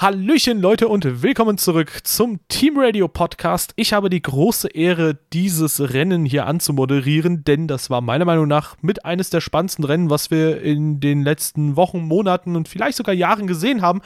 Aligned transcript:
Hallöchen 0.00 0.60
Leute 0.60 0.86
und 0.86 1.24
willkommen 1.24 1.58
zurück 1.58 1.90
zum 2.04 2.38
Team 2.46 2.78
Radio 2.78 3.08
Podcast. 3.08 3.72
Ich 3.74 3.92
habe 3.92 4.10
die 4.10 4.22
große 4.22 4.68
Ehre, 4.68 5.18
dieses 5.32 5.92
Rennen 5.92 6.24
hier 6.24 6.46
anzumoderieren, 6.46 7.42
denn 7.42 7.66
das 7.66 7.90
war 7.90 8.00
meiner 8.00 8.24
Meinung 8.24 8.46
nach 8.46 8.76
mit 8.80 9.04
eines 9.04 9.30
der 9.30 9.40
spannendsten 9.40 9.84
Rennen, 9.84 10.08
was 10.08 10.30
wir 10.30 10.62
in 10.62 11.00
den 11.00 11.24
letzten 11.24 11.74
Wochen, 11.74 12.02
Monaten 12.02 12.54
und 12.54 12.68
vielleicht 12.68 12.96
sogar 12.96 13.12
Jahren 13.12 13.48
gesehen 13.48 13.82
haben. 13.82 14.00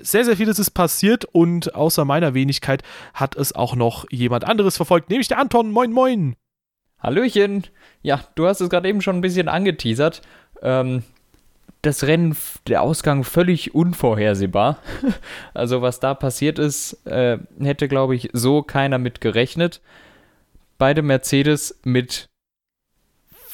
Sehr, 0.00 0.24
sehr 0.24 0.36
vieles 0.36 0.58
ist 0.58 0.72
passiert 0.72 1.26
und 1.26 1.76
außer 1.76 2.04
meiner 2.04 2.34
Wenigkeit 2.34 2.82
hat 3.14 3.36
es 3.36 3.54
auch 3.54 3.76
noch 3.76 4.04
jemand 4.10 4.44
anderes 4.44 4.74
verfolgt, 4.74 5.10
nämlich 5.10 5.28
der 5.28 5.38
Anton. 5.38 5.70
Moin, 5.70 5.92
moin. 5.92 6.34
Hallöchen. 6.98 7.68
Ja, 8.02 8.20
du 8.34 8.48
hast 8.48 8.60
es 8.60 8.68
gerade 8.68 8.88
eben 8.88 9.00
schon 9.00 9.14
ein 9.14 9.20
bisschen 9.20 9.48
angeteasert. 9.48 10.22
Ähm, 10.60 11.04
das 11.82 12.04
Rennen, 12.04 12.36
der 12.66 12.82
Ausgang 12.82 13.24
völlig 13.24 13.74
unvorhersehbar. 13.74 14.78
also 15.54 15.82
was 15.82 16.00
da 16.00 16.14
passiert 16.14 16.58
ist, 16.58 17.06
äh, 17.06 17.38
hätte, 17.60 17.88
glaube 17.88 18.14
ich, 18.16 18.30
so 18.32 18.62
keiner 18.62 18.98
mit 18.98 19.20
gerechnet. 19.20 19.80
Beide 20.78 21.02
Mercedes 21.02 21.78
mit, 21.84 22.28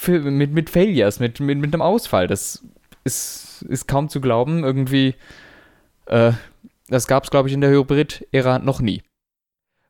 mit, 0.07 0.53
mit 0.53 0.71
Failures, 0.71 1.21
mit, 1.21 1.41
mit, 1.41 1.59
mit 1.59 1.75
einem 1.75 1.83
Ausfall. 1.83 2.27
Das 2.27 2.65
ist, 3.05 3.65
ist 3.69 3.87
kaum 3.87 4.09
zu 4.09 4.21
glauben. 4.21 4.65
Irgendwie, 4.65 5.15
äh, 6.07 6.33
das 6.89 7.07
gab 7.07 7.25
es, 7.25 7.31
glaube 7.31 7.49
ich, 7.49 7.55
in 7.55 7.61
der 7.61 7.71
Hybrid-Ära 7.71 8.59
noch 8.59 8.81
nie. 8.81 9.03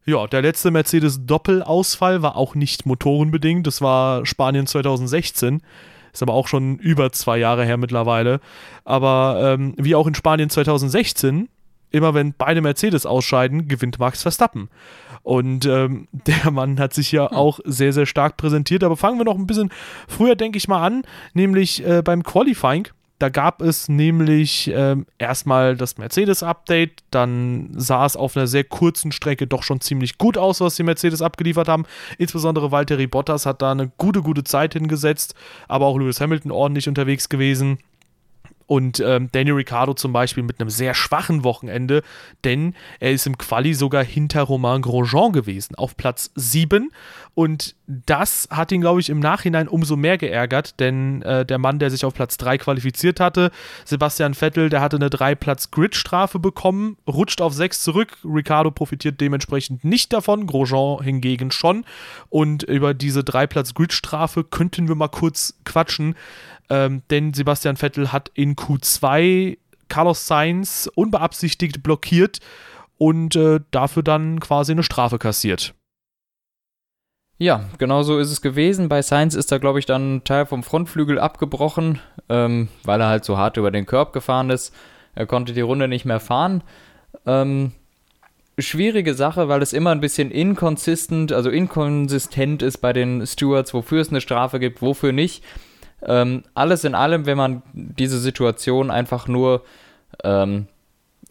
Ja, 0.04 0.26
der 0.26 0.42
letzte 0.42 0.73
Mercedes-Doppelausfall 0.73 2.23
war 2.23 2.37
auch 2.37 2.56
nicht 2.56 2.87
motorenbedingt. 2.87 3.66
Das 3.66 3.80
war 3.80 4.26
Spanien 4.26 4.66
2016. 4.66 5.62
Ist 6.12 6.23
aber 6.23 6.34
auch 6.34 6.48
schon 6.48 6.77
über 6.79 7.12
zwei 7.12 7.39
Jahre 7.39 7.65
her 7.65 7.77
mittlerweile. 7.77 8.41
Aber 8.84 9.57
ähm, 9.59 9.75
wie 9.79 9.95
auch 9.95 10.07
in 10.07 10.15
Spanien 10.15 10.51
2016, 10.51 11.48
immer 11.91 12.15
wenn 12.15 12.35
beide 12.35 12.61
Mercedes 12.61 13.07
ausscheiden, 13.07 13.69
gewinnt 13.69 13.98
Max 13.98 14.23
Verstappen. 14.23 14.69
Und 15.23 15.66
ähm, 15.66 16.09
der 16.13 16.51
Mann 16.51 16.79
hat 16.79 16.93
sich 16.95 17.13
ja 17.13 17.30
hm. 17.30 17.37
auch 17.37 17.60
sehr, 17.65 17.93
sehr 17.93 18.07
stark 18.07 18.37
präsentiert. 18.37 18.85
Aber 18.85 18.96
fangen 18.96 19.19
wir 19.19 19.24
noch 19.24 19.38
ein 19.38 19.46
bisschen 19.46 19.71
früher, 20.09 20.37
denke 20.37 20.59
ich 20.59 20.69
mal, 20.69 20.85
an, 20.85 21.02
nämlich 21.35 21.85
äh, 21.87 22.02
beim 22.02 22.23
Qualifying. 22.23 22.88
Da 23.23 23.28
gab 23.28 23.62
es 23.62 23.88
nämlich 23.88 24.68
ähm, 24.74 25.06
erstmal 25.16 25.76
das 25.76 25.96
Mercedes-Update, 25.96 27.04
dann 27.12 27.70
sah 27.76 28.04
es 28.04 28.16
auf 28.16 28.37
einer 28.37 28.48
sehr 28.48 28.64
kurzen 28.64 29.12
Strecke 29.12 29.46
doch 29.46 29.62
schon 29.62 29.80
ziemlich 29.80 30.18
gut 30.18 30.37
aus, 30.37 30.60
was 30.60 30.74
die 30.74 30.82
Mercedes 30.82 31.23
abgeliefert 31.23 31.68
haben. 31.68 31.84
Insbesondere 32.18 32.73
Valtteri 32.73 33.06
Bottas 33.06 33.46
hat 33.46 33.62
da 33.62 33.70
eine 33.70 33.92
gute, 33.96 34.23
gute 34.23 34.42
Zeit 34.42 34.73
hingesetzt, 34.73 35.37
aber 35.68 35.87
auch 35.87 35.96
Lewis 36.01 36.20
Hamilton 36.20 36.51
ordentlich 36.51 36.88
unterwegs 36.88 37.29
gewesen. 37.29 37.79
Und 38.73 39.01
ähm, 39.01 39.28
Daniel 39.32 39.56
Ricciardo 39.56 39.92
zum 39.92 40.15
Beispiel 40.15 40.42
mit 40.42 40.59
einem 40.59 40.70
sehr 40.70 40.95
schwachen 40.95 41.45
Wochenende, 41.45 42.02
denn 42.42 42.74
er 43.01 43.12
ist 43.12 43.26
im 43.26 43.37
Quali 43.37 43.74
sogar 43.74 44.02
hinter 44.02 44.40
Romain 44.45 44.80
Grosjean 44.80 45.32
gewesen, 45.32 45.74
auf 45.74 45.95
Platz 45.95 46.30
7. 46.37 46.90
Und 47.34 47.74
das 47.87 48.48
hat 48.51 48.73
ihn, 48.73 48.80
glaube 48.80 49.01
ich, 49.01 49.10
im 49.10 49.20
Nachhinein 49.20 49.68
umso 49.68 49.96
mehr 49.96 50.16
geärgert, 50.16 50.80
denn 50.80 51.20
äh, 51.20 51.45
der 51.45 51.59
Mann, 51.59 51.80
der 51.80 51.90
sich 51.90 52.06
auf 52.06 52.14
Platz 52.14 52.38
3 52.38 52.56
qualifiziert 52.56 53.20
hatte, 53.20 53.51
Sebastian 53.84 54.32
Vettel, 54.32 54.70
der 54.70 54.80
hatte 54.80 54.96
eine 54.96 55.09
3-Platz-Grid-Strafe 55.09 56.38
bekommen, 56.38 56.96
rutscht 57.07 57.42
auf 57.42 57.52
6 57.52 57.82
zurück. 57.82 58.16
Ricciardo 58.24 58.70
profitiert 58.70 59.20
dementsprechend 59.20 59.84
nicht 59.84 60.14
davon, 60.14 60.46
Grosjean 60.46 61.04
hingegen 61.04 61.51
schon. 61.51 61.84
Und 62.30 62.62
über 62.62 62.95
diese 62.95 63.20
3-Platz-Grid-Strafe 63.20 64.44
könnten 64.44 64.88
wir 64.88 64.94
mal 64.94 65.09
kurz 65.09 65.59
quatschen 65.66 66.14
ähm, 66.72 67.03
denn 67.10 67.34
Sebastian 67.34 67.76
Vettel 67.76 68.12
hat 68.12 68.31
in 68.32 68.56
Q2 68.56 69.59
Carlos 69.88 70.26
Sainz 70.26 70.91
unbeabsichtigt 70.94 71.82
blockiert 71.82 72.38
und 72.97 73.37
äh, 73.37 73.60
dafür 73.72 74.03
dann 74.03 74.41
quasi 74.41 74.72
eine 74.72 74.82
Strafe 74.82 75.19
kassiert. 75.19 75.75
Ja, 77.37 77.69
genau 77.76 78.03
so 78.04 78.19
ist 78.19 78.31
es 78.31 78.41
gewesen. 78.41 78.88
Bei 78.88 79.03
Sainz 79.03 79.34
ist 79.34 79.52
da, 79.52 79.58
glaube 79.58 79.80
ich, 79.80 79.84
dann 79.84 80.16
ein 80.16 80.24
Teil 80.24 80.47
vom 80.47 80.62
Frontflügel 80.62 81.19
abgebrochen, 81.19 81.98
ähm, 82.30 82.69
weil 82.84 83.02
er 83.02 83.08
halt 83.08 83.26
so 83.26 83.36
hart 83.36 83.58
über 83.58 83.70
den 83.70 83.84
Körb 83.84 84.14
gefahren 84.14 84.48
ist. 84.48 84.74
Er 85.14 85.26
konnte 85.26 85.52
die 85.52 85.60
Runde 85.60 85.88
nicht 85.88 86.06
mehr 86.06 86.20
fahren. 86.20 86.62
Ähm, 87.26 87.72
schwierige 88.58 89.12
Sache, 89.12 89.48
weil 89.48 89.60
es 89.60 89.74
immer 89.74 89.91
ein 89.91 90.00
bisschen 90.00 90.30
inkonsistent, 90.30 91.32
also 91.32 91.50
inkonsistent 91.50 92.62
ist 92.62 92.78
bei 92.78 92.94
den 92.94 93.26
Stewards, 93.26 93.74
wofür 93.74 94.00
es 94.00 94.08
eine 94.08 94.22
Strafe 94.22 94.58
gibt, 94.58 94.80
wofür 94.80 95.12
nicht. 95.12 95.44
Ähm, 96.04 96.42
alles 96.54 96.84
in 96.84 96.94
allem, 96.94 97.26
wenn 97.26 97.36
man 97.36 97.62
diese 97.72 98.18
Situation 98.18 98.90
einfach 98.90 99.28
nur 99.28 99.62
ähm, 100.24 100.66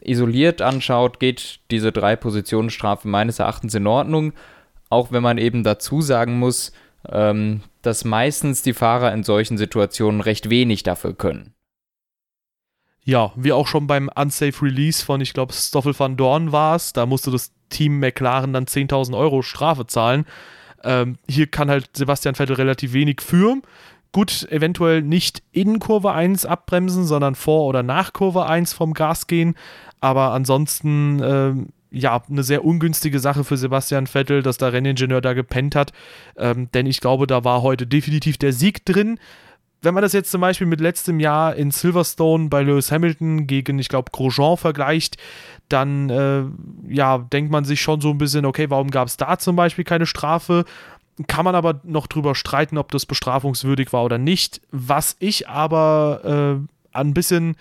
isoliert 0.01 0.61
anschaut, 0.61 1.19
geht 1.19 1.59
diese 1.69 1.91
Drei-Positionen-Strafe 1.91 3.07
meines 3.07 3.39
Erachtens 3.39 3.75
in 3.75 3.87
Ordnung. 3.87 4.33
Auch 4.89 5.11
wenn 5.11 5.23
man 5.23 5.37
eben 5.37 5.63
dazu 5.63 6.01
sagen 6.01 6.39
muss, 6.39 6.71
ähm, 7.09 7.61
dass 7.81 8.05
meistens 8.05 8.61
die 8.61 8.73
Fahrer 8.73 9.13
in 9.13 9.23
solchen 9.23 9.57
Situationen 9.57 10.21
recht 10.21 10.49
wenig 10.49 10.83
dafür 10.83 11.13
können. 11.13 11.53
Ja, 13.03 13.31
wie 13.35 13.51
auch 13.51 13.67
schon 13.67 13.87
beim 13.87 14.09
Unsafe 14.13 14.63
Release 14.63 15.03
von, 15.03 15.21
ich 15.21 15.33
glaube, 15.33 15.53
Stoffel 15.53 15.97
van 15.97 16.17
Dorn 16.17 16.51
war 16.51 16.75
es, 16.75 16.93
da 16.93 17.05
musste 17.05 17.31
das 17.31 17.51
Team 17.69 17.99
McLaren 17.99 18.53
dann 18.53 18.65
10.000 18.65 19.17
Euro 19.17 19.41
Strafe 19.41 19.87
zahlen. 19.87 20.25
Ähm, 20.83 21.17
hier 21.27 21.47
kann 21.47 21.69
halt 21.69 21.89
Sebastian 21.95 22.35
Vettel 22.35 22.55
relativ 22.55 22.93
wenig 22.93 23.21
für. 23.21 23.57
Gut, 24.13 24.45
eventuell 24.51 25.01
nicht 25.01 25.41
in 25.53 25.79
Kurve 25.79 26.11
1 26.11 26.45
abbremsen, 26.45 27.05
sondern 27.05 27.35
vor 27.35 27.66
oder 27.66 27.81
nach 27.81 28.11
Kurve 28.11 28.45
1 28.45 28.73
vom 28.73 28.94
Gas 28.94 29.27
gehen. 29.27 29.55
Aber 30.01 30.31
ansonsten, 30.31 31.22
ähm, 31.23 31.69
ja, 31.91 32.22
eine 32.29 32.44
sehr 32.44 32.66
ungünstige 32.66 33.19
Sache 33.19 33.45
für 33.45 33.55
Sebastian 33.55 34.07
Vettel, 34.07 34.44
dass 34.44 34.57
der 34.57 34.73
Renningenieur 34.73 35.22
da 35.22 35.33
gepennt 35.33 35.75
hat. 35.75 35.94
Ähm, 36.35 36.69
denn 36.73 36.88
ich 36.88 36.99
glaube, 36.99 37.25
da 37.25 37.45
war 37.45 37.61
heute 37.61 37.88
definitiv 37.88 38.38
der 38.38 38.51
Sieg 38.51 38.85
drin. 38.85 39.17
Wenn 39.81 39.94
man 39.94 40.03
das 40.03 40.13
jetzt 40.13 40.29
zum 40.29 40.41
Beispiel 40.41 40.67
mit 40.67 40.81
letztem 40.81 41.19
Jahr 41.19 41.55
in 41.55 41.72
Silverstone 41.72 42.49
bei 42.49 42.63
Lewis 42.63 42.91
Hamilton 42.91 43.47
gegen, 43.47 43.79
ich 43.79 43.89
glaube, 43.89 44.11
Grosjean 44.11 44.57
vergleicht, 44.57 45.17
dann 45.69 46.09
äh, 46.09 46.43
ja, 46.93 47.17
denkt 47.17 47.51
man 47.51 47.63
sich 47.63 47.81
schon 47.81 48.01
so 48.01 48.09
ein 48.09 48.17
bisschen, 48.17 48.45
okay, 48.45 48.69
warum 48.69 48.91
gab 48.91 49.07
es 49.07 49.17
da 49.17 49.39
zum 49.39 49.55
Beispiel 49.55 49.85
keine 49.85 50.05
Strafe? 50.05 50.66
Kann 51.27 51.45
man 51.45 51.55
aber 51.55 51.81
noch 51.83 52.07
drüber 52.07 52.35
streiten, 52.35 52.77
ob 52.77 52.91
das 52.91 53.05
bestrafungswürdig 53.05 53.93
war 53.93 54.03
oder 54.03 54.17
nicht. 54.17 54.61
Was 54.71 55.15
ich 55.19 55.47
aber 55.47 56.61
äh, 56.63 56.97
ein 56.97 57.13
bisschen, 57.13 57.55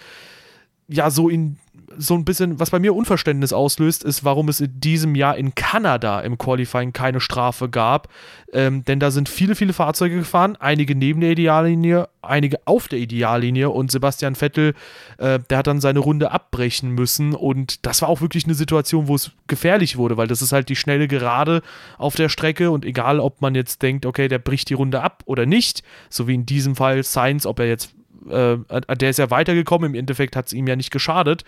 ja, 0.88 1.10
so 1.10 1.28
in 1.28 1.59
so 1.97 2.15
ein 2.15 2.25
bisschen, 2.25 2.61
was 2.61 2.71
bei 2.71 2.78
mir 2.78 2.95
Unverständnis 2.95 3.53
auslöst, 3.53 4.05
ist, 4.05 4.25
warum 4.25 4.49
es 4.49 4.61
in 4.61 4.81
diesem 4.81 5.15
Jahr 5.15 5.37
in 5.37 5.55
Kanada 5.55 6.21
im 6.21 6.39
Qualifying 6.39 6.93
keine 6.93 7.21
Strafe 7.21 7.69
gab. 7.69 8.09
Ähm, 8.53 8.84
denn 8.84 9.01
da 9.01 9.11
sind 9.11 9.28
viele, 9.28 9.55
viele 9.56 9.73
Fahrzeuge 9.73 10.17
gefahren, 10.17 10.56
einige 10.61 10.95
neben 10.95 11.21
der 11.21 11.31
Ideallinie, 11.31 12.09
einige 12.23 12.59
auf 12.65 12.89
der 12.89 13.00
Ideallinie 13.00 13.71
und 13.71 13.91
Sebastian 13.91 14.37
Vettel, 14.37 14.75
äh, 15.19 15.41
der 15.50 15.59
hat 15.59 15.67
dann 15.67 15.81
seine 15.81 15.99
Runde 15.99 16.31
abbrechen 16.31 16.91
müssen 16.91 17.34
und 17.34 17.84
das 17.87 18.03
war 18.03 18.09
auch 18.09 18.21
wirklich 18.21 18.45
eine 18.45 18.55
Situation, 18.55 19.09
wo 19.09 19.17
es 19.17 19.33
gefährlich 19.49 19.97
wurde, 19.97 20.17
weil 20.17 20.29
das 20.29 20.43
ist 20.43 20.53
halt 20.53 20.69
die 20.69 20.77
schnelle 20.77 21.09
Gerade 21.09 21.62
auf 21.99 22.15
der 22.15 22.29
Strecke 22.29 22.71
und 22.71 22.84
egal, 22.84 23.21
ob 23.21 23.41
man 23.41 23.55
jetzt 23.55 23.83
denkt, 23.83 24.06
okay, 24.06 24.29
der 24.29 24.39
bricht 24.39 24.69
die 24.71 24.75
Runde 24.75 25.03
ab 25.03 25.23
oder 25.27 25.45
nicht, 25.45 25.83
so 26.09 26.29
wie 26.29 26.34
in 26.34 26.47
diesem 26.47 26.77
Fall 26.77 27.03
Sainz, 27.03 27.47
ob 27.47 27.59
er 27.59 27.67
jetzt 27.67 27.95
äh, 28.28 28.56
der 28.97 29.10
ist 29.10 29.19
ja 29.19 29.31
weitergekommen, 29.31 29.91
im 29.91 29.98
Endeffekt 29.98 30.36
hat 30.36 30.47
es 30.47 30.53
ihm 30.53 30.66
ja 30.66 30.76
nicht 30.76 30.91
geschadet. 30.91 31.44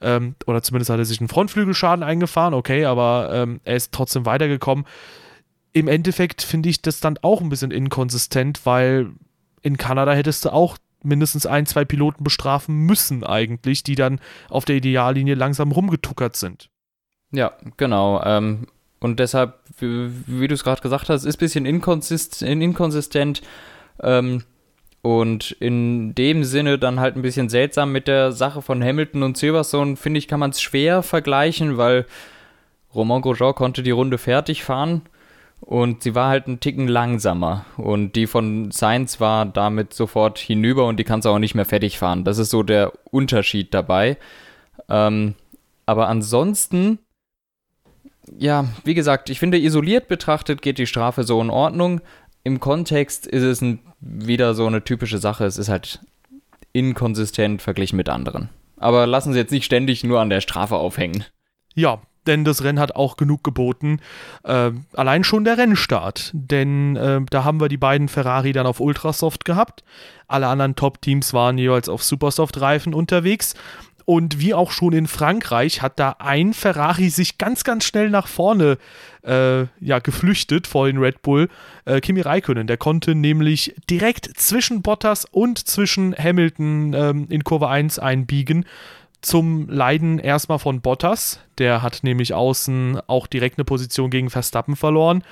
Ähm, 0.00 0.34
oder 0.46 0.62
zumindest 0.62 0.90
hat 0.90 0.98
er 0.98 1.04
sich 1.04 1.20
einen 1.20 1.28
Frontflügelschaden 1.28 2.02
eingefahren, 2.02 2.54
okay, 2.54 2.84
aber 2.84 3.30
ähm, 3.32 3.60
er 3.64 3.76
ist 3.76 3.92
trotzdem 3.92 4.26
weitergekommen. 4.26 4.86
Im 5.72 5.88
Endeffekt 5.88 6.42
finde 6.42 6.68
ich 6.68 6.82
das 6.82 7.00
dann 7.00 7.18
auch 7.22 7.40
ein 7.40 7.48
bisschen 7.48 7.70
inkonsistent, 7.70 8.64
weil 8.64 9.10
in 9.62 9.76
Kanada 9.76 10.12
hättest 10.12 10.44
du 10.44 10.52
auch 10.52 10.78
mindestens 11.02 11.46
ein, 11.46 11.66
zwei 11.66 11.84
Piloten 11.84 12.24
bestrafen 12.24 12.78
müssen, 12.86 13.24
eigentlich, 13.24 13.82
die 13.82 13.94
dann 13.94 14.20
auf 14.48 14.64
der 14.64 14.76
Ideallinie 14.76 15.34
langsam 15.34 15.72
rumgetuckert 15.72 16.36
sind. 16.36 16.70
Ja, 17.32 17.52
genau. 17.76 18.22
Ähm, 18.24 18.66
und 19.00 19.20
deshalb, 19.20 19.58
wie, 19.78 20.10
wie 20.26 20.48
du 20.48 20.54
es 20.54 20.64
gerade 20.64 20.82
gesagt 20.82 21.08
hast, 21.08 21.24
ist 21.24 21.36
ein 21.36 21.38
bisschen 21.38 21.66
inkonsist 21.66 22.42
inkonsistent. 22.42 23.42
Ähm, 24.02 24.44
und 25.02 25.52
in 25.52 26.14
dem 26.14 26.44
Sinne 26.44 26.78
dann 26.78 26.98
halt 27.00 27.16
ein 27.16 27.22
bisschen 27.22 27.48
seltsam 27.48 27.92
mit 27.92 28.08
der 28.08 28.32
Sache 28.32 28.62
von 28.62 28.82
Hamilton 28.82 29.22
und 29.22 29.36
Silverstone, 29.36 29.96
finde 29.96 30.18
ich, 30.18 30.28
kann 30.28 30.40
man 30.40 30.50
es 30.50 30.60
schwer 30.60 31.02
vergleichen, 31.02 31.76
weil 31.76 32.06
Romain 32.94 33.22
Grosjean 33.22 33.54
konnte 33.54 33.82
die 33.82 33.90
Runde 33.90 34.18
fertig 34.18 34.64
fahren 34.64 35.02
und 35.60 36.02
sie 36.02 36.14
war 36.14 36.28
halt 36.28 36.46
einen 36.46 36.60
Ticken 36.60 36.88
langsamer. 36.88 37.64
Und 37.76 38.16
die 38.16 38.26
von 38.26 38.70
Sainz 38.70 39.20
war 39.20 39.46
damit 39.46 39.94
sofort 39.94 40.38
hinüber 40.38 40.86
und 40.86 40.98
die 40.98 41.04
kann 41.04 41.20
es 41.20 41.26
auch 41.26 41.38
nicht 41.38 41.54
mehr 41.54 41.64
fertig 41.64 41.98
fahren. 41.98 42.24
Das 42.24 42.38
ist 42.38 42.50
so 42.50 42.62
der 42.62 42.92
Unterschied 43.10 43.72
dabei. 43.74 44.16
Ähm, 44.88 45.34
aber 45.86 46.08
ansonsten, 46.08 46.98
ja, 48.36 48.66
wie 48.84 48.94
gesagt, 48.94 49.30
ich 49.30 49.38
finde, 49.38 49.58
isoliert 49.58 50.08
betrachtet 50.08 50.62
geht 50.62 50.78
die 50.78 50.86
Strafe 50.86 51.24
so 51.24 51.40
in 51.40 51.50
Ordnung 51.50 52.00
im 52.46 52.60
Kontext 52.60 53.26
ist 53.26 53.42
es 53.42 53.60
ein, 53.60 53.80
wieder 53.98 54.54
so 54.54 54.68
eine 54.68 54.84
typische 54.84 55.18
Sache. 55.18 55.44
Es 55.46 55.58
ist 55.58 55.68
halt 55.68 55.98
inkonsistent 56.72 57.60
verglichen 57.60 57.96
mit 57.96 58.08
anderen. 58.08 58.50
Aber 58.76 59.04
lassen 59.04 59.32
Sie 59.32 59.38
jetzt 59.40 59.50
nicht 59.50 59.64
ständig 59.64 60.04
nur 60.04 60.20
an 60.20 60.30
der 60.30 60.40
Strafe 60.40 60.76
aufhängen. 60.76 61.24
Ja, 61.74 62.00
denn 62.28 62.44
das 62.44 62.62
Rennen 62.62 62.78
hat 62.78 62.94
auch 62.94 63.16
genug 63.16 63.42
geboten. 63.42 63.98
Äh, 64.44 64.70
allein 64.94 65.24
schon 65.24 65.42
der 65.42 65.58
Rennstart, 65.58 66.30
denn 66.34 66.94
äh, 66.94 67.20
da 67.28 67.42
haben 67.42 67.60
wir 67.60 67.68
die 67.68 67.78
beiden 67.78 68.06
Ferrari 68.06 68.52
dann 68.52 68.66
auf 68.66 68.78
Ultrasoft 68.78 69.44
gehabt. 69.44 69.82
Alle 70.28 70.46
anderen 70.46 70.76
Top-Teams 70.76 71.32
waren 71.34 71.58
jeweils 71.58 71.88
auf 71.88 72.04
Supersoft-Reifen 72.04 72.94
unterwegs. 72.94 73.54
Und 74.06 74.38
wie 74.40 74.54
auch 74.54 74.70
schon 74.70 74.92
in 74.92 75.08
Frankreich 75.08 75.82
hat 75.82 75.98
da 75.98 76.16
ein 76.20 76.54
Ferrari 76.54 77.10
sich 77.10 77.38
ganz, 77.38 77.64
ganz 77.64 77.84
schnell 77.84 78.08
nach 78.08 78.28
vorne 78.28 78.78
äh, 79.24 79.62
ja, 79.80 79.98
geflüchtet 79.98 80.68
vor 80.68 80.86
den 80.86 80.98
Red 80.98 81.22
Bull. 81.22 81.48
Äh, 81.84 82.00
Kimi 82.00 82.20
Räikkönen, 82.20 82.68
der 82.68 82.76
konnte 82.76 83.16
nämlich 83.16 83.74
direkt 83.90 84.30
zwischen 84.38 84.80
Bottas 84.80 85.24
und 85.24 85.58
zwischen 85.58 86.14
Hamilton 86.16 86.94
ähm, 86.94 87.26
in 87.30 87.42
Kurve 87.42 87.68
1 87.68 87.98
einbiegen 87.98 88.64
zum 89.22 89.68
Leiden 89.68 90.20
erstmal 90.20 90.60
von 90.60 90.80
Bottas. 90.80 91.40
Der 91.58 91.82
hat 91.82 92.04
nämlich 92.04 92.32
außen 92.32 93.00
auch 93.08 93.26
direkt 93.26 93.58
eine 93.58 93.64
Position 93.64 94.10
gegen 94.10 94.30
Verstappen 94.30 94.76
verloren. 94.76 95.24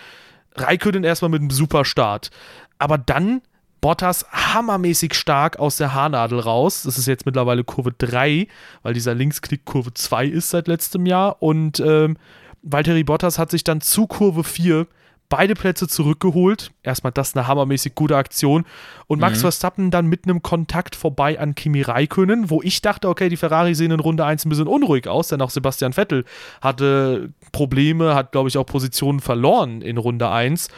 Raikönnen 0.56 1.04
erstmal 1.04 1.28
mit 1.28 1.40
einem 1.40 1.50
super 1.50 1.84
Start. 1.84 2.32
Aber 2.78 2.98
dann 2.98 3.40
Bottas 3.84 4.24
hammermäßig 4.32 5.12
stark 5.12 5.58
aus 5.58 5.76
der 5.76 5.92
Haarnadel 5.92 6.38
raus. 6.38 6.84
Das 6.84 6.96
ist 6.96 7.04
jetzt 7.04 7.26
mittlerweile 7.26 7.64
Kurve 7.64 7.92
3, 7.92 8.48
weil 8.82 8.94
dieser 8.94 9.14
Linksknick 9.14 9.66
Kurve 9.66 9.92
2 9.92 10.24
ist 10.24 10.48
seit 10.48 10.68
letztem 10.68 11.04
Jahr. 11.04 11.42
Und 11.42 11.80
ähm, 11.80 12.16
Valtteri 12.62 13.04
Bottas 13.04 13.38
hat 13.38 13.50
sich 13.50 13.62
dann 13.62 13.82
zu 13.82 14.06
Kurve 14.06 14.42
4 14.42 14.86
beide 15.28 15.52
Plätze 15.52 15.86
zurückgeholt. 15.86 16.72
Erstmal 16.82 17.12
das 17.12 17.36
eine 17.36 17.46
hammermäßig 17.46 17.94
gute 17.94 18.16
Aktion. 18.16 18.64
Und 19.06 19.20
Max 19.20 19.36
mhm. 19.36 19.42
Verstappen 19.42 19.90
dann 19.90 20.06
mit 20.06 20.24
einem 20.24 20.40
Kontakt 20.40 20.96
vorbei 20.96 21.38
an 21.38 21.54
Kimi 21.54 21.82
Räikkönen, 21.82 22.48
wo 22.48 22.62
ich 22.62 22.80
dachte, 22.80 23.10
okay, 23.10 23.28
die 23.28 23.36
Ferrari 23.36 23.74
sehen 23.74 23.90
in 23.90 24.00
Runde 24.00 24.24
1 24.24 24.46
ein 24.46 24.48
bisschen 24.48 24.66
unruhig 24.66 25.08
aus, 25.08 25.28
denn 25.28 25.42
auch 25.42 25.50
Sebastian 25.50 25.92
Vettel 25.92 26.24
hatte 26.62 27.34
Probleme, 27.52 28.14
hat, 28.14 28.32
glaube 28.32 28.48
ich, 28.48 28.56
auch 28.56 28.64
Positionen 28.64 29.20
verloren 29.20 29.82
in 29.82 29.98
Runde 29.98 30.30
1. 30.30 30.68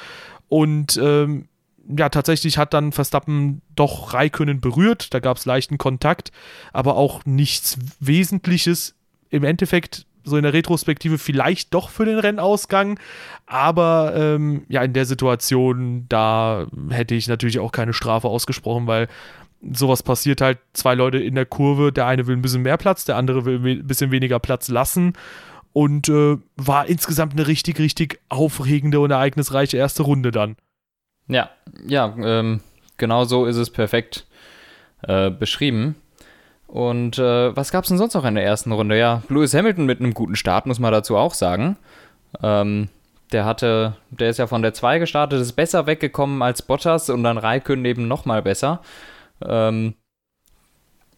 Und 0.49 0.97
ähm, 1.01 1.47
ja, 1.89 2.09
tatsächlich 2.09 2.59
hat 2.59 2.75
dann 2.75 2.93
Verstappen 2.93 3.63
doch 3.75 4.13
Räikkönen 4.13 4.61
berührt. 4.61 5.15
Da 5.15 5.21
gab 5.21 5.37
es 5.37 5.47
leichten 5.47 5.79
Kontakt, 5.79 6.33
aber 6.73 6.97
auch 6.97 7.25
nichts 7.25 7.79
Wesentliches. 8.01 8.95
Im 9.31 9.45
Endeffekt 9.45 10.07
so 10.25 10.37
in 10.37 10.43
der 10.43 10.53
Retrospektive 10.53 11.19
vielleicht 11.19 11.73
doch 11.73 11.89
für 11.89 12.05
den 12.05 12.19
Rennausgang. 12.19 12.99
Aber 13.47 14.15
ähm, 14.17 14.65
ja, 14.69 14.83
in 14.83 14.93
der 14.93 15.07
Situation, 15.07 16.07
da 16.09 16.67
hätte 16.91 17.15
ich 17.15 17.29
natürlich 17.29 17.61
auch 17.61 17.73
keine 17.73 17.93
Strafe 17.93 18.29
ausgesprochen, 18.29 18.87
weil 18.87 19.09
sowas 19.73 20.03
passiert 20.03 20.41
halt. 20.41 20.59
Zwei 20.73 20.95
Leute 20.95 21.19
in 21.19 21.35
der 21.37 21.47
Kurve, 21.47 21.93
der 21.93 22.07
eine 22.07 22.27
will 22.27 22.37
ein 22.37 22.43
bisschen 22.43 22.63
mehr 22.63 22.77
Platz, 22.77 23.05
der 23.05 23.17
andere 23.17 23.45
will 23.45 23.79
ein 23.79 23.87
bisschen 23.87 24.11
weniger 24.11 24.41
Platz 24.41 24.69
lassen. 24.69 25.13
Und 25.73 26.09
äh, 26.09 26.39
war 26.57 26.87
insgesamt 26.87 27.35
eine 27.35 27.47
richtig, 27.47 27.79
richtig 27.79 28.19
aufregende 28.29 28.99
und 28.99 29.11
ereignisreiche 29.11 29.77
erste 29.77 30.03
Runde 30.03 30.31
dann. 30.31 30.57
Ja, 31.29 31.51
ja, 31.87 32.15
ähm, 32.19 32.61
genau 32.97 33.25
so 33.25 33.47
ist 33.47 33.57
es 33.57 33.71
perfekt 33.71 34.27
äh, 35.03 35.31
beschrieben. 35.31 35.97
Und 36.67 37.19
äh, 37.19 37.57
was 37.57 37.71
gab 37.71 37.85
es 37.85 37.89
denn 37.89 37.99
sonst 37.99 38.15
noch 38.15 38.25
in 38.25 38.35
der 38.35 38.45
ersten 38.45 38.73
Runde? 38.73 38.99
Ja, 38.99 39.23
Lewis 39.29 39.55
Hamilton 39.55 39.87
mit 39.87 40.01
einem 40.01 40.15
guten 40.15 40.37
Start, 40.37 40.67
muss 40.67 40.79
man 40.79 40.93
dazu 40.93 41.17
auch 41.17 41.35
sagen. 41.35 41.77
Ähm, 42.43 42.89
der 43.33 43.45
hatte, 43.45 43.97
der 44.11 44.31
ist 44.31 44.39
ja 44.39 44.47
von 44.47 44.63
der 44.63 44.75
2 44.75 44.99
gestartet, 44.99 45.41
ist 45.41 45.53
besser 45.53 45.87
weggekommen 45.87 46.43
als 46.43 46.63
Bottas 46.63 47.11
und 47.11 47.23
dann 47.23 47.39
Raikön 47.39 47.85
eben 47.85 48.09
nochmal 48.09 48.43
besser. 48.43 48.81
Ähm, 49.45 49.95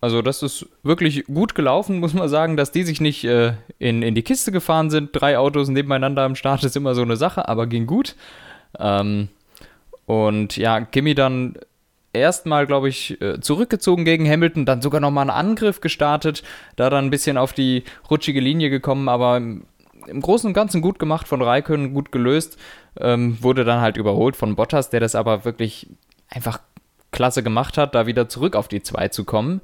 also 0.01 0.23
das 0.23 0.43
ist 0.43 0.67
wirklich 0.83 1.27
gut 1.27 1.55
gelaufen, 1.55 1.99
muss 1.99 2.15
man 2.15 2.29
sagen, 2.29 2.57
dass 2.57 2.71
die 2.71 2.85
sich 2.85 3.01
nicht 3.01 3.25
äh, 3.25 3.55
in, 3.79 4.03
in 4.03 4.15
die 4.15 4.23
Kiste 4.23 4.53
gefahren 4.53 4.91
sind. 4.91 5.11
Drei 5.13 5.39
Autos 5.39 5.69
nebeneinander 5.69 6.23
am 6.23 6.37
Start 6.37 6.63
ist 6.63 6.77
immer 6.77 6.95
so 6.95 7.03
eine 7.03 7.17
Sache, 7.17 7.49
aber 7.49 7.67
ging 7.67 7.87
gut. 7.87 8.15
Ähm, 8.79 9.29
und 10.09 10.57
ja, 10.57 10.81
Kimi 10.81 11.15
dann 11.15 11.59
erstmal, 12.15 12.67
glaube 12.67 12.89
ich, 12.89 13.21
äh, 13.21 13.41
zurückgezogen 13.43 14.07
gegen 14.07 14.27
Hamilton, 14.27 14.65
dann 14.65 14.81
sogar 14.81 15.03
nochmal 15.03 15.29
einen 15.29 15.49
Angriff 15.49 15.83
gestartet, 15.83 16.43
da 16.77 16.89
dann 16.89 17.05
ein 17.05 17.11
bisschen 17.11 17.37
auf 17.37 17.53
die 17.53 17.85
rutschige 18.11 18.41
Linie 18.41 18.71
gekommen, 18.71 19.11
aber 19.11 19.37
im, 19.37 19.67
Großen 20.23 20.49
und 20.49 20.55
Ganzen 20.55 20.81
gut 20.81 20.99
gemacht 20.99 21.29
von 21.29 21.43
Raikön, 21.43 21.93
gut 21.93 22.11
gelöst, 22.11 22.59
ähm, 22.99 23.37
wurde 23.43 23.67
dann 23.67 23.83
halt 23.83 23.99
überholt 23.99 24.35
von 24.35 24.57
Bottas, 24.57 24.89
der 24.89 25.01
das 25.01 25.15
aber 25.15 25.45
wirklich 25.45 25.87
einfach 26.31 26.61
klasse 27.11 27.43
gemacht 27.43 27.77
hat, 27.77 27.95
da 27.95 28.07
wieder 28.07 28.31
zurück 28.31 28.57
auf 28.57 28.69
die 28.69 28.83
2 28.83 29.09
zu 29.09 29.25
kommen. 29.25 29.61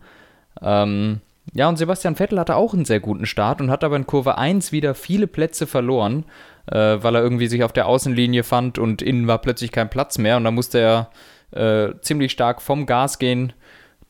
Ähm, 0.60 1.22
ja, 1.54 1.70
und 1.70 1.78
Sebastian 1.78 2.16
Vettel 2.16 2.38
hatte 2.38 2.56
auch 2.56 2.74
einen 2.74 2.84
sehr 2.84 3.00
guten 3.00 3.24
Start 3.24 3.62
und 3.62 3.70
hat 3.70 3.82
aber 3.82 3.96
in 3.96 4.06
Kurve 4.06 4.36
1 4.36 4.72
wieder 4.72 4.94
viele 4.94 5.26
Plätze 5.26 5.66
verloren, 5.66 6.24
äh, 6.70 6.98
weil 7.02 7.16
er 7.16 7.22
irgendwie 7.22 7.46
sich 7.46 7.64
auf 7.64 7.72
der 7.72 7.86
Außenlinie 7.86 8.42
fand 8.42 8.78
und 8.78 9.02
innen 9.02 9.26
war 9.26 9.38
plötzlich 9.38 9.72
kein 9.72 9.90
Platz 9.90 10.18
mehr 10.18 10.36
und 10.36 10.44
da 10.44 10.50
musste 10.50 10.78
er 10.78 11.10
äh, 11.52 11.94
ziemlich 12.00 12.32
stark 12.32 12.62
vom 12.62 12.86
Gas 12.86 13.18
gehen, 13.18 13.52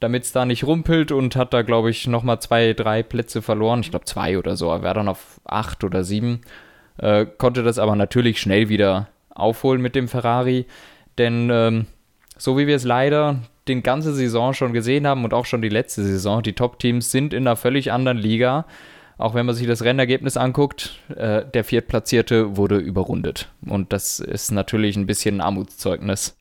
damit 0.01 0.25
es 0.25 0.33
da 0.33 0.45
nicht 0.45 0.65
rumpelt 0.65 1.13
und 1.13 1.37
hat 1.37 1.55
da, 1.55 1.63
glaube 1.63 1.91
ich, 1.91 2.07
nochmal 2.07 2.41
zwei, 2.41 2.73
drei 2.73 3.03
Plätze 3.03 3.43
verloren. 3.43 3.81
Ich 3.81 3.91
glaube 3.91 4.05
zwei 4.05 4.39
oder 4.39 4.57
so. 4.57 4.71
Er 4.71 4.83
wäre 4.83 4.95
dann 4.95 5.09
auf 5.09 5.41
acht 5.45 5.85
oder 5.85 6.05
sieben. 6.05 6.41
Äh, 6.99 7.27
konnte 7.39 7.63
das 7.63 7.79
aber 7.79 7.97
natürlich 7.97 8.41
schnell 8.41 8.69
wieder 8.69 9.09
aufholen 9.31 9.81
mit 9.81 9.95
dem 9.95 10.09
Ferrari. 10.09 10.67
Denn 11.19 11.49
ähm, 11.51 11.87
so 12.37 12.59
wie 12.59 12.67
wir 12.67 12.77
es 12.77 12.85
leider 12.85 13.41
den 13.69 13.83
ganze 13.83 14.13
Saison 14.13 14.53
schon 14.53 14.73
gesehen 14.73 15.07
haben 15.07 15.25
und 15.25 15.33
auch 15.33 15.47
schon 15.47 15.63
die 15.63 15.69
letzte 15.69 16.03
Saison, 16.03 16.43
die 16.43 16.53
Top-Teams 16.53 17.11
sind 17.11 17.33
in 17.33 17.47
einer 17.47 17.57
völlig 17.57 17.93
anderen 17.93 18.19
Liga. 18.19 18.67
Auch 19.17 19.35
wenn 19.35 19.47
man 19.47 19.55
sich 19.55 19.67
das 19.67 19.83
Rennergebnis 19.83 20.37
anguckt, 20.37 20.99
äh, 21.17 21.45
der 21.45 21.65
Viertplatzierte 21.65 22.57
wurde 22.57 22.79
überrundet. 22.79 23.49
Und 23.67 23.93
das 23.93 24.21
ist 24.21 24.51
natürlich 24.51 24.97
ein 24.97 25.07
bisschen 25.07 25.37
ein 25.37 25.41
Armutszeugnis. 25.41 26.37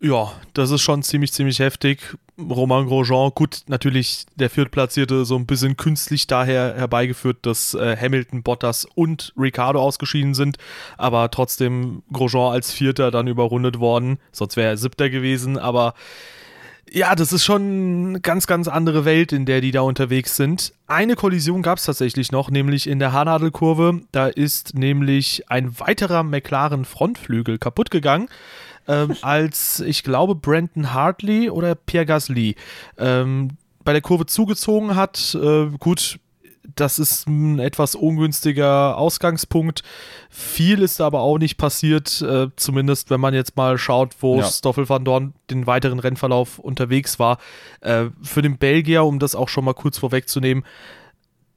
Ja, 0.00 0.32
das 0.52 0.70
ist 0.70 0.82
schon 0.82 1.02
ziemlich, 1.02 1.32
ziemlich 1.32 1.60
heftig. 1.60 2.16
Romain 2.38 2.86
Grosjean, 2.86 3.30
gut, 3.34 3.62
natürlich 3.68 4.26
der 4.34 4.50
Viertplatzierte 4.50 5.24
so 5.24 5.36
ein 5.36 5.46
bisschen 5.46 5.76
künstlich 5.76 6.26
daher 6.26 6.74
herbeigeführt, 6.74 7.46
dass 7.46 7.74
äh, 7.74 7.96
Hamilton, 7.96 8.42
Bottas 8.42 8.86
und 8.94 9.32
Ricardo 9.38 9.80
ausgeschieden 9.80 10.34
sind, 10.34 10.58
aber 10.98 11.30
trotzdem 11.30 12.02
Grosjean 12.12 12.52
als 12.52 12.72
Vierter 12.72 13.10
dann 13.10 13.28
überrundet 13.28 13.78
worden, 13.78 14.18
sonst 14.32 14.56
wäre 14.56 14.70
er 14.70 14.76
Siebter 14.76 15.10
gewesen, 15.10 15.58
aber 15.58 15.94
ja, 16.94 17.16
das 17.16 17.32
ist 17.32 17.44
schon 17.44 18.08
eine 18.08 18.20
ganz, 18.20 18.46
ganz 18.46 18.68
andere 18.68 19.04
Welt, 19.04 19.32
in 19.32 19.46
der 19.46 19.60
die 19.60 19.72
da 19.72 19.80
unterwegs 19.80 20.36
sind. 20.36 20.72
Eine 20.86 21.16
Kollision 21.16 21.60
gab 21.60 21.78
es 21.78 21.84
tatsächlich 21.84 22.30
noch, 22.30 22.50
nämlich 22.50 22.86
in 22.86 23.00
der 23.00 23.12
Haarnadelkurve. 23.12 24.02
Da 24.12 24.28
ist 24.28 24.74
nämlich 24.74 25.50
ein 25.50 25.78
weiterer 25.80 26.22
McLaren 26.22 26.84
Frontflügel 26.84 27.58
kaputt 27.58 27.90
gegangen 27.90 28.28
ähm, 28.86 29.16
als, 29.22 29.80
ich 29.80 30.04
glaube, 30.04 30.36
Brandon 30.36 30.94
Hartley 30.94 31.50
oder 31.50 31.74
Pierre 31.74 32.06
Gasly 32.06 32.54
ähm, 32.96 33.50
bei 33.82 33.92
der 33.92 34.00
Kurve 34.00 34.26
zugezogen 34.26 34.94
hat. 34.94 35.34
Äh, 35.34 35.70
gut, 35.80 36.20
das 36.76 36.98
ist 36.98 37.26
ein 37.26 37.58
etwas 37.58 37.94
ungünstiger 37.94 38.96
Ausgangspunkt. 38.96 39.82
Viel 40.30 40.82
ist 40.82 41.00
aber 41.00 41.20
auch 41.20 41.38
nicht 41.38 41.56
passiert, 41.56 42.20
äh, 42.22 42.48
zumindest 42.56 43.10
wenn 43.10 43.20
man 43.20 43.34
jetzt 43.34 43.56
mal 43.56 43.78
schaut, 43.78 44.16
wo 44.20 44.38
ja. 44.38 44.44
Stoffel 44.44 44.88
van 44.88 45.04
Dorn 45.04 45.34
den 45.50 45.66
weiteren 45.66 45.98
Rennverlauf 45.98 46.58
unterwegs 46.58 47.18
war. 47.18 47.38
Äh, 47.80 48.06
für 48.22 48.42
den 48.42 48.58
Belgier, 48.58 49.04
um 49.04 49.18
das 49.18 49.34
auch 49.34 49.48
schon 49.48 49.64
mal 49.64 49.74
kurz 49.74 49.98
vorwegzunehmen, 49.98 50.64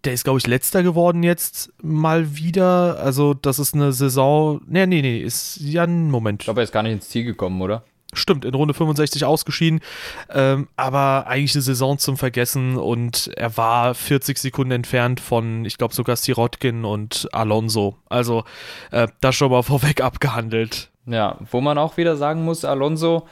der 0.03 0.13
ist, 0.13 0.23
glaube 0.23 0.39
ich, 0.39 0.47
letzter 0.47 0.83
geworden 0.83 1.23
jetzt 1.23 1.73
mal 1.81 2.35
wieder. 2.35 2.99
Also, 2.99 3.33
das 3.33 3.59
ist 3.59 3.73
eine 3.73 3.91
Saison. 3.91 4.61
Nee, 4.67 4.85
nee, 4.85 5.01
nee, 5.01 5.19
ist 5.19 5.57
ja 5.57 5.83
ein 5.83 6.09
Moment. 6.09 6.43
Ich 6.43 6.45
glaube, 6.45 6.61
er 6.61 6.65
ist 6.65 6.71
gar 6.71 6.83
nicht 6.83 6.93
ins 6.93 7.09
Ziel 7.09 7.25
gekommen, 7.25 7.61
oder? 7.61 7.83
Stimmt, 8.17 8.45
in 8.45 8.53
Runde 8.53 8.73
65 8.73 9.25
ausgeschieden. 9.25 9.81
Ähm, 10.29 10.67
aber 10.75 11.27
eigentlich 11.27 11.55
eine 11.55 11.61
Saison 11.61 11.97
zum 11.97 12.17
Vergessen 12.17 12.77
und 12.77 13.31
er 13.35 13.55
war 13.57 13.93
40 13.93 14.37
Sekunden 14.37 14.71
entfernt 14.71 15.19
von, 15.19 15.65
ich 15.65 15.77
glaube, 15.77 15.93
sogar 15.93 16.15
Sirotkin 16.15 16.85
und 16.85 17.29
Alonso. 17.31 17.95
Also, 18.09 18.43
äh, 18.91 19.07
das 19.21 19.35
schon 19.35 19.51
mal 19.51 19.63
vorweg 19.63 20.01
abgehandelt. 20.01 20.89
Ja, 21.05 21.37
wo 21.51 21.61
man 21.61 21.77
auch 21.77 21.97
wieder 21.97 22.17
sagen 22.17 22.43
muss, 22.43 22.65
Alonso 22.65 23.27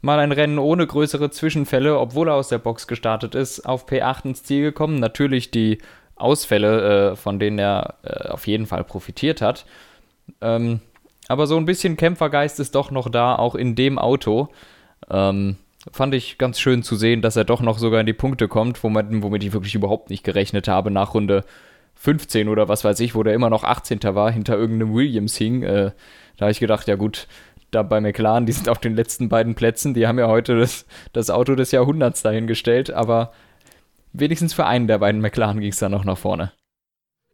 mal 0.00 0.18
ein 0.18 0.32
Rennen 0.32 0.58
ohne 0.58 0.86
größere 0.86 1.30
Zwischenfälle, 1.30 1.98
obwohl 1.98 2.28
er 2.28 2.34
aus 2.34 2.48
der 2.48 2.58
Box 2.58 2.86
gestartet 2.86 3.34
ist, 3.34 3.66
auf 3.66 3.86
P8 3.86 4.26
ins 4.26 4.42
Ziel 4.44 4.62
gekommen. 4.62 5.00
Natürlich 5.00 5.50
die 5.50 5.78
Ausfälle, 6.16 7.12
äh, 7.12 7.16
von 7.16 7.38
denen 7.38 7.58
er 7.58 7.94
äh, 8.02 8.28
auf 8.28 8.46
jeden 8.46 8.66
Fall 8.66 8.84
profitiert 8.84 9.40
hat. 9.40 9.66
Ähm, 10.40 10.80
aber 11.28 11.46
so 11.46 11.56
ein 11.56 11.66
bisschen 11.66 11.96
Kämpfergeist 11.96 12.58
ist 12.58 12.74
doch 12.74 12.90
noch 12.90 13.08
da, 13.10 13.36
auch 13.36 13.54
in 13.54 13.74
dem 13.74 13.98
Auto. 13.98 14.48
Ähm, 15.10 15.56
fand 15.92 16.14
ich 16.14 16.38
ganz 16.38 16.58
schön 16.58 16.82
zu 16.82 16.96
sehen, 16.96 17.22
dass 17.22 17.36
er 17.36 17.44
doch 17.44 17.60
noch 17.60 17.78
sogar 17.78 18.00
in 18.00 18.06
die 18.06 18.12
Punkte 18.12 18.48
kommt, 18.48 18.82
womit, 18.82 19.06
womit 19.22 19.44
ich 19.44 19.52
wirklich 19.52 19.74
überhaupt 19.74 20.10
nicht 20.10 20.24
gerechnet 20.24 20.68
habe 20.68 20.90
nach 20.90 21.14
Runde 21.14 21.44
15 21.94 22.48
oder 22.48 22.68
was 22.68 22.84
weiß 22.84 22.98
ich, 23.00 23.14
wo 23.14 23.22
der 23.22 23.34
immer 23.34 23.50
noch 23.50 23.64
18. 23.64 24.00
war, 24.02 24.30
hinter 24.30 24.56
irgendeinem 24.56 24.94
Williams 24.94 25.36
hing. 25.36 25.62
Äh, 25.62 25.92
da 26.36 26.44
habe 26.44 26.52
ich 26.52 26.60
gedacht, 26.60 26.88
ja 26.88 26.94
gut, 26.94 27.26
da 27.70 27.82
bei 27.82 28.00
McLaren, 28.00 28.46
die 28.46 28.52
sind 28.52 28.68
auf 28.68 28.78
den 28.78 28.94
letzten 28.94 29.28
beiden 29.28 29.54
Plätzen, 29.54 29.94
die 29.94 30.06
haben 30.06 30.18
ja 30.18 30.28
heute 30.28 30.58
das, 30.58 30.86
das 31.12 31.30
Auto 31.30 31.54
des 31.54 31.72
Jahrhunderts 31.72 32.22
dahingestellt, 32.22 32.90
aber 32.90 33.32
wenigstens 34.12 34.54
für 34.54 34.64
einen 34.64 34.86
der 34.86 34.98
beiden 34.98 35.20
McLaren 35.20 35.60
ging 35.60 35.70
es 35.70 35.78
dann 35.78 35.92
noch 35.92 36.04
nach 36.04 36.18
vorne. 36.18 36.52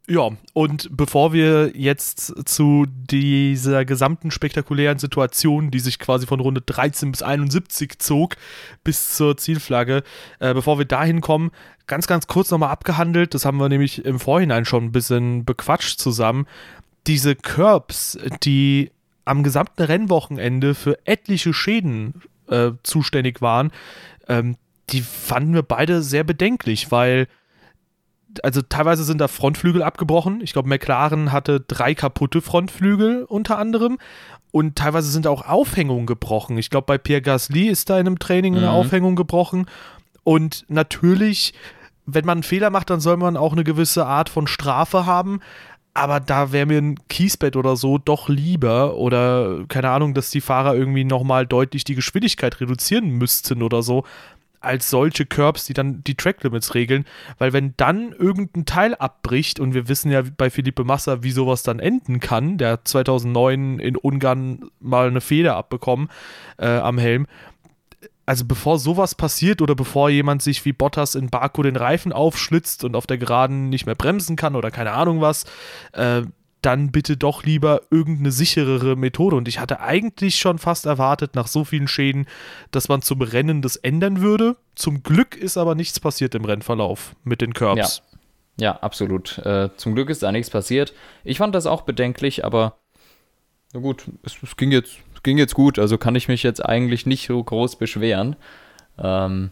Ja, 0.07 0.29
und 0.53 0.95
bevor 0.95 1.33
wir 1.33 1.75
jetzt 1.75 2.47
zu 2.47 2.85
dieser 2.87 3.85
gesamten 3.85 4.29
spektakulären 4.29 4.99
Situation, 4.99 5.71
die 5.71 5.79
sich 5.79 5.97
quasi 5.97 6.27
von 6.27 6.39
Runde 6.39 6.61
13 6.61 7.11
bis 7.11 7.23
71 7.23 7.97
zog, 7.97 8.35
bis 8.83 9.15
zur 9.15 9.35
Zielflagge, 9.35 10.03
äh, 10.39 10.53
bevor 10.53 10.77
wir 10.77 10.85
dahin 10.85 11.21
kommen, 11.21 11.49
ganz, 11.87 12.05
ganz 12.05 12.27
kurz 12.27 12.51
nochmal 12.51 12.69
abgehandelt, 12.69 13.33
das 13.33 13.45
haben 13.45 13.57
wir 13.57 13.67
nämlich 13.67 14.05
im 14.05 14.19
Vorhinein 14.19 14.65
schon 14.65 14.85
ein 14.85 14.91
bisschen 14.91 15.43
bequatscht 15.43 15.99
zusammen, 15.99 16.45
diese 17.07 17.35
Curbs, 17.35 18.19
die 18.43 18.91
am 19.25 19.41
gesamten 19.41 19.81
Rennwochenende 19.81 20.75
für 20.75 20.99
etliche 21.05 21.51
Schäden 21.51 22.21
äh, 22.47 22.71
zuständig 22.83 23.41
waren, 23.41 23.71
ähm, 24.27 24.55
die 24.91 25.01
fanden 25.01 25.55
wir 25.55 25.63
beide 25.63 26.03
sehr 26.03 26.23
bedenklich, 26.23 26.91
weil 26.91 27.27
also 28.43 28.61
teilweise 28.61 29.03
sind 29.03 29.19
da 29.21 29.27
Frontflügel 29.27 29.83
abgebrochen. 29.83 30.41
Ich 30.41 30.53
glaube, 30.53 30.69
McLaren 30.69 31.31
hatte 31.31 31.59
drei 31.61 31.93
kaputte 31.93 32.41
Frontflügel 32.41 33.23
unter 33.23 33.57
anderem. 33.57 33.97
Und 34.51 34.77
teilweise 34.77 35.11
sind 35.11 35.27
auch 35.27 35.45
Aufhängungen 35.47 36.05
gebrochen. 36.05 36.57
Ich 36.57 36.69
glaube, 36.69 36.85
bei 36.85 36.97
Pierre 36.97 37.21
Gasly 37.21 37.67
ist 37.67 37.89
da 37.89 37.99
in 37.99 38.07
einem 38.07 38.19
Training 38.19 38.55
eine 38.55 38.67
mhm. 38.67 38.73
Aufhängung 38.73 39.15
gebrochen. 39.15 39.65
Und 40.23 40.65
natürlich, 40.69 41.53
wenn 42.05 42.25
man 42.25 42.37
einen 42.37 42.43
Fehler 42.43 42.69
macht, 42.69 42.89
dann 42.89 43.01
soll 43.01 43.17
man 43.17 43.37
auch 43.37 43.51
eine 43.51 43.63
gewisse 43.63 44.05
Art 44.05 44.29
von 44.29 44.47
Strafe 44.47 45.05
haben. 45.05 45.41
Aber 45.93 46.19
da 46.19 46.51
wäre 46.51 46.65
mir 46.65 46.77
ein 46.77 46.99
Kiesbett 47.07 47.55
oder 47.55 47.75
so 47.75 47.97
doch 47.97 48.29
lieber. 48.29 48.95
Oder 48.95 49.65
keine 49.67 49.89
Ahnung, 49.89 50.13
dass 50.13 50.29
die 50.29 50.41
Fahrer 50.41 50.75
irgendwie 50.75 51.03
nochmal 51.03 51.45
deutlich 51.45 51.83
die 51.83 51.95
Geschwindigkeit 51.95 52.59
reduzieren 52.59 53.09
müssten 53.11 53.61
oder 53.61 53.83
so 53.83 54.03
als 54.65 54.89
solche 54.89 55.25
Curbs, 55.25 55.65
die 55.65 55.73
dann 55.73 56.03
die 56.03 56.15
Tracklimits 56.15 56.73
regeln, 56.73 57.05
weil 57.37 57.53
wenn 57.53 57.73
dann 57.77 58.11
irgendein 58.11 58.65
Teil 58.65 58.95
abbricht 58.95 59.59
und 59.59 59.73
wir 59.73 59.87
wissen 59.87 60.11
ja 60.11 60.23
bei 60.37 60.49
Philippe 60.49 60.83
Massa, 60.83 61.23
wie 61.23 61.31
sowas 61.31 61.63
dann 61.63 61.79
enden 61.79 62.19
kann, 62.19 62.57
der 62.57 62.83
2009 62.83 63.79
in 63.79 63.95
Ungarn 63.95 64.69
mal 64.79 65.07
eine 65.07 65.21
Feder 65.21 65.55
abbekommen 65.55 66.09
äh, 66.57 66.67
am 66.67 66.97
Helm, 66.97 67.27
also 68.25 68.45
bevor 68.45 68.79
sowas 68.79 69.15
passiert 69.15 69.61
oder 69.61 69.75
bevor 69.75 70.09
jemand 70.09 70.41
sich 70.41 70.65
wie 70.65 70.73
Bottas 70.73 71.15
in 71.15 71.29
Baku 71.29 71.61
den 71.63 71.75
Reifen 71.75 72.11
aufschlitzt 72.11 72.83
und 72.83 72.95
auf 72.95 73.05
der 73.05 73.17
Geraden 73.17 73.69
nicht 73.69 73.85
mehr 73.85 73.95
bremsen 73.95 74.35
kann 74.35 74.55
oder 74.55 74.71
keine 74.71 74.91
Ahnung 74.91 75.21
was, 75.21 75.45
äh, 75.93 76.23
dann 76.65 76.91
bitte 76.91 77.15
doch 77.15 77.43
lieber 77.43 77.81
irgendeine 77.91 78.31
sicherere 78.31 78.95
Methode. 78.95 79.35
Und 79.35 79.47
ich 79.47 79.59
hatte 79.59 79.81
eigentlich 79.81 80.37
schon 80.37 80.57
fast 80.57 80.85
erwartet, 80.85 81.35
nach 81.35 81.47
so 81.47 81.63
vielen 81.63 81.87
Schäden, 81.87 82.25
dass 82.71 82.89
man 82.89 83.01
zum 83.01 83.21
Rennen 83.21 83.61
das 83.61 83.75
ändern 83.75 84.21
würde. 84.21 84.57
Zum 84.73 85.03
Glück 85.03 85.35
ist 85.35 85.57
aber 85.57 85.75
nichts 85.75 85.99
passiert 85.99 86.33
im 86.33 86.43
Rennverlauf 86.43 87.15
mit 87.23 87.41
den 87.41 87.53
Curbs. 87.53 88.01
Ja, 88.57 88.71
ja 88.71 88.79
absolut. 88.81 89.37
Äh, 89.39 89.69
zum 89.77 89.93
Glück 89.93 90.09
ist 90.09 90.23
da 90.23 90.31
nichts 90.31 90.49
passiert. 90.49 90.93
Ich 91.23 91.37
fand 91.37 91.53
das 91.53 91.67
auch 91.67 91.83
bedenklich, 91.83 92.43
aber 92.43 92.77
na 93.73 93.79
gut, 93.79 94.05
es, 94.23 94.35
es, 94.41 94.57
ging, 94.57 94.71
jetzt, 94.71 94.97
es 95.13 95.21
ging 95.21 95.37
jetzt 95.37 95.53
gut. 95.53 95.77
Also 95.77 95.99
kann 95.99 96.15
ich 96.15 96.27
mich 96.27 96.41
jetzt 96.41 96.65
eigentlich 96.65 97.05
nicht 97.05 97.27
so 97.27 97.43
groß 97.43 97.75
beschweren. 97.75 98.35
Ähm, 98.97 99.51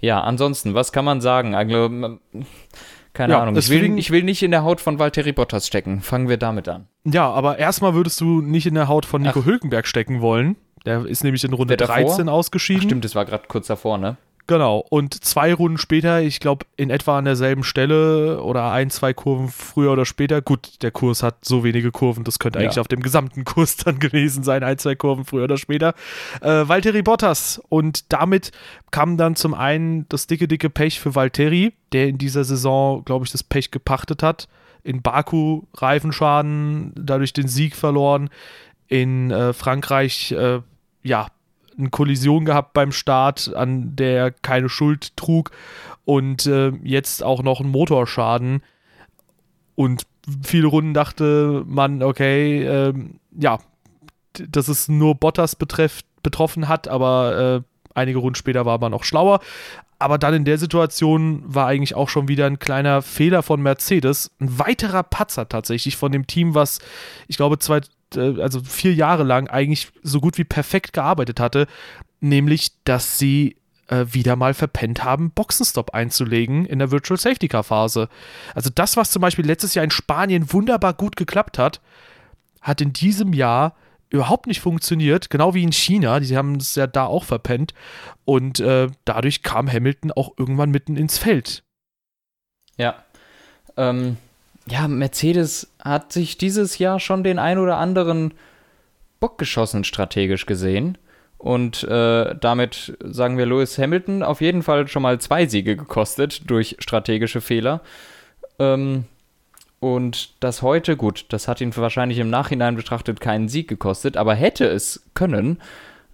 ja, 0.00 0.22
ansonsten, 0.22 0.74
was 0.74 0.92
kann 0.92 1.04
man 1.04 1.20
sagen? 1.20 1.54
Also, 1.54 2.18
keine 3.12 3.34
ja, 3.34 3.42
Ahnung. 3.42 3.56
Ich 3.56 3.68
will, 3.70 3.98
ich 3.98 4.10
will 4.10 4.22
nicht 4.22 4.42
in 4.42 4.50
der 4.50 4.62
Haut 4.62 4.80
von 4.80 4.98
Valtteri 4.98 5.32
Bottas 5.32 5.66
stecken. 5.66 6.00
Fangen 6.00 6.28
wir 6.28 6.36
damit 6.36 6.68
an. 6.68 6.86
Ja, 7.04 7.30
aber 7.30 7.58
erstmal 7.58 7.94
würdest 7.94 8.20
du 8.20 8.40
nicht 8.40 8.66
in 8.66 8.74
der 8.74 8.88
Haut 8.88 9.06
von 9.06 9.22
Nico 9.22 9.40
Ach. 9.40 9.46
Hülkenberg 9.46 9.86
stecken 9.86 10.20
wollen. 10.20 10.56
Der 10.86 11.04
ist 11.04 11.24
nämlich 11.24 11.44
in 11.44 11.52
Runde 11.52 11.76
13 11.76 12.28
ausgeschieden. 12.28 12.82
Ach, 12.82 12.88
stimmt, 12.88 13.04
das 13.04 13.14
war 13.14 13.24
gerade 13.24 13.44
kurz 13.48 13.66
davor, 13.66 13.98
ne? 13.98 14.16
Genau. 14.48 14.82
Und 14.88 15.12
zwei 15.12 15.52
Runden 15.52 15.76
später, 15.76 16.22
ich 16.22 16.40
glaube, 16.40 16.64
in 16.78 16.88
etwa 16.88 17.18
an 17.18 17.26
derselben 17.26 17.62
Stelle 17.62 18.42
oder 18.42 18.72
ein, 18.72 18.88
zwei 18.88 19.12
Kurven 19.12 19.48
früher 19.48 19.92
oder 19.92 20.06
später. 20.06 20.40
Gut, 20.40 20.82
der 20.82 20.90
Kurs 20.90 21.22
hat 21.22 21.44
so 21.44 21.64
wenige 21.64 21.92
Kurven, 21.92 22.24
das 22.24 22.38
könnte 22.38 22.58
eigentlich 22.58 22.76
ja. 22.76 22.80
auf 22.80 22.88
dem 22.88 23.02
gesamten 23.02 23.44
Kurs 23.44 23.76
dann 23.76 23.98
gewesen 23.98 24.42
sein, 24.42 24.64
ein, 24.64 24.78
zwei 24.78 24.94
Kurven 24.94 25.26
früher 25.26 25.44
oder 25.44 25.58
später. 25.58 25.94
Äh, 26.40 26.66
Valtteri 26.66 27.02
Bottas. 27.02 27.60
Und 27.68 28.10
damit 28.10 28.50
kam 28.90 29.18
dann 29.18 29.36
zum 29.36 29.52
einen 29.52 30.08
das 30.08 30.26
dicke, 30.26 30.48
dicke 30.48 30.70
Pech 30.70 30.98
für 30.98 31.14
Valtteri, 31.14 31.74
der 31.92 32.08
in 32.08 32.16
dieser 32.16 32.44
Saison, 32.44 33.04
glaube 33.04 33.26
ich, 33.26 33.30
das 33.32 33.42
Pech 33.42 33.70
gepachtet 33.70 34.22
hat. 34.22 34.48
In 34.82 35.02
Baku 35.02 35.64
Reifenschaden, 35.74 36.94
dadurch 36.96 37.34
den 37.34 37.48
Sieg 37.48 37.76
verloren. 37.76 38.30
In 38.86 39.30
äh, 39.30 39.52
Frankreich, 39.52 40.32
äh, 40.32 40.60
ja, 41.02 41.26
eine 41.78 41.90
Kollision 41.90 42.44
gehabt 42.44 42.72
beim 42.72 42.92
Start, 42.92 43.54
an 43.54 43.94
der 43.96 44.16
er 44.16 44.30
keine 44.30 44.68
Schuld 44.68 45.16
trug 45.16 45.50
und 46.04 46.46
äh, 46.46 46.70
jetzt 46.82 47.22
auch 47.22 47.42
noch 47.42 47.60
einen 47.60 47.70
Motorschaden. 47.70 48.62
Und 49.74 50.06
viele 50.42 50.66
Runden 50.66 50.94
dachte 50.94 51.62
man, 51.66 52.02
okay, 52.02 52.64
äh, 52.64 52.94
ja, 53.38 53.58
dass 54.32 54.68
es 54.68 54.88
nur 54.88 55.14
Bottas 55.14 55.56
betreff, 55.56 56.00
betroffen 56.22 56.68
hat, 56.68 56.88
aber 56.88 57.62
äh, 57.62 57.88
einige 57.94 58.18
Runden 58.18 58.34
später 58.34 58.66
war 58.66 58.78
man 58.78 58.94
auch 58.94 59.04
schlauer. 59.04 59.40
Aber 59.98 60.18
dann 60.18 60.34
in 60.34 60.44
der 60.44 60.58
Situation 60.58 61.42
war 61.44 61.66
eigentlich 61.66 61.94
auch 61.94 62.08
schon 62.08 62.28
wieder 62.28 62.46
ein 62.46 62.60
kleiner 62.60 63.02
Fehler 63.02 63.42
von 63.42 63.60
Mercedes. 63.60 64.30
Ein 64.38 64.58
weiterer 64.58 65.02
Patzer 65.02 65.48
tatsächlich 65.48 65.96
von 65.96 66.12
dem 66.12 66.26
Team, 66.26 66.54
was 66.54 66.78
ich 67.26 67.36
glaube 67.36 67.58
zwei, 67.58 67.80
äh, 68.14 68.40
also 68.40 68.60
vier 68.62 68.94
Jahre 68.94 69.24
lang 69.24 69.48
eigentlich 69.48 69.90
so 70.02 70.20
gut 70.20 70.38
wie 70.38 70.44
perfekt 70.44 70.92
gearbeitet 70.92 71.40
hatte, 71.40 71.66
nämlich 72.20 72.70
dass 72.84 73.18
sie 73.18 73.56
äh, 73.88 74.06
wieder 74.10 74.36
mal 74.36 74.54
verpennt 74.54 75.02
haben, 75.02 75.30
Boxenstopp 75.30 75.94
einzulegen 75.94 76.64
in 76.64 76.78
der 76.78 76.90
Virtual 76.90 77.18
Safety 77.18 77.48
Car 77.48 77.64
Phase. 77.64 78.08
Also 78.54 78.70
das, 78.72 78.96
was 78.96 79.10
zum 79.10 79.22
Beispiel 79.22 79.46
letztes 79.46 79.74
Jahr 79.74 79.84
in 79.84 79.90
Spanien 79.90 80.52
wunderbar 80.52 80.94
gut 80.94 81.16
geklappt 81.16 81.58
hat, 81.58 81.80
hat 82.60 82.80
in 82.80 82.92
diesem 82.92 83.32
Jahr 83.32 83.74
überhaupt 84.10 84.46
nicht 84.46 84.60
funktioniert, 84.60 85.30
genau 85.30 85.54
wie 85.54 85.62
in 85.62 85.72
China, 85.72 86.20
die 86.20 86.36
haben 86.36 86.56
es 86.56 86.74
ja 86.74 86.86
da 86.86 87.04
auch 87.04 87.24
verpennt 87.24 87.74
und 88.24 88.60
äh, 88.60 88.88
dadurch 89.04 89.42
kam 89.42 89.70
Hamilton 89.70 90.12
auch 90.12 90.32
irgendwann 90.36 90.70
mitten 90.70 90.96
ins 90.96 91.18
Feld. 91.18 91.62
Ja, 92.76 93.02
ähm, 93.76 94.16
ja, 94.66 94.86
Mercedes 94.88 95.72
hat 95.82 96.12
sich 96.12 96.36
dieses 96.36 96.78
Jahr 96.78 97.00
schon 97.00 97.24
den 97.24 97.38
ein 97.38 97.58
oder 97.58 97.78
anderen 97.78 98.34
Bock 99.20 99.38
geschossen, 99.38 99.84
strategisch 99.84 100.46
gesehen. 100.46 100.98
Und 101.38 101.84
äh, 101.84 102.34
damit 102.40 102.96
sagen 103.00 103.38
wir 103.38 103.46
Lewis 103.46 103.78
Hamilton 103.78 104.22
auf 104.24 104.40
jeden 104.40 104.62
Fall 104.62 104.88
schon 104.88 105.02
mal 105.02 105.20
zwei 105.20 105.46
Siege 105.46 105.76
gekostet 105.76 106.50
durch 106.50 106.76
strategische 106.80 107.40
Fehler. 107.40 107.80
Ähm, 108.58 109.04
und 109.80 110.42
das 110.42 110.62
heute, 110.62 110.96
gut, 110.96 111.26
das 111.28 111.46
hat 111.46 111.60
ihn 111.60 111.76
wahrscheinlich 111.76 112.18
im 112.18 112.30
Nachhinein 112.30 112.74
betrachtet 112.74 113.20
keinen 113.20 113.48
Sieg 113.48 113.68
gekostet, 113.68 114.16
aber 114.16 114.34
hätte 114.34 114.66
es 114.66 115.04
können. 115.14 115.60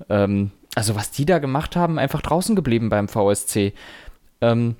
Ähm, 0.08 0.50
also 0.74 0.94
was 0.94 1.10
die 1.10 1.24
da 1.24 1.38
gemacht 1.38 1.76
haben, 1.76 1.98
einfach 1.98 2.20
draußen 2.20 2.56
geblieben 2.56 2.88
beim 2.90 3.08
VSC. 3.08 3.72
Ähm, 4.40 4.76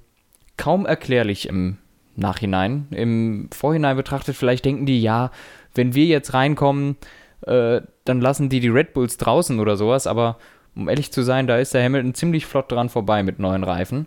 kaum 0.56 0.86
erklärlich 0.86 1.48
im 1.48 1.78
Nachhinein. 2.16 2.88
Im 2.90 3.48
Vorhinein 3.52 3.96
betrachtet, 3.96 4.36
vielleicht 4.36 4.64
denken 4.64 4.86
die, 4.86 5.00
ja, 5.00 5.30
wenn 5.74 5.94
wir 5.94 6.04
jetzt 6.04 6.34
reinkommen, 6.34 6.96
äh, 7.42 7.80
dann 8.04 8.20
lassen 8.20 8.48
die 8.48 8.60
die 8.60 8.68
Red 8.68 8.92
Bulls 8.92 9.16
draußen 9.16 9.58
oder 9.60 9.76
sowas. 9.76 10.06
Aber 10.06 10.36
um 10.76 10.88
ehrlich 10.88 11.12
zu 11.12 11.22
sein, 11.22 11.46
da 11.46 11.56
ist 11.56 11.72
der 11.72 11.82
Hamilton 11.82 12.14
ziemlich 12.14 12.46
flott 12.46 12.70
dran 12.70 12.88
vorbei 12.88 13.22
mit 13.22 13.38
neuen 13.38 13.64
Reifen. 13.64 14.06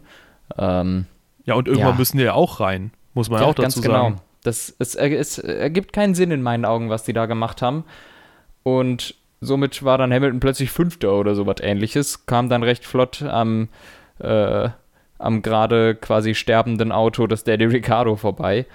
Ähm, 0.58 1.06
ja, 1.46 1.56
und 1.56 1.68
irgendwann 1.68 1.94
ja. 1.94 1.98
müssen 1.98 2.18
die 2.18 2.24
ja 2.26 2.34
auch 2.34 2.60
rein, 2.60 2.92
muss 3.14 3.30
man 3.30 3.42
ja, 3.42 3.48
auch 3.48 3.56
dazu 3.56 3.82
genau. 3.82 4.16
Das, 4.48 4.76
es, 4.80 4.96
es 4.96 5.38
ergibt 5.38 5.94
keinen 5.94 6.16
Sinn 6.16 6.32
in 6.32 6.42
meinen 6.42 6.66
Augen, 6.66 6.90
was 6.90 7.04
die 7.04 7.14
da 7.14 7.26
gemacht 7.26 7.62
haben. 7.62 7.84
Und 8.64 9.16
somit 9.42 9.84
war 9.84 9.98
dann 9.98 10.12
Hamilton 10.12 10.40
plötzlich 10.40 10.72
Fünfter 10.72 11.14
oder 11.14 11.36
sowas 11.36 11.58
ähnliches, 11.62 12.26
kam 12.26 12.50
dann 12.50 12.64
recht 12.64 12.86
flott 12.86 13.22
am 13.22 13.70
äh, 14.20 14.70
am 15.20 15.42
gerade 15.42 15.96
quasi 15.96 16.36
sterbenden 16.36 16.92
Auto 16.92 17.28
des 17.28 17.44
Daddy 17.44 17.66
Ricardo 17.66 18.16
vorbei 18.16 18.66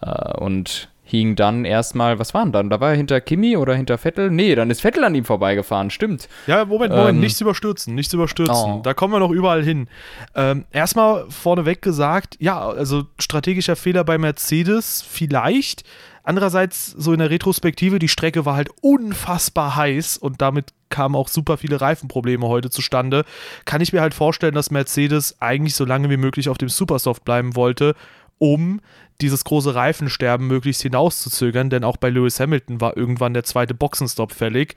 äh, 0.00 0.38
und 0.38 0.88
hing 1.04 1.36
dann 1.36 1.64
erstmal, 1.64 2.18
was 2.18 2.34
waren 2.34 2.50
dann? 2.50 2.70
Da 2.70 2.80
war 2.80 2.90
er 2.90 2.96
hinter 2.96 3.20
Kimi 3.20 3.56
oder 3.56 3.74
hinter 3.74 3.98
Vettel? 3.98 4.30
Nee, 4.30 4.54
dann 4.54 4.70
ist 4.70 4.80
Vettel 4.80 5.04
an 5.04 5.14
ihm 5.14 5.24
vorbeigefahren, 5.24 5.90
stimmt. 5.90 6.28
Ja, 6.46 6.64
Moment, 6.64 6.92
Moment, 6.92 7.16
ähm, 7.16 7.20
nichts 7.20 7.40
überstürzen, 7.40 7.94
nichts 7.94 8.12
überstürzen. 8.12 8.54
Oh. 8.54 8.80
Da 8.82 8.94
kommen 8.94 9.12
wir 9.12 9.20
noch 9.20 9.30
überall 9.30 9.62
hin. 9.62 9.86
Ähm, 10.34 10.64
erstmal 10.72 11.26
vorneweg 11.28 11.82
gesagt, 11.82 12.36
ja, 12.40 12.58
also 12.58 13.04
strategischer 13.18 13.76
Fehler 13.76 14.02
bei 14.02 14.18
Mercedes 14.18 15.04
vielleicht, 15.06 15.84
Andererseits, 16.26 16.86
so 16.86 17.12
in 17.12 17.18
der 17.18 17.28
Retrospektive, 17.28 17.98
die 17.98 18.08
Strecke 18.08 18.46
war 18.46 18.56
halt 18.56 18.70
unfassbar 18.80 19.76
heiß 19.76 20.16
und 20.16 20.40
damit 20.40 20.72
kamen 20.88 21.16
auch 21.16 21.28
super 21.28 21.58
viele 21.58 21.82
Reifenprobleme 21.82 22.48
heute 22.48 22.70
zustande. 22.70 23.26
Kann 23.66 23.82
ich 23.82 23.92
mir 23.92 24.00
halt 24.00 24.14
vorstellen, 24.14 24.54
dass 24.54 24.70
Mercedes 24.70 25.36
eigentlich 25.42 25.74
so 25.74 25.84
lange 25.84 26.08
wie 26.08 26.16
möglich 26.16 26.48
auf 26.48 26.56
dem 26.56 26.70
Supersoft 26.70 27.26
bleiben 27.26 27.56
wollte, 27.56 27.94
um 28.38 28.80
dieses 29.20 29.44
große 29.44 29.74
Reifensterben 29.74 30.46
möglichst 30.46 30.82
hinauszuzögern, 30.82 31.70
denn 31.70 31.84
auch 31.84 31.96
bei 31.96 32.10
Lewis 32.10 32.40
Hamilton 32.40 32.80
war 32.80 32.96
irgendwann 32.96 33.34
der 33.34 33.44
zweite 33.44 33.74
Boxenstopp 33.74 34.32
fällig. 34.32 34.76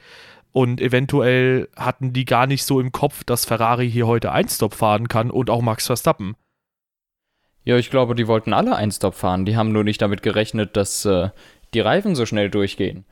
Und 0.53 0.81
eventuell 0.81 1.69
hatten 1.75 2.13
die 2.13 2.25
gar 2.25 2.47
nicht 2.47 2.63
so 2.63 2.79
im 2.79 2.91
Kopf, 2.91 3.23
dass 3.23 3.45
Ferrari 3.45 3.89
hier 3.91 4.07
heute 4.07 4.31
Einstop 4.31 4.73
fahren 4.73 5.07
kann 5.07 5.29
und 5.29 5.49
auch 5.49 5.61
Max 5.61 5.85
Verstappen. 5.85 6.35
Ja, 7.63 7.77
ich 7.77 7.89
glaube, 7.89 8.15
die 8.15 8.27
wollten 8.27 8.53
alle 8.53 8.75
Einstop 8.75 9.13
fahren. 9.13 9.45
Die 9.45 9.57
haben 9.57 9.71
nur 9.71 9.83
nicht 9.83 10.01
damit 10.01 10.23
gerechnet, 10.23 10.77
dass 10.77 11.03
äh, 11.05 11.29
die 11.73 11.81
Reifen 11.81 12.15
so 12.15 12.25
schnell 12.25 12.49
durchgehen. 12.49 13.05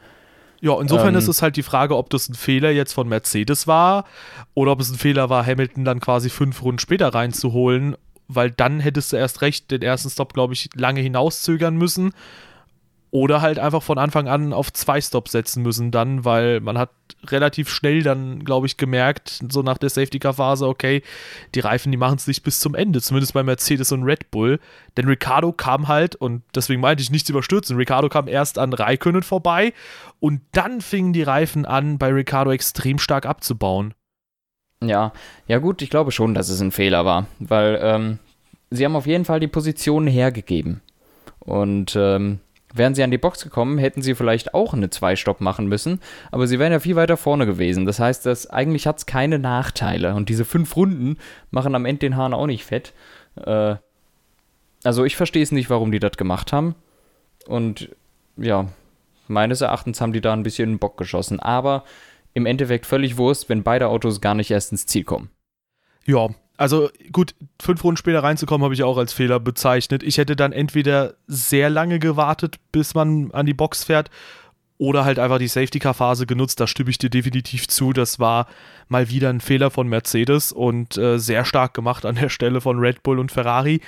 Ja, 0.61 0.79
insofern 0.79 1.13
ähm, 1.13 1.19
ist 1.19 1.27
es 1.27 1.41
halt 1.41 1.57
die 1.57 1.63
Frage, 1.63 1.97
ob 1.97 2.09
das 2.09 2.29
ein 2.29 2.35
Fehler 2.35 2.71
jetzt 2.71 2.93
von 2.93 3.07
Mercedes 3.07 3.67
war 3.67 4.05
oder 4.53 4.71
ob 4.71 4.79
es 4.79 4.89
ein 4.89 4.97
Fehler 4.97 5.29
war, 5.29 5.45
Hamilton 5.45 5.85
dann 5.85 5.99
quasi 5.99 6.29
fünf 6.29 6.63
Runden 6.63 6.79
später 6.79 7.09
reinzuholen, 7.09 7.97
weil 8.27 8.51
dann 8.51 8.79
hättest 8.79 9.13
du 9.13 9.17
erst 9.17 9.41
recht 9.41 9.72
den 9.72 9.82
ersten 9.82 10.10
Stop, 10.10 10.34
glaube 10.34 10.53
ich, 10.53 10.70
lange 10.75 11.01
hinauszögern 11.01 11.75
müssen 11.75 12.13
oder 13.15 13.41
halt 13.41 13.60
einfach 13.60 13.82
von 13.82 13.98
Anfang 13.98 14.27
an 14.27 14.51
auf 14.51 14.74
zwei 14.74 15.00
Stops 15.00 15.32
setzen 15.32 15.63
müssen 15.63 15.89
dann, 15.89 16.25
weil 16.25 16.60
man 16.60 16.77
hat 16.77 16.89
relativ 17.27 17.70
schnell 17.70 18.03
dann, 18.03 18.44
glaube 18.44 18.67
ich, 18.67 18.75
gemerkt, 18.75 19.41
so 19.50 19.62
nach 19.62 19.77
der 19.77 19.89
Safety-Car-Phase, 19.89 20.67
okay, 20.67 21.01
die 21.53 21.62
Reifen, 21.62 21.94
die 21.94 21.98
machen 21.98 22.17
es 22.17 22.27
nicht 22.27 22.44
bis 22.44 22.60
zum 22.60 22.75
Ende, 22.75 23.01
zumindest 23.01 23.34
bei 23.34 23.41
Mercedes 23.41 23.94
und 23.94 24.03
Red 24.03 24.32
Bull. 24.32 24.60
Denn 24.98 25.08
Ricardo 25.08 25.53
kam 25.53 25.88
halt, 25.88 26.17
und 26.17 26.44
deswegen 26.53 26.82
meinte 26.82 27.03
ich 27.03 27.10
nichts 27.10 27.29
überstürzen, 27.29 27.77
Ricardo 27.77 28.10
kam 28.10 28.27
erst 28.27 28.60
an 28.60 28.74
Raikönnen 28.74 29.24
vorbei 29.24 29.72
und 30.20 30.41
dann 30.51 30.82
fingen 30.82 31.13
die 31.13 31.24
Reifen 31.24 31.65
an, 31.65 31.98
bei 31.98 32.10
Ricardo 32.10 32.51
extrem 32.51 33.00
stark 33.00 33.25
abzubauen. 33.25 33.94
Ja, 34.84 35.13
ja 35.48 35.58
gut, 35.60 35.82
ich 35.82 35.89
glaube 35.89 36.12
schon, 36.12 36.34
dass 36.34 36.50
es 36.50 36.62
ein 36.62 36.72
Fehler 36.72 37.05
war, 37.05 37.27
weil 37.39 37.79
ähm, 37.82 38.20
sie 38.70 38.86
haben 38.86 38.96
auf 38.96 39.08
jeden 39.08 39.25
Fall 39.25 39.39
die 39.39 39.48
Positionen 39.48 40.08
hergegeben. 40.08 40.82
Und 41.39 41.96
ähm, 41.96 42.39
Wären 42.75 42.94
sie 42.94 43.03
an 43.03 43.12
die 43.12 43.17
Box 43.17 43.41
gekommen, 43.41 43.77
hätten 43.77 44.01
sie 44.01 44.15
vielleicht 44.15 44.53
auch 44.53 44.74
eine 44.74 44.89
Zwei-Stopp 44.89 45.39
machen 45.39 45.67
müssen, 45.67 46.01
aber 46.29 46.46
sie 46.46 46.60
wären 46.60 46.74
ja 46.74 46.82
viel 46.82 46.98
weiter 46.98 47.15
vorne 47.15 47.46
gewesen. 47.46 47.86
Das 47.86 48.01
heißt, 48.01 48.25
dass 48.25 48.50
eigentlich 48.50 48.86
hat 48.86 48.98
es 48.98 49.05
keine 49.05 49.39
Nachteile. 49.39 50.13
Und 50.13 50.27
diese 50.27 50.44
fünf 50.44 50.75
Runden 50.75 51.17
machen 51.51 51.74
am 51.74 51.86
Ende 51.86 52.00
den 52.00 52.17
Hahn 52.17 52.34
auch 52.34 52.48
nicht 52.48 52.65
fett. 52.65 52.91
Äh, 53.38 53.75
also 54.84 55.05
ich 55.05 55.15
verstehe 55.15 55.41
es 55.41 55.53
nicht, 55.53 55.70
warum 55.70 55.94
die 55.94 56.00
das 56.00 56.17
gemacht 56.17 56.51
haben. 56.51 56.75
Und 57.48 57.96
ja, 58.36 58.67
meines 59.29 59.62
Erachtens 59.62 60.01
haben 60.01 60.12
die 60.12 60.22
da 60.22 60.34
ein 60.34 60.44
bisschen 60.44 60.77
Bock 60.77 60.98
geschossen. 60.98 61.39
Aber 61.39 61.86
im 62.36 62.46
Endeffekt 62.46 62.86
völlig 62.86 63.18
Wurst, 63.18 63.50
wenn 63.50 63.63
beide 63.63 63.88
Autos 63.88 64.22
gar 64.22 64.36
nicht 64.36 64.51
erst 64.51 64.72
ins 64.72 64.86
Ziel 64.86 65.04
kommen. 65.04 65.30
Ja, 66.06 66.30
also 66.58 66.89
gut, 67.12 67.34
fünf 67.60 67.84
Runden 67.84 67.98
später 67.98 68.22
reinzukommen, 68.24 68.63
habe 68.63 68.75
ich 68.75 68.84
auch 68.84 68.98
als 68.98 69.13
Fehler 69.13 69.39
bezeichnet. 69.39 70.04
Ich 70.04 70.18
hätte 70.18 70.36
dann 70.36 70.51
entweder 70.51 71.15
sehr 71.27 71.70
lange 71.70 71.98
gewartet, 71.98 72.58
bis 72.72 72.94
man 72.94 73.32
an 73.32 73.46
die 73.46 73.54
Box 73.54 73.86
fährt, 73.86 74.12
oder 74.77 75.06
halt 75.06 75.20
einfach 75.20 75.38
die 75.38 75.48
Safety-Car-Phase 75.48 76.25
genutzt. 76.25 76.60
Da 76.60 76.68
stimme 76.68 76.89
ich 76.89 76.98
dir 76.98 77.10
definitiv 77.10 77.68
zu. 77.68 77.94
Das 77.94 78.20
war 78.20 78.48
mal 78.89 79.10
wieder 79.10 79.30
ein 79.30 79.39
Fehler 79.39 79.72
von 79.72 79.88
Mercedes 79.88 80.51
und 80.51 80.98
äh, 80.98 81.18
sehr 81.18 81.46
stark 81.46 81.74
gemacht 81.74 82.06
an 82.06 82.15
der 82.15 82.27
Stelle 82.27 82.60
von 82.60 82.80
Red 82.80 83.01
Bull 83.01 83.20
und 83.20 83.32
Ferrari, 83.32 83.80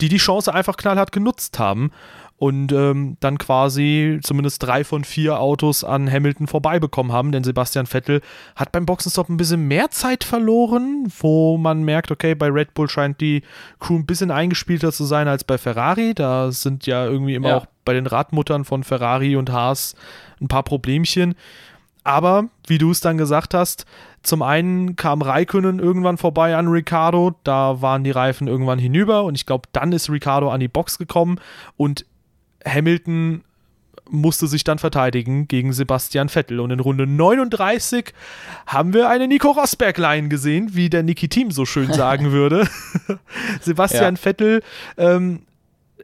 die 0.00 0.08
die 0.08 0.18
Chance 0.18 0.54
einfach 0.54 0.76
knallhart 0.76 1.10
genutzt 1.10 1.58
haben 1.58 1.90
und 2.38 2.70
ähm, 2.72 3.16
dann 3.20 3.38
quasi 3.38 4.20
zumindest 4.22 4.62
drei 4.62 4.84
von 4.84 5.04
vier 5.04 5.40
Autos 5.40 5.84
an 5.84 6.10
Hamilton 6.10 6.46
vorbeibekommen 6.46 7.12
haben, 7.12 7.32
denn 7.32 7.44
Sebastian 7.44 7.86
Vettel 7.86 8.20
hat 8.54 8.72
beim 8.72 8.84
Boxenstopp 8.84 9.28
ein 9.28 9.38
bisschen 9.38 9.66
mehr 9.66 9.90
Zeit 9.90 10.22
verloren, 10.22 11.10
wo 11.20 11.56
man 11.56 11.82
merkt, 11.82 12.10
okay, 12.10 12.34
bei 12.34 12.48
Red 12.48 12.74
Bull 12.74 12.90
scheint 12.90 13.20
die 13.20 13.42
Crew 13.80 13.96
ein 13.96 14.06
bisschen 14.06 14.30
eingespielter 14.30 14.92
zu 14.92 15.04
sein 15.04 15.28
als 15.28 15.44
bei 15.44 15.56
Ferrari. 15.56 16.12
Da 16.14 16.52
sind 16.52 16.86
ja 16.86 17.06
irgendwie 17.06 17.34
immer 17.34 17.48
ja. 17.48 17.56
auch 17.56 17.66
bei 17.86 17.94
den 17.94 18.06
Radmuttern 18.06 18.64
von 18.64 18.84
Ferrari 18.84 19.36
und 19.36 19.50
Haas 19.50 19.94
ein 20.40 20.48
paar 20.48 20.62
Problemchen. 20.62 21.34
Aber, 22.04 22.50
wie 22.66 22.78
du 22.78 22.90
es 22.90 23.00
dann 23.00 23.18
gesagt 23.18 23.54
hast, 23.54 23.84
zum 24.22 24.42
einen 24.42 24.94
kam 24.94 25.22
Raikönnen 25.22 25.80
irgendwann 25.80 26.18
vorbei 26.18 26.54
an 26.54 26.68
Ricardo, 26.68 27.34
da 27.44 27.80
waren 27.80 28.04
die 28.04 28.10
Reifen 28.10 28.46
irgendwann 28.46 28.78
hinüber 28.78 29.24
und 29.24 29.34
ich 29.34 29.46
glaube, 29.46 29.68
dann 29.72 29.92
ist 29.92 30.10
Ricardo 30.10 30.50
an 30.50 30.60
die 30.60 30.68
Box 30.68 30.98
gekommen 30.98 31.40
und 31.76 32.04
Hamilton 32.66 33.42
musste 34.08 34.46
sich 34.46 34.64
dann 34.64 34.78
verteidigen 34.78 35.48
gegen 35.48 35.72
Sebastian 35.72 36.28
Vettel. 36.28 36.60
Und 36.60 36.70
in 36.70 36.80
Runde 36.80 37.06
39 37.06 38.12
haben 38.66 38.92
wir 38.92 39.08
eine 39.08 39.28
Nico 39.28 39.50
Rosberg-Line 39.50 40.28
gesehen, 40.28 40.74
wie 40.74 40.90
der 40.90 41.02
Niki 41.02 41.28
Team 41.28 41.50
so 41.50 41.64
schön 41.64 41.92
sagen 41.92 42.32
würde. 42.32 42.68
Sebastian 43.60 44.14
ja. 44.14 44.20
Vettel 44.20 44.62
ähm, 44.96 45.42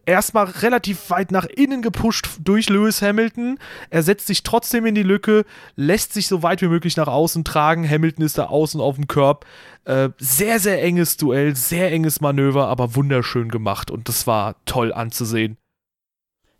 erstmal 0.06 0.46
relativ 0.46 1.10
weit 1.10 1.30
nach 1.30 1.44
innen 1.44 1.82
gepusht 1.82 2.28
durch 2.42 2.68
Lewis 2.68 3.02
Hamilton. 3.02 3.58
Er 3.90 4.02
setzt 4.02 4.26
sich 4.26 4.42
trotzdem 4.42 4.86
in 4.86 4.94
die 4.94 5.02
Lücke, 5.02 5.44
lässt 5.76 6.12
sich 6.12 6.26
so 6.26 6.42
weit 6.42 6.62
wie 6.62 6.68
möglich 6.68 6.96
nach 6.96 7.08
außen 7.08 7.44
tragen. 7.44 7.88
Hamilton 7.88 8.24
ist 8.24 8.38
da 8.38 8.46
außen 8.46 8.80
auf 8.80 8.96
dem 8.96 9.06
Körb. 9.06 9.46
Äh, 9.84 10.10
sehr, 10.18 10.60
sehr 10.60 10.82
enges 10.82 11.16
Duell, 11.16 11.56
sehr 11.56 11.90
enges 11.92 12.20
Manöver, 12.20 12.68
aber 12.68 12.94
wunderschön 12.94 13.48
gemacht 13.48 13.90
und 13.90 14.08
das 14.08 14.26
war 14.26 14.56
toll 14.64 14.92
anzusehen. 14.92 15.56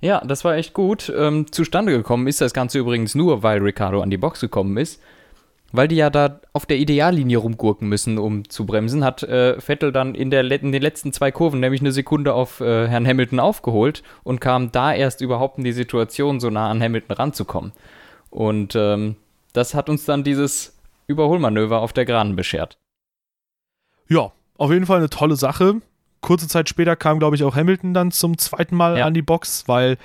Ja, 0.03 0.21
das 0.21 0.45
war 0.45 0.57
echt 0.57 0.75
gut. 0.75 1.13
Ähm, 1.17 1.51
zustande 1.53 1.93
gekommen 1.93 2.27
ist 2.27 2.41
das 2.41 2.53
Ganze 2.53 2.81
übrigens 2.81 3.15
nur, 3.15 3.45
weil 3.45 3.61
Ricardo 3.61 4.03
an 4.03 4.11
die 4.11 4.17
Box 4.17 4.41
gekommen 4.41 4.77
ist. 4.77 5.01
Weil 5.71 5.89
die 5.89 5.97
ja 5.97 6.11
da 6.11 6.41
auf 6.53 6.67
der 6.67 6.77
Ideallinie 6.77 7.39
rumgurken 7.39 7.89
müssen, 7.89 8.19
um 8.19 8.47
zu 8.49 8.67
bremsen, 8.67 9.05
hat 9.05 9.23
äh, 9.23 9.59
Vettel 9.59 9.93
dann 9.93 10.15
in, 10.15 10.31
der, 10.31 10.43
in 10.51 10.73
den 10.73 10.83
letzten 10.83 11.13
zwei 11.13 11.31
Kurven 11.31 11.61
nämlich 11.61 11.81
eine 11.81 11.93
Sekunde 11.93 12.35
auf 12.35 12.61
äh, 12.61 12.89
Herrn 12.89 13.07
Hamilton 13.07 13.41
aufgeholt 13.41 14.03
und 14.25 14.41
kam 14.41 14.73
da 14.73 14.93
erst 14.93 15.21
überhaupt 15.21 15.57
in 15.57 15.65
die 15.65 15.73
Situation, 15.73 16.41
so 16.41 16.51
nah 16.51 16.69
an 16.69 16.83
Hamilton 16.83 17.17
ranzukommen. 17.17 17.73
Und 18.29 18.75
ähm, 18.75 19.17
das 19.53 19.73
hat 19.73 19.89
uns 19.89 20.05
dann 20.05 20.25
dieses 20.25 20.77
Überholmanöver 21.07 21.81
auf 21.81 21.93
der 21.93 22.05
Geraden 22.05 22.35
beschert. 22.35 22.77
Ja, 24.09 24.33
auf 24.59 24.73
jeden 24.73 24.87
Fall 24.87 24.99
eine 24.99 25.11
tolle 25.11 25.37
Sache 25.37 25.81
kurze 26.23 26.49
Zeit 26.49 26.69
später 26.69 26.97
kam, 26.97 27.19
glaube 27.19 27.37
ich, 27.37 27.45
auch 27.45 27.55
Hamilton 27.55 27.93
dann 27.93 28.11
zum 28.11 28.39
zweiten 28.39 28.75
Mal 28.75 28.97
ja. 28.97 29.07
an 29.07 29.13
die 29.13 29.23
Box, 29.23 29.65
weil 29.67 29.99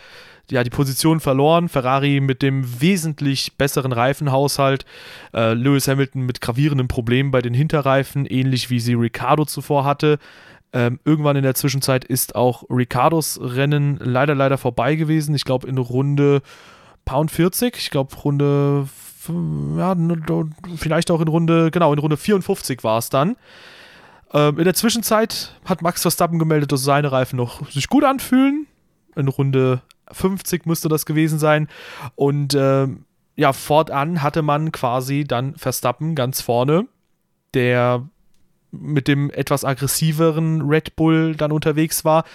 ja 0.51 0.63
die 0.63 0.69
Position 0.69 1.19
verloren. 1.19 1.69
Ferrari 1.69 2.19
mit 2.19 2.41
dem 2.41 2.81
wesentlich 2.81 3.53
besseren 3.57 3.91
Reifenhaushalt. 3.91 4.85
Äh, 5.33 5.53
Lewis 5.53 5.87
Hamilton 5.87 6.25
mit 6.25 6.41
gravierenden 6.41 6.87
Problemen 6.87 7.31
bei 7.31 7.41
den 7.41 7.53
Hinterreifen, 7.53 8.25
ähnlich 8.25 8.69
wie 8.69 8.79
sie 8.79 8.93
Ricardo 8.93 9.45
zuvor 9.45 9.85
hatte. 9.85 10.19
Ähm, 10.73 10.99
irgendwann 11.05 11.37
in 11.37 11.43
der 11.43 11.55
Zwischenzeit 11.55 12.03
ist 12.03 12.35
auch 12.35 12.63
Ricardos 12.69 13.39
Rennen 13.41 13.97
leider, 14.01 14.35
leider 14.35 14.57
vorbei 14.57 14.95
gewesen. 14.95 15.33
Ich 15.33 15.45
glaube, 15.45 15.67
in 15.67 15.77
Runde 15.77 16.41
Pound 17.05 17.31
40. 17.31 17.77
Ich 17.77 17.89
glaube, 17.89 18.15
Runde. 18.15 18.87
Ja, 19.77 19.95
vielleicht 20.77 21.11
auch 21.11 21.19
in 21.19 21.27
Runde. 21.27 21.71
Genau, 21.71 21.91
in 21.93 21.99
Runde 21.99 22.17
54 22.17 22.83
war 22.83 22.97
es 22.97 23.09
dann. 23.09 23.35
Ähm, 24.33 24.57
in 24.57 24.65
der 24.65 24.73
Zwischenzeit 24.73 25.53
hat 25.65 25.81
Max 25.81 26.01
Verstappen 26.01 26.39
gemeldet, 26.39 26.71
dass 26.71 26.83
seine 26.83 27.11
Reifen 27.11 27.37
noch 27.37 27.69
sich 27.69 27.87
gut 27.87 28.03
anfühlen. 28.03 28.67
In 29.15 29.27
Runde 29.27 29.81
50 30.11 30.65
müsste 30.65 30.89
das 30.89 31.05
gewesen 31.05 31.39
sein. 31.39 31.67
Und 32.15 32.55
ähm, 32.55 33.05
ja, 33.35 33.53
fortan 33.53 34.21
hatte 34.21 34.41
man 34.41 34.71
quasi 34.71 35.23
dann 35.25 35.55
Verstappen 35.55 36.15
ganz 36.15 36.41
vorne, 36.41 36.87
der 37.53 38.07
mit 38.71 39.07
dem 39.07 39.29
etwas 39.31 39.63
aggressiveren 39.63 40.61
Red 40.61 40.95
Bull 40.95 41.35
dann 41.35 41.51
unterwegs 41.51 42.03
war. 42.03 42.25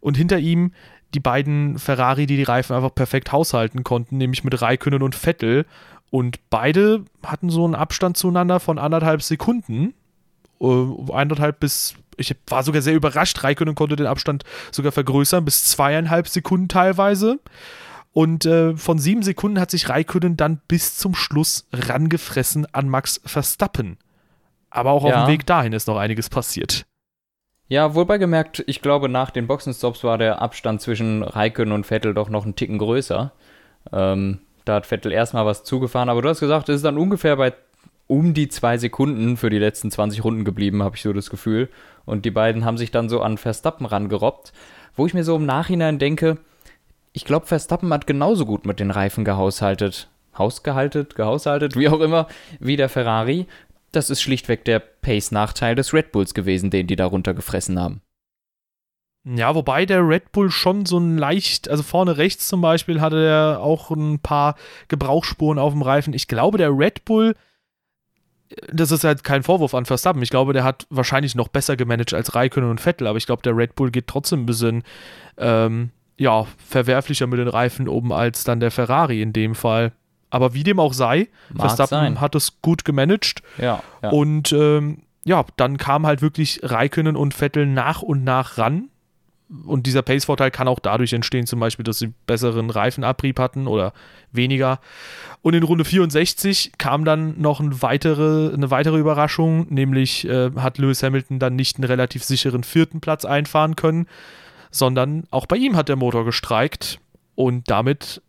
Und 0.00 0.16
hinter 0.16 0.38
ihm 0.38 0.72
die 1.14 1.20
beiden 1.20 1.78
Ferrari, 1.78 2.26
die 2.26 2.36
die 2.36 2.42
Reifen 2.42 2.76
einfach 2.76 2.94
perfekt 2.94 3.32
haushalten 3.32 3.82
konnten, 3.82 4.18
nämlich 4.18 4.44
mit 4.44 4.60
Raikönnen 4.60 5.02
und 5.02 5.14
Vettel. 5.14 5.64
Und 6.10 6.38
beide 6.50 7.04
hatten 7.24 7.50
so 7.50 7.64
einen 7.64 7.74
Abstand 7.74 8.16
zueinander 8.16 8.60
von 8.60 8.78
anderthalb 8.78 9.22
Sekunden 9.22 9.94
äh, 10.60 11.12
eineinhalb 11.12 11.60
bis, 11.60 11.94
ich 12.16 12.34
war 12.46 12.62
sogar 12.62 12.82
sehr 12.82 12.94
überrascht, 12.94 13.42
Raikkonen 13.42 13.74
konnte 13.74 13.96
den 13.96 14.06
Abstand 14.06 14.44
sogar 14.70 14.92
vergrößern, 14.92 15.44
bis 15.44 15.64
zweieinhalb 15.64 16.28
Sekunden 16.28 16.68
teilweise. 16.68 17.38
Und 18.12 18.46
äh, 18.46 18.76
von 18.76 18.98
sieben 18.98 19.22
Sekunden 19.22 19.60
hat 19.60 19.70
sich 19.70 19.88
Raikkonen 19.88 20.36
dann 20.36 20.60
bis 20.66 20.96
zum 20.96 21.14
Schluss 21.14 21.68
rangefressen 21.72 22.66
an 22.72 22.88
Max 22.88 23.20
Verstappen. 23.24 23.98
Aber 24.70 24.90
auch 24.90 25.04
ja. 25.04 25.14
auf 25.14 25.24
dem 25.26 25.32
Weg 25.32 25.46
dahin 25.46 25.72
ist 25.72 25.88
noch 25.88 25.96
einiges 25.96 26.28
passiert. 26.28 26.84
Ja, 27.68 27.94
wobei 27.94 28.16
gemerkt, 28.16 28.64
ich 28.66 28.80
glaube, 28.80 29.08
nach 29.08 29.30
den 29.30 29.46
Boxenstops 29.46 30.02
war 30.02 30.16
der 30.16 30.40
Abstand 30.40 30.80
zwischen 30.80 31.22
Raikkonen 31.22 31.72
und 31.72 31.84
Vettel 31.84 32.14
doch 32.14 32.30
noch 32.30 32.44
einen 32.44 32.56
Ticken 32.56 32.78
größer. 32.78 33.32
Ähm, 33.92 34.40
da 34.64 34.76
hat 34.76 34.86
Vettel 34.86 35.12
erstmal 35.12 35.46
was 35.46 35.64
zugefahren, 35.64 36.08
aber 36.08 36.22
du 36.22 36.28
hast 36.28 36.40
gesagt, 36.40 36.68
es 36.70 36.76
ist 36.76 36.84
dann 36.84 36.98
ungefähr 36.98 37.36
bei 37.36 37.52
um 38.08 38.34
die 38.34 38.48
zwei 38.48 38.78
Sekunden 38.78 39.36
für 39.36 39.50
die 39.50 39.58
letzten 39.58 39.90
20 39.90 40.24
Runden 40.24 40.44
geblieben, 40.44 40.82
habe 40.82 40.96
ich 40.96 41.02
so 41.02 41.12
das 41.12 41.30
Gefühl. 41.30 41.68
Und 42.04 42.24
die 42.24 42.30
beiden 42.30 42.64
haben 42.64 42.78
sich 42.78 42.90
dann 42.90 43.08
so 43.08 43.20
an 43.20 43.38
Verstappen 43.38 43.86
rangerobbt, 43.86 44.52
wo 44.96 45.06
ich 45.06 45.14
mir 45.14 45.24
so 45.24 45.36
im 45.36 45.46
Nachhinein 45.46 45.98
denke, 45.98 46.38
ich 47.12 47.24
glaube, 47.24 47.46
Verstappen 47.46 47.92
hat 47.92 48.06
genauso 48.06 48.46
gut 48.46 48.66
mit 48.66 48.80
den 48.80 48.90
Reifen 48.90 49.24
gehaushaltet. 49.24 50.08
Hausgehaltet, 50.36 51.16
gehaushaltet, 51.16 51.76
wie 51.76 51.88
auch 51.88 52.00
immer, 52.00 52.28
wie 52.60 52.76
der 52.76 52.88
Ferrari. 52.88 53.46
Das 53.92 54.10
ist 54.10 54.22
schlichtweg 54.22 54.64
der 54.64 54.78
Pace-Nachteil 54.78 55.74
des 55.74 55.92
Red 55.92 56.12
Bulls 56.12 56.32
gewesen, 56.32 56.70
den 56.70 56.86
die 56.86 56.96
da 56.96 57.06
runtergefressen 57.06 57.80
haben. 57.80 58.02
Ja, 59.24 59.54
wobei 59.54 59.84
der 59.84 60.06
Red 60.06 60.32
Bull 60.32 60.50
schon 60.50 60.86
so 60.86 60.98
ein 60.98 61.18
leicht, 61.18 61.68
also 61.68 61.82
vorne 61.82 62.16
rechts 62.16 62.48
zum 62.48 62.60
Beispiel 62.60 63.00
hatte 63.00 63.22
er 63.26 63.60
auch 63.60 63.90
ein 63.90 64.20
paar 64.20 64.54
Gebrauchsspuren 64.86 65.58
auf 65.58 65.72
dem 65.72 65.82
Reifen. 65.82 66.14
Ich 66.14 66.28
glaube, 66.28 66.56
der 66.56 66.70
Red 66.70 67.04
Bull 67.04 67.34
das 68.72 68.90
ist 68.90 69.04
halt 69.04 69.24
kein 69.24 69.42
Vorwurf 69.42 69.74
an 69.74 69.84
Verstappen. 69.84 70.22
Ich 70.22 70.30
glaube, 70.30 70.52
der 70.52 70.64
hat 70.64 70.86
wahrscheinlich 70.90 71.34
noch 71.34 71.48
besser 71.48 71.76
gemanagt 71.76 72.14
als 72.14 72.34
Raikkonen 72.34 72.70
und 72.70 72.80
Vettel, 72.80 73.06
aber 73.06 73.18
ich 73.18 73.26
glaube, 73.26 73.42
der 73.42 73.56
Red 73.56 73.74
Bull 73.74 73.90
geht 73.90 74.06
trotzdem 74.06 74.42
ein 74.42 74.46
bisschen 74.46 74.82
ähm, 75.36 75.90
ja, 76.16 76.46
verwerflicher 76.66 77.26
mit 77.26 77.38
den 77.38 77.48
Reifen 77.48 77.88
oben 77.88 78.12
als 78.12 78.44
dann 78.44 78.60
der 78.60 78.70
Ferrari 78.70 79.22
in 79.22 79.32
dem 79.32 79.54
Fall. 79.54 79.92
Aber 80.30 80.52
wie 80.54 80.62
dem 80.62 80.78
auch 80.80 80.92
sei, 80.92 81.28
Mag 81.50 81.68
Verstappen 81.68 81.88
sein. 81.90 82.20
hat 82.20 82.34
es 82.34 82.60
gut 82.60 82.84
gemanagt 82.84 83.42
Ja, 83.56 83.82
ja. 84.02 84.10
und 84.10 84.52
ähm, 84.52 85.02
ja, 85.24 85.44
dann 85.56 85.76
kam 85.76 86.06
halt 86.06 86.22
wirklich 86.22 86.60
Raikkonen 86.62 87.16
und 87.16 87.34
Vettel 87.34 87.66
nach 87.66 88.02
und 88.02 88.24
nach 88.24 88.58
ran. 88.58 88.88
Und 89.64 89.86
dieser 89.86 90.02
Pace-Vorteil 90.02 90.50
kann 90.50 90.68
auch 90.68 90.78
dadurch 90.78 91.12
entstehen, 91.14 91.46
zum 91.46 91.60
Beispiel, 91.60 91.84
dass 91.84 91.98
sie 91.98 92.12
besseren 92.26 92.68
Reifenabrieb 92.68 93.38
hatten 93.38 93.66
oder 93.66 93.94
weniger. 94.30 94.80
Und 95.40 95.54
in 95.54 95.62
Runde 95.62 95.84
64 95.84 96.72
kam 96.76 97.04
dann 97.04 97.40
noch 97.40 97.60
ein 97.60 97.80
weitere, 97.80 98.52
eine 98.52 98.70
weitere 98.70 98.98
Überraschung, 98.98 99.66
nämlich 99.70 100.26
äh, 100.28 100.50
hat 100.56 100.76
Lewis 100.76 101.02
Hamilton 101.02 101.38
dann 101.38 101.56
nicht 101.56 101.76
einen 101.76 101.84
relativ 101.84 102.24
sicheren 102.24 102.62
vierten 102.62 103.00
Platz 103.00 103.24
einfahren 103.24 103.74
können, 103.74 104.06
sondern 104.70 105.24
auch 105.30 105.46
bei 105.46 105.56
ihm 105.56 105.76
hat 105.76 105.88
der 105.88 105.96
Motor 105.96 106.26
gestreikt 106.26 107.00
und 107.34 107.70
damit 107.70 108.20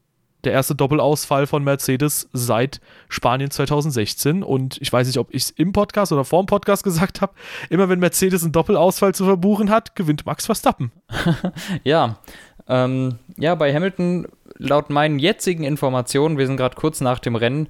der 0.43 0.54
erste 0.54 0.75
Doppelausfall 0.75 1.47
von 1.47 1.63
Mercedes 1.63 2.30
seit 2.34 2.80
Spanien 3.10 3.52
2016. 3.52 4.43
Und 4.43 4.78
ich 4.82 4.91
weiß 4.91 5.08
nicht, 5.08 5.17
ob 5.17 5.34
ich 5.34 5.43
es 5.43 5.49
im 5.52 5.73
Podcast 5.73 6.12
oder 6.12 6.23
vor 6.23 6.43
dem 6.43 6.47
Podcast 6.47 6.84
gesagt 6.84 7.21
habe. 7.21 7.34
Immer 7.69 7.89
wenn 7.89 7.99
Mercedes 7.99 8.43
einen 8.43 8.52
Doppelausfall 8.52 9.13
zu 9.13 9.25
verbuchen 9.25 9.69
hat, 9.69 9.95
gewinnt 9.95 10.25
Max 10.25 10.45
Verstappen. 10.45 10.91
Ja, 11.84 12.19
ähm, 12.67 13.17
ja, 13.38 13.56
bei 13.56 13.73
Hamilton, 13.73 14.28
laut 14.58 14.89
meinen 14.89 15.19
jetzigen 15.19 15.63
Informationen, 15.63 16.38
wir 16.38 16.45
sind 16.45 16.58
gerade 16.58 16.75
kurz 16.75 17.02
nach 17.02 17.19
dem 17.19 17.36
Rennen, 17.36 17.67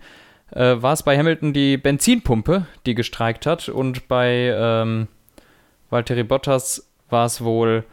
äh, 0.51 0.75
war 0.81 0.93
es 0.93 1.03
bei 1.03 1.17
Hamilton 1.17 1.53
die 1.53 1.77
Benzinpumpe, 1.77 2.65
die 2.85 2.95
gestreikt 2.95 3.45
hat 3.45 3.69
und 3.69 4.07
bei 4.07 4.53
ähm, 4.53 5.07
Valtteri 5.89 6.23
Bottas 6.23 6.89
war 7.09 7.25
es 7.25 7.41
wohl 7.41 7.85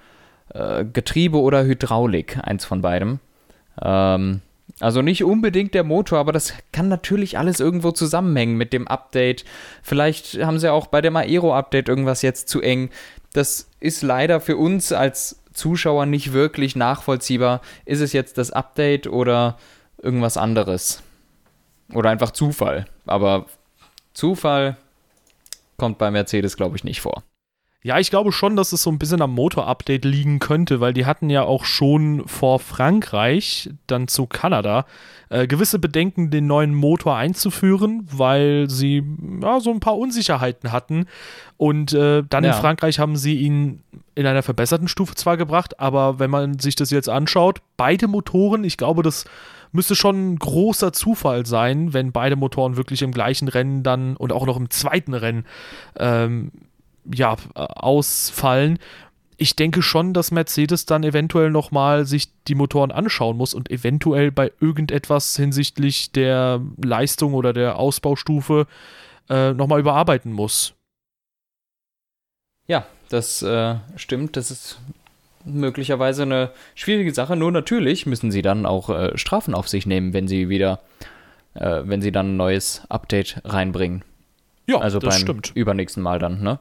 äh, 0.53 0.85
Getriebe 0.85 1.39
oder 1.39 1.65
Hydraulik, 1.65 2.39
eins 2.43 2.65
von 2.65 2.83
beidem. 2.83 3.21
Ähm, 3.81 4.41
also 4.81 5.01
nicht 5.01 5.25
unbedingt 5.25 5.75
der 5.75 5.85
Motor, 5.85 6.19
aber 6.19 6.33
das 6.33 6.53
kann 6.73 6.89
natürlich 6.89 7.39
alles 7.39 7.61
irgendwo 7.61 7.93
zusammenhängen 7.93 8.57
mit 8.57 8.73
dem 8.73 8.87
Update. 8.89 9.45
Vielleicht 9.83 10.43
haben 10.43 10.59
sie 10.59 10.71
auch 10.71 10.89
bei 10.89 11.01
dem 11.01 11.17
Aero-Update 11.17 11.89
irgendwas 11.89 12.23
jetzt 12.23 12.49
zu 12.49 12.61
eng. 12.61 12.91
Das 13.33 13.71
ist 13.81 14.03
leider 14.03 14.41
für 14.41 14.57
uns 14.57 14.93
als 14.93 15.43
Zuschauer 15.53 16.07
nicht 16.07 16.33
wirklich 16.33 16.77
nachvollziehbar. 16.77 17.63
Ist 17.87 18.01
es 18.01 18.13
jetzt 18.13 18.37
das 18.39 18.51
Update 18.51 19.07
oder 19.07 19.57
irgendwas 20.03 20.37
anderes? 20.37 21.03
Oder 21.95 22.11
einfach 22.11 22.33
Zufall. 22.33 22.87
Aber 23.07 23.47
Zufall 24.13 24.77
kommt 25.79 25.99
bei 25.99 26.11
Mercedes, 26.11 26.57
glaube 26.57 26.77
ich, 26.77 26.85
nicht 26.85 27.01
vor. 27.01 27.23
Ja, 27.87 28.01
ich 28.01 28.11
glaube 28.11 28.33
schon, 28.33 28.57
dass 28.57 28.73
es 28.73 28.83
so 28.83 28.91
ein 28.91 28.99
bisschen 28.99 29.23
am 29.23 29.33
Motor-Update 29.33 30.05
liegen 30.05 30.41
könnte, 30.41 30.81
weil 30.81 30.93
die 30.93 31.07
hatten 31.07 31.31
ja 31.31 31.43
auch 31.45 31.65
schon 31.65 32.27
vor 32.27 32.59
Frankreich, 32.59 33.71
dann 33.87 34.09
zu 34.09 34.27
Kanada, 34.27 34.87
äh, 35.29 35.47
gewisse 35.47 35.79
Bedenken, 35.79 36.31
den 36.31 36.49
neuen 36.49 36.75
Motor 36.75 37.15
einzuführen, 37.15 38.05
weil 38.11 38.69
sie 38.69 39.05
ja, 39.41 39.61
so 39.61 39.71
ein 39.71 39.79
paar 39.79 39.97
Unsicherheiten 39.99 40.73
hatten. 40.73 41.07
Und 41.59 41.93
äh, 41.93 42.25
dann 42.29 42.43
Ja. 42.43 42.57
in 42.57 42.61
Frankreich 42.61 42.99
haben 42.99 43.17
sie 43.17 43.37
ihn 43.37 43.85
in 44.17 44.27
einer 44.27 44.43
verbesserten 44.43 44.89
Stufe 44.89 45.15
zwar 45.15 45.37
gebracht, 45.37 45.79
aber 45.79 46.19
wenn 46.19 46.31
man 46.31 46.59
sich 46.59 46.75
das 46.75 46.91
jetzt 46.91 47.09
anschaut, 47.09 47.61
beide 47.77 48.09
Motoren, 48.09 48.65
ich 48.65 48.79
glaube, 48.79 49.05
das 49.05 49.27
müsste 49.71 49.95
schon 49.95 50.33
ein 50.33 50.39
großer 50.41 50.93
Zufall 50.93 51.47
sein, 51.47 51.93
wenn 51.93 52.11
beide 52.11 52.35
Motoren 52.35 52.77
wirklich 52.77 53.03
im 53.03 53.13
gleichen 53.13 53.47
Rennen 53.47 53.85
dann 53.85 54.17
und 54.17 54.33
auch 54.33 54.45
noch 54.47 54.57
im 54.57 54.71
zweiten 54.71 55.15
Rennen 55.15 55.45
ähm, 56.01 56.51
ja, 57.13 57.37
ausfallen. 57.55 58.79
Ich 59.39 59.55
denke 59.55 59.83
schon, 59.83 60.15
dass 60.15 60.31
Mercedes 60.31 60.87
dann 60.87 61.05
eventuell 61.05 61.51
nochmal 61.51 62.07
sich 62.07 62.29
die 62.49 62.55
Motoren 62.55 62.91
anschauen 62.91 63.37
muss 63.37 63.53
und 63.53 63.71
eventuell 63.71 64.33
bei 64.33 64.51
irgendetwas 64.61 65.37
hinsichtlich 65.37 66.11
der 66.13 66.63
Leistung 66.83 67.35
oder 67.35 67.53
der 67.53 67.79
Ausbaustufe 67.79 68.67
äh, 69.29 69.53
nochmal 69.53 69.81
überarbeiten 69.81 70.33
muss. 70.33 70.75
Ja, 72.67 72.87
das 73.11 73.43
äh, 73.43 73.77
stimmt. 73.97 74.37
Das 74.37 74.51
ist 74.51 74.79
möglicherweise 75.45 76.23
eine 76.23 76.51
schwierige 76.75 77.13
Sache. 77.15 77.37
Nur 77.37 77.53
natürlich 77.53 78.07
müssen 78.07 78.31
sie 78.31 78.43
dann 78.43 78.67
auch 78.67 78.89
äh, 78.91 79.17
Strafen 79.17 79.55
auf 79.55 79.69
sich 79.69 79.87
nehmen, 79.87 80.13
wenn 80.13 80.29
sie 80.29 80.49
wieder, 80.49 80.81
äh, 81.55 81.83
wenn 81.85 82.03
sie 82.03 82.11
dann 82.11 82.33
ein 82.33 82.37
neues 82.37 82.83
Update 82.89 83.41
reinbringen. 83.45 84.03
Ja, 84.67 84.79
Also 84.79 84.99
das 84.99 85.15
beim 85.15 85.23
stimmt. 85.23 85.53
übernächsten 85.55 86.03
Mal 86.03 86.19
dann, 86.19 86.43
ne? 86.43 86.59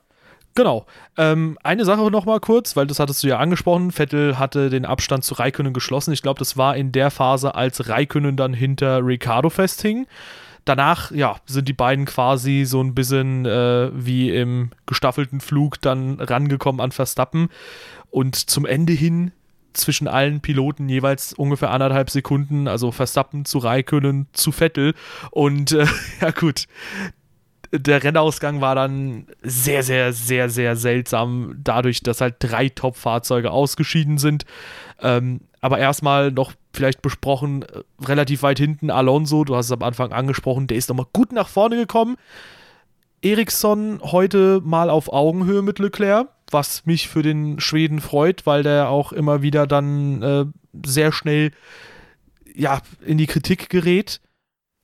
Genau. 0.56 0.86
Ähm, 1.18 1.58
eine 1.63 1.84
Sache 1.84 2.10
noch 2.10 2.26
mal 2.26 2.39
kurz, 2.39 2.78
weil 2.78 2.88
das 2.88 3.00
hattest 3.00 3.22
du 3.24 3.28
ja 3.28 3.38
angesprochen. 3.38 3.91
Vettel 3.91 4.39
hatte 4.39 4.70
den 4.70 4.86
Abstand 4.86 5.26
zu 5.26 5.36
Raikönnen 5.36 5.74
geschlossen. 5.74 6.13
Ich 6.13 6.22
glaube, 6.22 6.39
das 6.39 6.56
war 6.56 6.78
in 6.78 6.94
der 6.94 7.12
Phase, 7.12 7.56
als 7.56 7.89
Raikönnen 7.89 8.38
dann 8.38 8.54
hinter 8.54 9.06
Ricardo 9.06 9.50
festhing. 9.50 10.08
Danach, 10.63 11.12
ja, 11.12 11.36
sind 11.46 11.68
die 11.68 11.74
beiden 11.74 12.06
quasi 12.06 12.63
so 12.65 12.82
ein 12.82 12.96
bisschen 12.96 13.46
äh, 13.46 13.91
wie 13.94 14.32
im 14.32 14.72
gestaffelten 14.86 15.41
Flug 15.41 15.80
dann 15.82 16.22
rangekommen 16.22 16.80
an 16.80 16.94
Verstappen. 16.94 17.50
Und 18.10 18.36
zum 18.36 18.65
Ende 18.65 18.94
hin 18.94 19.34
zwischen 19.74 20.08
allen 20.08 20.39
Piloten 20.39 20.88
jeweils 20.88 21.34
ungefähr 21.34 21.72
anderthalb 21.72 22.10
Sekunden, 22.10 22.70
also 22.70 22.94
Verstappen 22.94 23.44
zu 23.44 23.58
Raikönnen 23.58 24.28
zu 24.32 24.54
Vettel. 24.54 24.94
Und 25.32 25.74
äh, 25.74 25.86
ja 26.22 26.32
gut, 26.32 26.65
der 27.71 28.04
Rennausgang 28.04 28.62
war 28.62 28.75
dann 28.75 29.28
sehr, 29.41 29.84
sehr, 29.84 30.13
sehr, 30.13 30.49
sehr 30.49 30.75
seltsam, 30.75 31.56
dadurch, 31.63 32.01
dass 32.01 32.21
halt 32.21 32.36
drei 32.39 32.69
Top-Fahrzeuge 32.69 33.51
ausgeschieden 33.51 34.17
sind. 34.17 34.45
Ähm, 35.01 35.41
aber 35.62 35.80
erstmal 35.80 36.32
noch 36.32 36.54
vielleicht 36.73 37.01
besprochen, 37.01 37.63
äh, 37.63 37.82
relativ 38.04 38.43
weit 38.43 38.60
hinten 38.60 38.91
Alonso, 38.91 39.43
du 39.43 39.56
hast 39.56 39.67
es 39.67 39.71
am 39.71 39.84
Anfang 39.84 40.12
angesprochen, 40.12 40.67
der 40.67 40.78
ist 40.78 40.89
nochmal 40.89 41.08
gut 41.13 41.32
nach 41.32 41.47
vorne 41.47 41.75
gekommen. 41.75 42.17
Eriksson 43.21 43.99
heute 44.04 44.62
mal 44.63 44.89
auf 44.89 45.12
Augenhöhe 45.12 45.63
mit 45.63 45.80
Leclerc, 45.80 46.28
was 46.51 46.86
mich 46.86 47.08
für 47.08 47.23
den 47.23 47.60
Schweden 47.60 47.99
freut, 47.99 48.45
weil 48.45 48.62
der 48.62 48.89
auch 48.89 49.12
immer 49.12 49.41
wieder 49.41 49.65
dann 49.65 50.21
äh, 50.21 50.45
sehr 50.86 51.12
schnell 51.12 51.51
ja, 52.54 52.82
in 53.04 53.17
die 53.17 53.28
Kritik 53.28 53.69
gerät. 53.69 54.21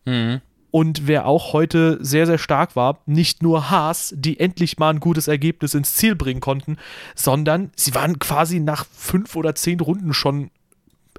Mhm. 0.06 0.42
Und 0.72 1.06
wer 1.06 1.26
auch 1.26 1.52
heute 1.52 1.98
sehr, 2.04 2.26
sehr 2.26 2.38
stark 2.38 2.78
war, 2.78 3.00
nicht 3.06 3.44
nur 3.44 3.70
Haas, 3.70 4.14
die 4.18 4.40
endlich 4.40 4.80
mal 4.80 4.90
ein 4.90 5.02
gutes 5.02 5.28
Ergebnis 5.28 5.74
ins 5.74 5.96
Ziel 5.96 6.16
bringen 6.16 6.40
konnten, 6.40 6.78
sondern 7.14 7.72
sie 7.76 7.94
waren 7.94 8.20
quasi 8.20 8.62
nach 8.62 8.86
fünf 8.92 9.36
oder 9.36 9.54
zehn 9.54 9.82
Runden 9.82 10.14
schon 10.14 10.50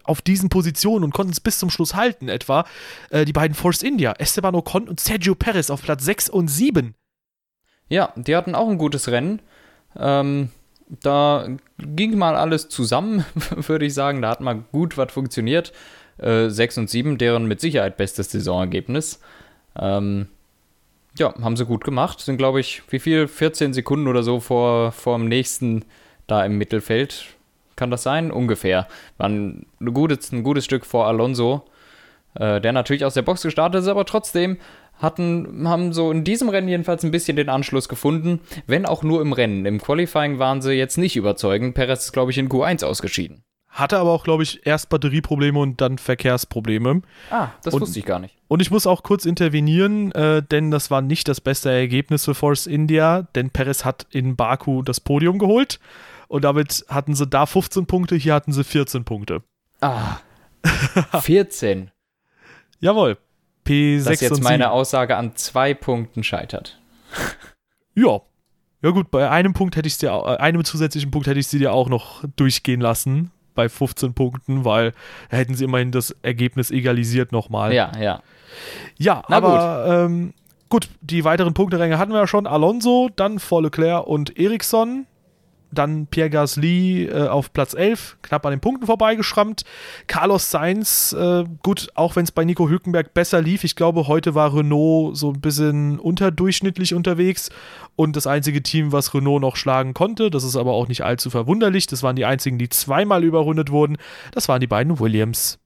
auf 0.05 0.23
diesen 0.23 0.49
Positionen 0.49 1.05
und 1.05 1.13
konnten 1.13 1.33
es 1.33 1.41
bis 1.41 1.59
zum 1.59 1.71
Schluss 1.71 1.95
halten, 1.95 2.29
etwa 2.29 2.65
äh, 3.11 3.25
die 3.25 3.33
beiden 3.33 3.55
Force 3.55 3.83
India, 3.83 4.13
Esteban 4.19 4.55
Ocon 4.55 4.89
und 4.89 4.99
Sergio 4.99 5.35
Perez 5.35 5.71
auf 5.71 5.83
Platz 5.83 6.05
6 6.05 6.31
und 6.31 6.49
7. 6.49 6.95
Ja, 7.89 8.13
die 8.17 8.35
hatten 8.35 8.55
auch 8.55 8.69
ein 8.69 8.79
gutes 8.79 9.09
Rennen. 9.09 9.41
Ähm, 9.97 10.49
da 10.89 11.47
ging 11.79 12.17
mal 12.17 12.37
alles 12.37 12.69
zusammen, 12.69 13.25
würde 13.57 13.85
ich 13.85 13.95
sagen. 13.95 14.23
Da 14.23 14.31
hat 14.31 14.41
mal 14.41 14.65
gut 14.73 14.97
was 14.97 15.13
funktioniert. 15.13 15.73
Äh, 16.19 16.49
6 16.49 16.79
und 16.79 16.91
7, 16.91 17.19
deren 17.19 17.47
mit 17.47 17.61
Sicherheit 17.61 17.97
bestes 17.97 18.31
Saisonergebnis. 18.31 19.21
Ähm, 19.79 20.29
ja, 21.19 21.35
haben 21.43 21.57
sie 21.57 21.67
gut 21.67 21.85
gemacht. 21.85 22.21
Sind, 22.21 22.39
glaube 22.39 22.61
ich, 22.61 22.83
wie 22.89 22.99
viel? 22.99 23.29
14 23.29 23.73
Sekunden 23.73 24.09
oder 24.09 24.23
so 24.23 24.41
vor, 24.41 24.93
vor 24.93 25.19
dem 25.19 25.29
nächsten 25.29 25.85
da 26.27 26.45
im 26.45 26.59
Mittelfeld. 26.59 27.27
Kann 27.77 27.91
das 27.91 28.03
sein? 28.03 28.31
Ungefähr. 28.31 28.87
Waren 29.19 29.67
ein 29.81 29.95
gutes, 29.95 30.33
ein 30.33 30.43
gutes 30.43 30.65
Stück 30.65 30.87
vor 30.87 31.07
Alonso, 31.07 31.65
äh, 32.35 32.61
der 32.61 32.73
natürlich 32.73 33.05
aus 33.05 33.15
der 33.15 33.23
Box 33.23 33.43
gestartet 33.43 33.83
ist, 33.83 33.89
aber 33.89 34.05
trotzdem 34.05 34.59
hatten, 34.99 35.67
haben 35.69 35.93
so 35.93 36.11
in 36.13 36.25
diesem 36.25 36.49
Rennen 36.49 36.69
jedenfalls 36.69 37.03
ein 37.03 37.11
bisschen 37.11 37.37
den 37.37 37.49
Anschluss 37.49 37.89
gefunden, 37.89 38.41
wenn 38.67 38.87
auch 38.87 39.03
nur 39.03 39.21
im 39.21 39.33
Rennen. 39.33 39.67
Im 39.67 39.81
Qualifying 39.81 40.39
waren 40.39 40.63
sie 40.63 40.73
jetzt 40.73 40.97
nicht 40.97 41.17
überzeugend. 41.17 41.75
Perez 41.75 42.05
ist, 42.05 42.13
glaube 42.13 42.31
ich, 42.31 42.39
in 42.39 42.49
Q1 42.49 42.85
ausgeschieden. 42.85 43.43
Hatte 43.75 43.99
aber 43.99 44.11
auch, 44.11 44.23
glaube 44.25 44.43
ich, 44.43 44.67
erst 44.67 44.91
Batterieprobleme 44.91 45.59
und 45.59 45.81
dann 45.81 45.97
Verkehrsprobleme. 45.97 47.01
Ah, 47.31 47.49
das 47.63 47.73
Und- 47.73 47.81
wusste 47.81 47.99
ich 47.99 48.05
gar 48.05 48.19
nicht. 48.19 48.37
Und 48.49 48.61
ich 48.61 48.71
muss 48.71 48.87
auch 48.87 49.03
kurz 49.03 49.25
intervenieren, 49.25 50.13
äh, 50.13 50.43
denn 50.43 50.71
das 50.71 50.91
war 50.91 51.01
nicht 51.01 51.27
das 51.27 51.41
beste 51.41 51.71
Ergebnis 51.71 52.27
für 52.27 52.35
Force 52.35 52.67
India, 52.67 53.23
denn 53.35 53.49
Perez 53.49 53.87
hat 53.87 54.07
in 54.11 54.37
Baku 54.37 54.83
das 54.83 55.01
Podium 55.01 55.39
geholt 55.39 55.81
und 56.29 56.45
damit 56.45 56.85
hatten 56.89 57.15
sie 57.15 57.27
da 57.27 57.47
15 57.47 57.87
Punkte, 57.87 58.15
hier 58.15 58.35
hatten 58.35 58.53
sie 58.53 58.63
14 58.63 59.05
Punkte. 59.05 59.43
Ah, 59.81 60.19
14. 61.21 61.91
Jawohl. 62.81 63.17
P6 63.67 64.05
Dass 64.05 64.21
jetzt 64.21 64.43
meine 64.43 64.65
7. 64.65 64.71
Aussage 64.73 65.17
an 65.17 65.35
zwei 65.37 65.73
Punkten 65.75 66.23
scheitert. 66.23 66.79
Ja. 67.95 68.21
Ja 68.83 68.91
gut, 68.91 69.11
bei 69.11 69.29
einem 69.31 69.53
Punkt 69.53 69.77
hätte 69.77 69.87
ich 69.87 69.99
dir, 69.99 70.09
äh, 70.11 70.37
einem 70.39 70.65
zusätzlichen 70.65 71.11
Punkt 71.11 71.27
hätte 71.27 71.39
ich 71.39 71.47
sie 71.47 71.59
dir 71.59 71.73
auch 71.75 71.89
noch 71.91 72.25
durchgehen 72.37 72.81
lassen 72.81 73.31
bei 73.55 73.69
15 73.69 74.15
Punkten, 74.15 74.65
weil 74.65 74.93
hätten 75.29 75.55
sie 75.55 75.65
immerhin 75.65 75.93
das 75.93 76.11
Ergebnis 76.23 76.71
egalisiert 76.71 77.33
nochmal. 77.33 77.73
Ja, 77.73 77.93
ja. 77.99 78.23
Ja, 78.99 79.23
Na 79.29 79.37
aber 79.37 80.05
Ähm, 80.05 80.35
gut, 80.69 80.89
die 81.01 81.25
weiteren 81.25 81.55
Punkteränge 81.55 81.99
hatten 81.99 82.13
wir 82.13 82.21
ja 82.21 82.27
schon. 82.27 82.47
Alonso, 82.47 83.11
dann 83.15 83.39
vor 83.39 83.63
Leclerc 83.63 84.07
und 84.07 84.39
Ericsson 84.39 85.07
dann 85.73 86.07
Pierre 86.07 86.31
Gasly 86.31 87.07
äh, 87.07 87.29
auf 87.29 87.53
Platz 87.53 87.75
11, 87.75 88.19
knapp 88.23 88.45
an 88.47 88.53
den 88.53 88.61
Punkten 88.61 88.87
vorbeigeschrammt. 88.87 89.65
Carlos 90.07 90.51
Sainz, 90.51 91.13
äh, 91.19 91.45
gut, 91.63 91.89
auch 91.95 92.15
wenn 92.17 92.25
es 92.25 92.33
bei 92.33 92.45
Nico 92.45 92.69
Hülkenberg 92.69 93.15
besser 93.15 93.41
lief, 93.41 93.65
ich 93.65 93.75
glaube, 93.75 94.07
heute 94.07 94.35
war 94.35 94.55
Renault 94.55 95.17
so 95.17 95.31
ein 95.33 95.41
bisschen 95.41 95.99
unterdurchschnittlich 95.99 96.95
unterwegs 96.95 97.51
und 97.97 98.17
das 98.17 98.27
einzige 98.27 98.63
Team, 98.63 98.93
was 98.93 99.15
Renault 99.15 99.41
noch 99.41 99.57
schlagen 99.57 99.95
konnte, 99.95 100.31
das 100.31 100.45
ist 100.45 100.57
aber 100.57 100.73
auch 100.73 100.89
nicht 100.89 101.03
allzu 101.03 101.31
verwunderlich, 101.31 101.87
das 101.87 102.03
waren 102.03 102.17
die 102.17 102.27
einzigen, 102.27 102.59
die 102.59 102.69
zweimal 102.69 103.25
überrundet 103.25 103.71
wurden, 103.71 103.97
das 104.33 104.49
waren 104.49 104.61
die 104.61 104.67
beiden 104.67 105.01
Williams. 105.01 105.59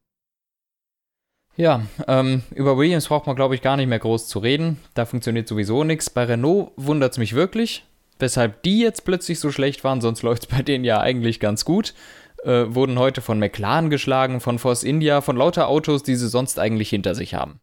Ja, 1.57 1.87
ähm, 2.07 2.42
über 2.55 2.77
Williams 2.77 3.09
braucht 3.09 3.27
man, 3.27 3.35
glaube 3.35 3.55
ich, 3.55 3.62
gar 3.62 3.79
nicht 3.79 3.88
mehr 3.88 3.99
groß 3.99 4.29
zu 4.29 4.40
reden. 4.40 4.79
Da 4.92 5.07
funktioniert 5.07 5.49
sowieso 5.49 5.85
nichts. 5.85 6.11
Bei 6.11 6.25
Renault 6.25 6.73
wundert 6.77 7.12
es 7.12 7.19
mich 7.19 7.35
wirklich 7.35 7.83
weshalb 8.18 8.62
die 8.62 8.81
jetzt 8.81 9.05
plötzlich 9.05 9.40
so 9.40 9.50
schlecht 9.50 9.85
waren, 9.85 10.00
sonst 10.00 10.22
läuft 10.22 10.44
es 10.44 10.48
bei 10.48 10.62
denen 10.62 10.85
ja 10.85 11.00
eigentlich 11.00 11.40
ganz 11.40 11.64
gut, 11.64 11.94
äh, 12.44 12.64
wurden 12.68 12.98
heute 12.98 13.20
von 13.20 13.38
McLaren 13.38 13.90
geschlagen, 13.90 14.40
von 14.40 14.59
Force 14.59 14.85
India, 14.85 15.20
von 15.20 15.37
lauter 15.37 15.68
Autos, 15.68 16.02
die 16.02 16.16
sie 16.16 16.29
sonst 16.29 16.59
eigentlich 16.59 16.90
hinter 16.90 17.14
sich 17.14 17.35
haben. 17.35 17.61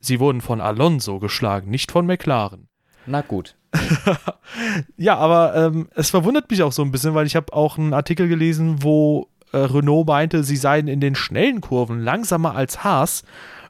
Sie 0.00 0.20
wurden 0.20 0.40
von 0.40 0.60
Alonso 0.60 1.18
geschlagen, 1.18 1.70
nicht 1.70 1.90
von 1.90 2.06
McLaren. 2.06 2.68
Na 3.06 3.22
gut. 3.22 3.56
ja, 4.96 5.16
aber 5.16 5.54
ähm, 5.54 5.88
es 5.94 6.10
verwundert 6.10 6.50
mich 6.50 6.62
auch 6.62 6.72
so 6.72 6.82
ein 6.82 6.90
bisschen, 6.90 7.14
weil 7.14 7.26
ich 7.26 7.36
habe 7.36 7.52
auch 7.52 7.78
einen 7.78 7.94
Artikel 7.94 8.28
gelesen, 8.28 8.82
wo 8.82 9.28
äh, 9.52 9.58
Renault 9.58 10.06
meinte, 10.06 10.44
sie 10.44 10.56
seien 10.56 10.88
in 10.88 11.00
den 11.00 11.14
schnellen 11.14 11.60
Kurven 11.60 12.00
langsamer 12.00 12.54
als 12.54 12.84
Haas. 12.84 13.24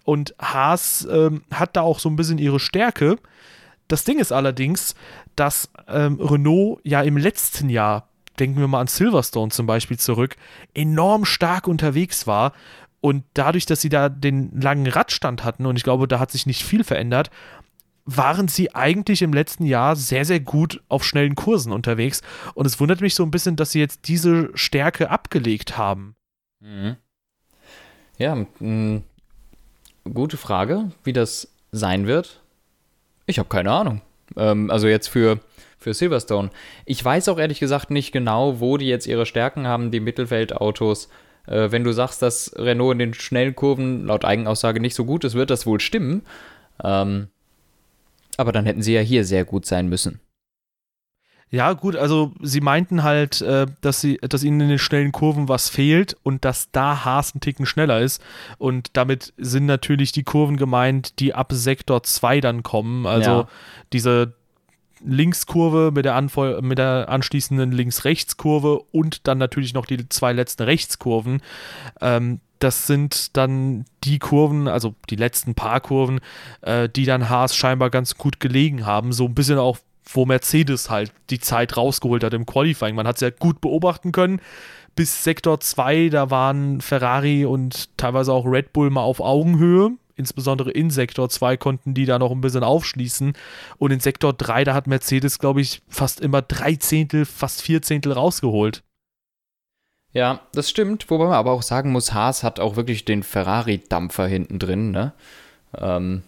Und 0.05 0.35
Haas 0.41 1.07
ähm, 1.11 1.43
hat 1.53 1.77
da 1.77 1.83
auch 1.83 1.99
so 1.99 2.09
ein 2.09 2.17
bisschen 2.17 2.39
ihre 2.39 2.61
Stärke. 2.61 3.17
Das 3.89 4.05
Ding 4.05 4.19
ist 4.19 4.33
allerdings, 4.33 4.95
dass 5.35 5.71
ähm, 5.89 6.21
Renault 6.21 6.81
ja 6.85 7.03
im 7.03 7.17
letzten 7.17 7.71
Jahr, 7.71 8.09
denken 8.39 8.61
wir 8.61 8.69
mal 8.69 8.81
an 8.81 8.87
Silverstone 8.87 9.51
zum 9.51 9.67
Beispiel 9.67 9.99
zurück, 9.99 10.37
enorm 10.75 11.25
stark 11.25 11.67
unterwegs 11.67 12.27
war. 12.27 12.53
Und 13.01 13.25
dadurch, 13.35 13.65
dass 13.65 13.81
sie 13.81 13.89
da 13.89 14.09
den 14.09 14.61
langen 14.61 14.87
Radstand 14.87 15.45
hatten, 15.45 15.67
und 15.67 15.77
ich 15.77 15.85
glaube, 15.85 16.09
da 16.09 16.19
hat 16.19 16.31
sich 16.31 16.47
nicht 16.47 16.65
viel 16.65 16.85
verändert, 16.85 17.31
waren 18.05 18.49
sie 18.49 18.75
eigentlich 18.75 19.23
im 19.23 19.33
letzten 19.33 19.65
Jahr 19.65 19.95
sehr, 19.95 20.25
sehr 20.25 20.41
gut 20.41 20.83
auf 20.89 21.05
schnellen 21.05 21.35
Kursen 21.35 21.73
unterwegs. 21.73 22.23
Und 22.55 22.67
es 22.67 22.81
wundert 22.81 23.01
mich 23.01 23.15
so 23.15 23.23
ein 23.23 23.31
bisschen, 23.31 23.57
dass 23.57 23.73
sie 23.73 23.81
jetzt 23.81 24.09
diese 24.09 24.51
Stärke 24.55 25.11
abgelegt 25.11 25.77
haben. 25.77 26.17
Mhm. 26.61 26.97
Ja, 28.19 28.47
gute 30.13 30.37
Frage, 30.37 30.91
wie 31.05 31.13
das 31.13 31.49
sein 31.71 32.07
wird. 32.07 32.41
Ich 33.29 33.39
habe 33.39 33.49
keine 33.49 33.71
Ahnung. 33.71 34.01
Ähm, 34.37 34.71
also 34.71 34.89
jetzt 34.89 35.09
für, 35.09 35.39
für 35.79 35.95
Silverstone. 35.95 36.51
Ich 36.87 37.05
weiß 37.05 37.29
auch 37.29 37.39
ehrlich 37.39 37.61
gesagt 37.61 37.91
nicht 37.91 38.11
genau, 38.11 38.59
wo 38.59 38.79
die 38.79 38.89
jetzt 38.89 39.07
ihre 39.07 39.27
Stärken 39.27 39.67
haben, 39.67 39.91
die 39.91 40.01
Mittelfeldautos. 40.01 41.09
Äh, 41.47 41.71
wenn 41.71 41.85
du 41.85 41.93
sagst, 41.93 42.23
dass 42.23 42.53
Renault 42.57 42.95
in 42.95 42.99
den 42.99 43.15
schnellen 43.15 43.55
Kurven 43.55 44.07
laut 44.07 44.25
Eigenaussage 44.25 44.81
nicht 44.81 44.95
so 44.95 45.05
gut 45.05 45.25
ist, 45.25 45.35
wird 45.35 45.51
das 45.51 45.67
wohl 45.67 45.79
stimmen. 45.79 46.23
Ähm, 46.83 47.29
aber 48.39 48.53
dann 48.53 48.65
hätten 48.65 48.83
sie 48.83 48.95
ja 48.95 49.01
hier 49.01 49.25
sehr 49.25 49.45
gut 49.45 49.67
sein 49.67 49.89
müssen. 49.89 50.21
Ja, 51.51 51.73
gut, 51.73 51.97
also 51.97 52.33
sie 52.43 52.61
meinten 52.61 53.03
halt, 53.03 53.41
äh, 53.41 53.67
dass, 53.81 54.01
sie, 54.01 54.19
dass 54.19 54.45
ihnen 54.45 54.61
in 54.61 54.69
den 54.69 54.79
schnellen 54.79 55.13
Kurven 55.13 55.49
was 55.49 55.69
fehlt 55.69 56.17
und 56.23 56.45
dass 56.45 56.71
da 56.73 57.05
Haas 57.05 57.35
ein 57.35 57.41
Ticken 57.41 57.65
schneller 57.65 58.01
ist. 58.01 58.23
Und 58.59 58.91
damit 58.93 59.33
sind 59.39 59.67
natürlich 59.67 60.13
die 60.13 60.25
Kurven 60.25 60.59
gemeint, 60.59 61.19
die 61.21 61.35
ab 61.35 61.53
Sektor 61.53 62.03
2 62.03 62.41
dann 62.41 62.63
kommen. 62.63 63.07
Also 63.07 63.31
ja. 63.31 63.49
diese 63.93 64.35
Linkskurve 65.05 65.91
mit 65.95 66.05
der, 66.05 66.17
Anfol 66.17 66.61
mit 66.61 66.79
der 66.79 67.09
anschließenden 67.09 67.73
Links-Rechts-Kurve 67.73 68.81
und 68.93 69.27
dann 69.27 69.39
natürlich 69.39 69.75
noch 69.75 69.87
die 69.87 70.09
zwei 70.09 70.33
letzten 70.33 70.65
Rechtskurven. 70.65 71.41
Ähm, 72.01 72.41
das 72.59 72.87
sind 72.87 73.37
dann 73.37 73.85
die 74.05 74.19
Kurven, 74.19 74.69
also 74.69 74.95
die 75.11 75.17
letzten 75.17 75.55
paar 75.55 75.81
Kurven, 75.81 76.21
äh, 76.63 76.89
die 76.89 77.05
dann 77.05 77.29
Haas 77.29 77.55
scheinbar 77.55 77.91
ganz 77.91 78.17
gut 78.17 78.41
gelegen 78.41 78.85
haben. 78.85 79.13
So 79.13 79.27
ein 79.27 79.35
bisschen 79.35 79.59
auch 79.59 79.79
wo 80.13 80.27
Mercedes 80.27 80.91
halt 80.91 81.13
die 81.31 81.39
Zeit 81.39 81.77
rausgeholt 81.77 82.25
hat 82.25 82.35
im 82.35 82.47
Qualifying. 82.47 82.95
Man 82.95 83.07
hat 83.07 83.17
es 83.17 83.23
ja 83.23 83.31
gut 83.31 83.61
beobachten 83.61 84.13
können. 84.13 84.41
Bis 84.97 85.23
Sektor 85.23 85.61
2, 85.61 86.09
da 86.09 86.31
waren 86.31 86.81
Ferrari 86.81 87.45
und 87.45 87.97
teilweise 87.97 88.33
auch 88.33 88.47
Red 88.47 88.73
Bull 88.73 88.91
mal 88.91 89.03
auf 89.03 89.21
Augenhöhe. 89.21 89.93
Insbesondere 90.17 90.73
in 90.73 90.91
Sektor 90.91 91.29
2 91.29 91.57
konnten 91.57 91.95
die 91.95 92.05
da 92.05 92.19
noch 92.19 92.33
ein 92.33 92.41
bisschen 92.41 92.65
aufschließen. 92.65 93.35
Und 93.79 93.91
in 93.93 94.01
Sektor 94.01 94.33
3, 94.33 94.65
da 94.65 94.75
hat 94.75 94.89
Mercedes, 94.89 95.39
glaube 95.39 95.61
ich, 95.61 95.83
fast 95.89 96.21
immer 96.21 96.43
drei 96.43 96.75
Zehntel, 96.75 97.25
fast 97.25 97.63
vier 97.63 97.83
Zehntel 97.83 98.13
rausgeholt. 98.13 98.83
Ja, 100.13 100.41
das 100.53 100.69
stimmt. 100.69 101.09
Wobei 101.11 101.27
man 101.27 101.35
aber 101.35 101.53
auch 101.53 101.63
sagen 101.63 101.93
muss, 101.93 102.13
Haas 102.13 102.43
hat 102.43 102.59
auch 102.59 102.75
wirklich 102.75 103.05
den 103.05 103.23
Ferrari-Dampfer 103.23 104.27
hinten 104.27 104.59
drin. 104.59 104.91
Ne? 104.91 105.13
Ähm, 105.77 106.23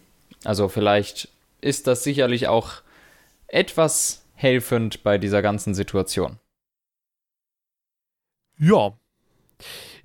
also 0.45 0.69
vielleicht 0.69 1.29
ist 1.61 1.88
das 1.88 2.05
sicherlich 2.05 2.47
auch 2.47 2.83
etwas 3.52 4.24
helfend 4.34 5.02
bei 5.02 5.18
dieser 5.18 5.42
ganzen 5.42 5.74
Situation. 5.74 6.38
Ja. 8.58 8.92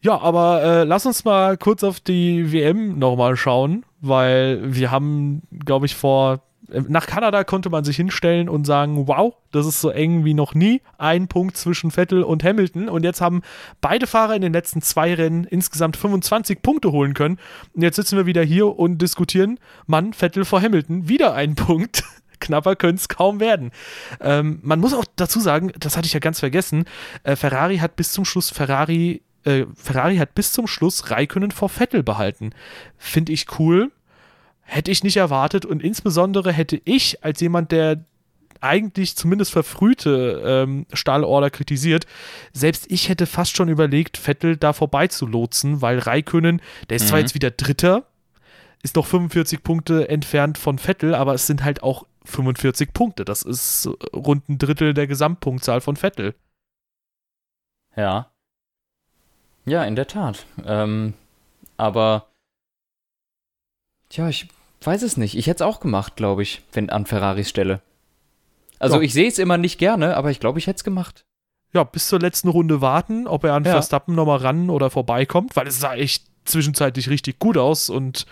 Ja, 0.01 0.19
aber 0.19 0.63
äh, 0.63 0.83
lass 0.83 1.05
uns 1.05 1.25
mal 1.25 1.57
kurz 1.57 1.83
auf 1.83 1.99
die 1.99 2.51
WM 2.51 2.99
nochmal 2.99 3.37
schauen, 3.37 3.85
weil 4.01 4.59
wir 4.63 4.91
haben, 4.91 5.41
glaube 5.65 5.85
ich, 5.85 5.95
vor 5.95 6.41
äh, 6.69 6.81
nach 6.87 7.07
Kanada 7.07 7.43
konnte 7.43 7.69
man 7.69 7.83
sich 7.83 7.95
hinstellen 7.95 8.49
und 8.49 8.65
sagen, 8.65 9.07
wow, 9.07 9.35
das 9.51 9.65
ist 9.65 9.81
so 9.81 9.89
eng 9.89 10.25
wie 10.25 10.33
noch 10.33 10.53
nie. 10.53 10.81
Ein 10.97 11.27
Punkt 11.27 11.57
zwischen 11.57 11.91
Vettel 11.91 12.23
und 12.23 12.43
Hamilton. 12.43 12.89
Und 12.89 13.03
jetzt 13.03 13.21
haben 13.21 13.41
beide 13.81 14.07
Fahrer 14.07 14.35
in 14.35 14.41
den 14.41 14.53
letzten 14.53 14.81
zwei 14.81 15.13
Rennen 15.13 15.43
insgesamt 15.45 15.97
25 15.97 16.61
Punkte 16.61 16.91
holen 16.91 17.13
können. 17.13 17.39
Und 17.73 17.81
jetzt 17.81 17.95
sitzen 17.95 18.17
wir 18.17 18.25
wieder 18.25 18.43
hier 18.43 18.77
und 18.77 19.01
diskutieren, 19.01 19.59
Mann, 19.87 20.13
Vettel 20.13 20.45
vor 20.45 20.61
Hamilton, 20.61 21.07
wieder 21.07 21.33
ein 21.33 21.55
Punkt 21.55 22.03
knapper 22.39 22.75
könnte 22.75 22.99
es 22.99 23.09
kaum 23.09 23.39
werden. 23.39 23.71
Ähm, 24.19 24.59
man 24.61 24.79
muss 24.79 24.93
auch 24.93 25.05
dazu 25.15 25.39
sagen, 25.39 25.71
das 25.79 25.97
hatte 25.97 26.07
ich 26.07 26.13
ja 26.13 26.19
ganz 26.19 26.39
vergessen, 26.39 26.85
äh, 27.23 27.35
Ferrari 27.35 27.77
hat 27.77 27.95
bis 27.95 28.11
zum 28.11 28.25
Schluss 28.25 28.49
Ferrari, 28.49 29.21
äh, 29.43 29.65
Ferrari 29.75 30.17
hat 30.17 30.35
bis 30.35 30.51
zum 30.51 30.67
Schluss 30.67 31.11
Raikönnen 31.11 31.51
vor 31.51 31.69
Vettel 31.69 32.03
behalten. 32.03 32.51
Finde 32.97 33.31
ich 33.33 33.59
cool. 33.59 33.91
Hätte 34.61 34.89
ich 34.89 35.03
nicht 35.03 35.17
erwartet 35.17 35.65
und 35.65 35.83
insbesondere 35.83 36.51
hätte 36.51 36.81
ich 36.85 37.23
als 37.23 37.39
jemand, 37.39 37.71
der 37.71 38.03
eigentlich 38.61 39.15
zumindest 39.15 39.51
verfrühte 39.51 40.41
ähm, 40.43 40.85
Stahlorder 40.91 41.49
kritisiert. 41.49 42.05
Selbst 42.51 42.91
ich 42.91 43.09
hätte 43.09 43.27
fast 43.27 43.55
schon 43.55 43.69
überlegt, 43.69 44.17
Vettel 44.17 44.57
da 44.57 44.73
vorbeizulotsen, 44.73 45.81
weil 45.81 45.99
Raikönnen, 45.99 46.61
der 46.89 46.97
ist 46.97 47.03
mhm. 47.03 47.07
zwar 47.07 47.19
jetzt 47.19 47.35
wieder 47.35 47.51
Dritter, 47.51 48.05
ist 48.81 48.95
noch 48.95 49.05
45 49.05 49.63
Punkte 49.63 50.09
entfernt 50.09 50.57
von 50.57 50.77
Vettel, 50.77 51.15
aber 51.15 51.33
es 51.33 51.47
sind 51.47 51.63
halt 51.63 51.83
auch 51.83 52.05
45 52.25 52.93
Punkte. 52.93 53.25
Das 53.25 53.41
ist 53.41 53.89
rund 54.13 54.47
ein 54.49 54.57
Drittel 54.57 54.93
der 54.93 55.07
Gesamtpunktzahl 55.07 55.81
von 55.81 55.95
Vettel. 55.95 56.35
Ja. 57.95 58.31
Ja, 59.65 59.83
in 59.83 59.95
der 59.95 60.07
Tat. 60.07 60.45
Ähm, 60.63 61.13
aber, 61.77 62.27
tja, 64.09 64.29
ich 64.29 64.47
weiß 64.81 65.01
es 65.01 65.17
nicht. 65.17 65.35
Ich 65.37 65.47
hätte 65.47 65.63
es 65.63 65.67
auch 65.67 65.79
gemacht, 65.79 66.15
glaube 66.15 66.43
ich, 66.43 66.61
wenn 66.71 66.89
an 66.89 67.05
Ferraris 67.05 67.49
Stelle. 67.49 67.81
Also, 68.79 68.97
ja. 68.97 69.01
ich 69.01 69.13
sehe 69.13 69.27
es 69.27 69.39
immer 69.39 69.57
nicht 69.57 69.79
gerne, 69.79 70.17
aber 70.17 70.31
ich 70.31 70.39
glaube, 70.39 70.59
ich 70.59 70.67
hätte 70.67 70.77
es 70.77 70.83
gemacht. 70.83 71.25
Ja, 71.73 71.83
bis 71.83 72.07
zur 72.07 72.19
letzten 72.19 72.49
Runde 72.49 72.81
warten, 72.81 73.27
ob 73.27 73.43
er 73.43 73.53
an 73.53 73.63
ja. 73.63 73.71
Verstappen 73.71 74.15
nochmal 74.15 74.37
ran 74.37 74.69
oder 74.69 74.89
vorbeikommt, 74.89 75.55
weil 75.55 75.67
es 75.67 75.79
sah 75.79 75.95
echt 75.95 76.25
zwischenzeitlich 76.45 77.09
richtig 77.09 77.39
gut 77.39 77.57
aus 77.57 77.89
und 77.89 78.25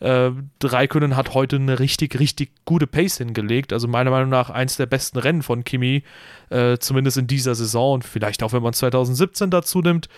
äh, 0.00 0.30
Raikönnen 0.62 1.16
hat 1.16 1.34
heute 1.34 1.56
eine 1.56 1.78
richtig, 1.78 2.18
richtig 2.18 2.50
gute 2.64 2.86
Pace 2.86 3.18
hingelegt. 3.18 3.72
Also 3.72 3.88
meiner 3.88 4.10
Meinung 4.10 4.30
nach 4.30 4.50
eins 4.50 4.76
der 4.76 4.86
besten 4.86 5.18
Rennen 5.18 5.42
von 5.42 5.64
Kimi, 5.64 6.02
äh, 6.50 6.78
zumindest 6.78 7.18
in 7.18 7.26
dieser 7.26 7.54
Saison 7.54 7.94
und 7.94 8.04
vielleicht 8.04 8.42
auch, 8.42 8.52
wenn 8.52 8.62
man 8.62 8.72
2017 8.72 9.50
dazu 9.50 9.80
nimmt. 9.80 10.08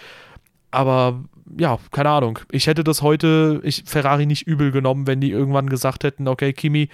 Aber 0.71 1.25
ja, 1.59 1.79
keine 1.91 2.11
Ahnung. 2.11 2.39
Ich 2.51 2.67
hätte 2.67 2.85
das 2.85 3.03
heute, 3.03 3.61
ich 3.65 3.83
Ferrari 3.87 4.27
nicht 4.27 4.47
übel 4.47 4.71
genommen, 4.71 5.07
wenn 5.07 5.21
die 5.21 5.31
irgendwann 5.31 5.69
gesagt 5.69 6.05
hätten, 6.05 6.29
okay, 6.29 6.53
Kimi, 6.53 6.89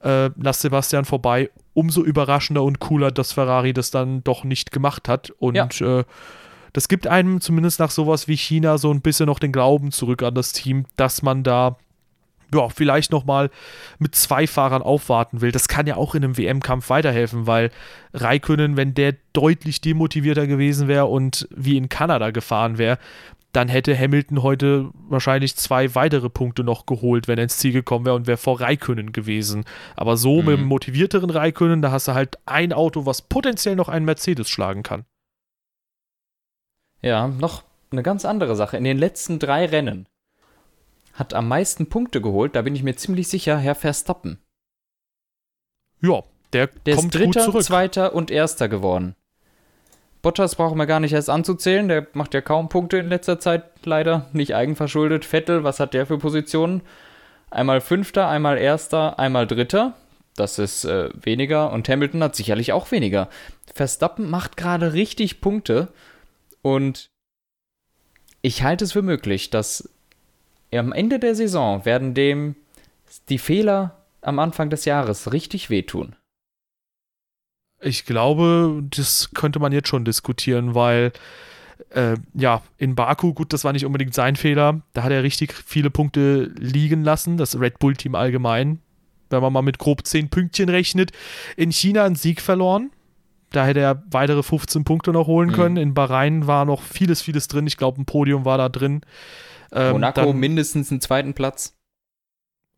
äh, 0.00 0.30
lass 0.36 0.60
Sebastian 0.60 1.04
vorbei. 1.04 1.50
Umso 1.72 2.02
überraschender 2.02 2.62
und 2.62 2.78
cooler, 2.78 3.10
dass 3.10 3.32
Ferrari 3.32 3.72
das 3.72 3.90
dann 3.90 4.22
doch 4.22 4.44
nicht 4.44 4.70
gemacht 4.70 5.08
hat. 5.08 5.30
Und 5.38 5.56
ja. 5.56 6.00
äh, 6.00 6.04
das 6.74 6.88
gibt 6.88 7.06
einem 7.06 7.40
zumindest 7.40 7.80
nach 7.80 7.90
sowas 7.90 8.28
wie 8.28 8.36
China 8.36 8.76
so 8.78 8.92
ein 8.92 9.00
bisschen 9.00 9.26
noch 9.26 9.38
den 9.38 9.52
Glauben 9.52 9.92
zurück 9.92 10.22
an 10.22 10.34
das 10.34 10.52
Team, 10.52 10.84
dass 10.96 11.22
man 11.22 11.42
da 11.44 11.78
ja, 12.52 12.68
vielleicht 12.68 13.12
nochmal 13.12 13.50
mit 13.98 14.14
zwei 14.14 14.46
Fahrern 14.46 14.82
aufwarten 14.82 15.40
will. 15.40 15.52
Das 15.52 15.68
kann 15.68 15.86
ja 15.86 15.96
auch 15.96 16.14
in 16.14 16.24
einem 16.24 16.36
WM-Kampf 16.36 16.90
weiterhelfen, 16.90 17.46
weil 17.46 17.70
Raikönnen, 18.12 18.76
wenn 18.76 18.92
der 18.94 19.14
deutlich 19.32 19.80
demotivierter 19.80 20.46
gewesen 20.46 20.88
wäre 20.88 21.06
und 21.06 21.48
wie 21.54 21.76
in 21.76 21.88
Kanada 21.88 22.30
gefahren 22.30 22.76
wäre, 22.76 22.98
dann 23.52 23.68
hätte 23.68 23.96
Hamilton 23.96 24.42
heute 24.42 24.90
wahrscheinlich 25.08 25.54
zwei 25.54 25.94
weitere 25.94 26.28
Punkte 26.28 26.64
noch 26.64 26.86
geholt, 26.86 27.28
wenn 27.28 27.38
er 27.38 27.44
ins 27.44 27.58
Ziel 27.58 27.72
gekommen 27.72 28.04
wäre 28.04 28.16
und 28.16 28.26
wäre 28.26 28.36
vor 28.36 28.60
Raikönnen 28.60 29.12
gewesen. 29.12 29.64
Aber 29.94 30.16
so 30.16 30.40
mhm. 30.40 30.46
mit 30.46 30.58
einem 30.58 30.66
motivierteren 30.66 31.30
Raikönnen, 31.30 31.82
da 31.82 31.92
hast 31.92 32.08
du 32.08 32.14
halt 32.14 32.38
ein 32.46 32.72
Auto, 32.72 33.06
was 33.06 33.22
potenziell 33.22 33.76
noch 33.76 33.88
einen 33.88 34.04
Mercedes 34.04 34.48
schlagen 34.48 34.82
kann. 34.82 35.04
Ja, 37.04 37.28
noch 37.28 37.62
eine 37.92 38.02
ganz 38.02 38.24
andere 38.24 38.56
Sache. 38.56 38.78
In 38.78 38.84
den 38.84 38.96
letzten 38.96 39.38
drei 39.38 39.66
Rennen 39.66 40.08
hat 41.12 41.34
am 41.34 41.46
meisten 41.46 41.90
Punkte 41.90 42.22
geholt, 42.22 42.56
da 42.56 42.62
bin 42.62 42.74
ich 42.74 42.82
mir 42.82 42.96
ziemlich 42.96 43.28
sicher, 43.28 43.58
Herr 43.58 43.74
Verstappen. 43.74 44.38
Ja, 46.00 46.22
der, 46.54 46.68
der 46.86 46.96
kommt 46.96 47.14
ist 47.14 47.20
Dritter, 47.20 47.26
gut 47.26 47.42
zurück. 47.42 47.62
Zweiter 47.62 48.14
und 48.14 48.30
Erster 48.30 48.70
geworden. 48.70 49.16
Bottas 50.22 50.54
brauchen 50.54 50.78
wir 50.78 50.86
gar 50.86 50.98
nicht 50.98 51.12
erst 51.12 51.28
anzuzählen, 51.28 51.88
der 51.88 52.06
macht 52.14 52.32
ja 52.32 52.40
kaum 52.40 52.70
Punkte 52.70 52.96
in 52.96 53.10
letzter 53.10 53.38
Zeit, 53.38 53.64
leider, 53.84 54.30
nicht 54.32 54.54
eigenverschuldet. 54.54 55.26
Vettel, 55.26 55.62
was 55.62 55.80
hat 55.80 55.92
der 55.92 56.06
für 56.06 56.16
Positionen? 56.16 56.80
Einmal 57.50 57.82
Fünfter, 57.82 58.28
einmal 58.28 58.56
Erster, 58.56 59.18
einmal 59.18 59.46
Dritter. 59.46 59.92
Das 60.36 60.58
ist 60.58 60.86
äh, 60.86 61.10
weniger 61.14 61.70
und 61.70 61.86
Hamilton 61.86 62.22
hat 62.24 62.34
sicherlich 62.34 62.72
auch 62.72 62.90
weniger. 62.90 63.28
Verstappen 63.74 64.30
macht 64.30 64.56
gerade 64.56 64.94
richtig 64.94 65.42
Punkte 65.42 65.88
und 66.64 67.10
ich 68.40 68.62
halte 68.62 68.84
es 68.84 68.92
für 68.92 69.02
möglich, 69.02 69.50
dass 69.50 69.90
am 70.72 70.92
Ende 70.92 71.18
der 71.18 71.34
Saison 71.34 71.84
werden 71.84 72.14
dem 72.14 72.56
die 73.28 73.38
Fehler 73.38 74.02
am 74.22 74.38
Anfang 74.38 74.70
des 74.70 74.86
Jahres 74.86 75.32
richtig 75.32 75.68
wehtun. 75.68 76.16
Ich 77.82 78.06
glaube, 78.06 78.82
das 78.96 79.30
könnte 79.34 79.58
man 79.58 79.72
jetzt 79.72 79.88
schon 79.88 80.06
diskutieren, 80.06 80.74
weil 80.74 81.12
äh, 81.90 82.16
ja, 82.32 82.62
in 82.78 82.94
Baku, 82.94 83.34
gut, 83.34 83.52
das 83.52 83.64
war 83.64 83.74
nicht 83.74 83.84
unbedingt 83.84 84.14
sein 84.14 84.34
Fehler. 84.34 84.80
Da 84.94 85.02
hat 85.02 85.12
er 85.12 85.22
richtig 85.22 85.52
viele 85.52 85.90
Punkte 85.90 86.44
liegen 86.58 87.04
lassen, 87.04 87.36
das 87.36 87.60
Red 87.60 87.78
Bull-Team 87.78 88.14
allgemein. 88.14 88.80
Wenn 89.28 89.42
man 89.42 89.52
mal 89.52 89.60
mit 89.60 89.78
grob 89.78 90.06
10 90.06 90.30
Pünktchen 90.30 90.70
rechnet. 90.70 91.12
In 91.58 91.72
China 91.72 92.04
einen 92.04 92.16
Sieg 92.16 92.40
verloren. 92.40 92.90
Da 93.54 93.64
hätte 93.64 93.80
er 93.80 94.02
weitere 94.10 94.42
15 94.42 94.84
Punkte 94.84 95.12
noch 95.12 95.26
holen 95.26 95.50
mhm. 95.50 95.54
können. 95.54 95.76
In 95.76 95.94
Bahrain 95.94 96.46
war 96.46 96.64
noch 96.64 96.82
vieles, 96.82 97.22
vieles 97.22 97.48
drin. 97.48 97.66
Ich 97.66 97.76
glaube, 97.76 98.00
ein 98.00 98.04
Podium 98.04 98.44
war 98.44 98.58
da 98.58 98.68
drin. 98.68 99.02
Ähm, 99.72 99.92
Monaco 99.92 100.26
dann, 100.26 100.36
mindestens 100.36 100.90
einen 100.90 101.00
zweiten 101.00 101.34
Platz. 101.34 101.76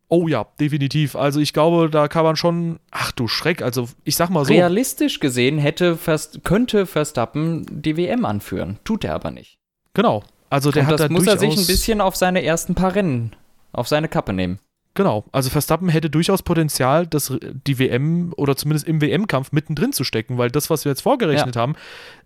Oh 0.08 0.28
ja, 0.28 0.46
definitiv. 0.60 1.16
Also 1.16 1.40
ich 1.40 1.52
glaube, 1.52 1.90
da 1.90 2.08
kann 2.08 2.24
man 2.24 2.36
schon, 2.36 2.78
ach 2.90 3.10
du 3.12 3.26
Schreck, 3.26 3.60
also 3.60 3.88
ich 4.04 4.16
sag 4.16 4.30
mal 4.30 4.44
so. 4.44 4.52
Realistisch 4.52 5.18
gesehen 5.18 5.58
hätte 5.58 5.96
Verst 5.96 6.44
könnte 6.44 6.86
Verstappen 6.86 7.66
die 7.68 7.96
WM 7.96 8.24
anführen, 8.24 8.78
tut 8.84 9.02
er 9.02 9.14
aber 9.14 9.32
nicht. 9.32 9.58
Genau. 9.94 10.22
Also 10.48 10.70
der 10.70 10.82
Und 10.82 10.86
hat 10.86 11.00
das 11.00 11.08
da 11.08 11.12
muss 11.12 11.26
er 11.26 11.38
sich 11.38 11.56
ein 11.56 11.66
bisschen 11.66 12.00
auf 12.00 12.14
seine 12.14 12.44
ersten 12.44 12.76
paar 12.76 12.94
Rennen, 12.94 13.34
auf 13.72 13.88
seine 13.88 14.08
Kappe 14.08 14.32
nehmen. 14.32 14.60
Genau, 14.96 15.24
also 15.30 15.50
Verstappen 15.50 15.90
hätte 15.90 16.08
durchaus 16.08 16.42
Potenzial, 16.42 17.06
das, 17.06 17.30
die 17.66 17.78
WM 17.78 18.32
oder 18.36 18.56
zumindest 18.56 18.88
im 18.88 19.02
WM-Kampf 19.02 19.52
mittendrin 19.52 19.92
zu 19.92 20.04
stecken, 20.04 20.38
weil 20.38 20.50
das, 20.50 20.70
was 20.70 20.86
wir 20.86 20.90
jetzt 20.92 21.02
vorgerechnet 21.02 21.54
ja. 21.54 21.60
haben, 21.60 21.74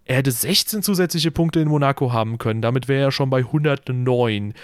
er 0.04 0.16
hätte 0.16 0.30
16 0.30 0.84
zusätzliche 0.84 1.32
Punkte 1.32 1.58
in 1.58 1.66
Monaco 1.66 2.12
haben 2.12 2.38
können. 2.38 2.62
Damit 2.62 2.86
wäre 2.86 3.06
er 3.06 3.10
schon 3.10 3.28
bei 3.28 3.38
109 3.40 4.54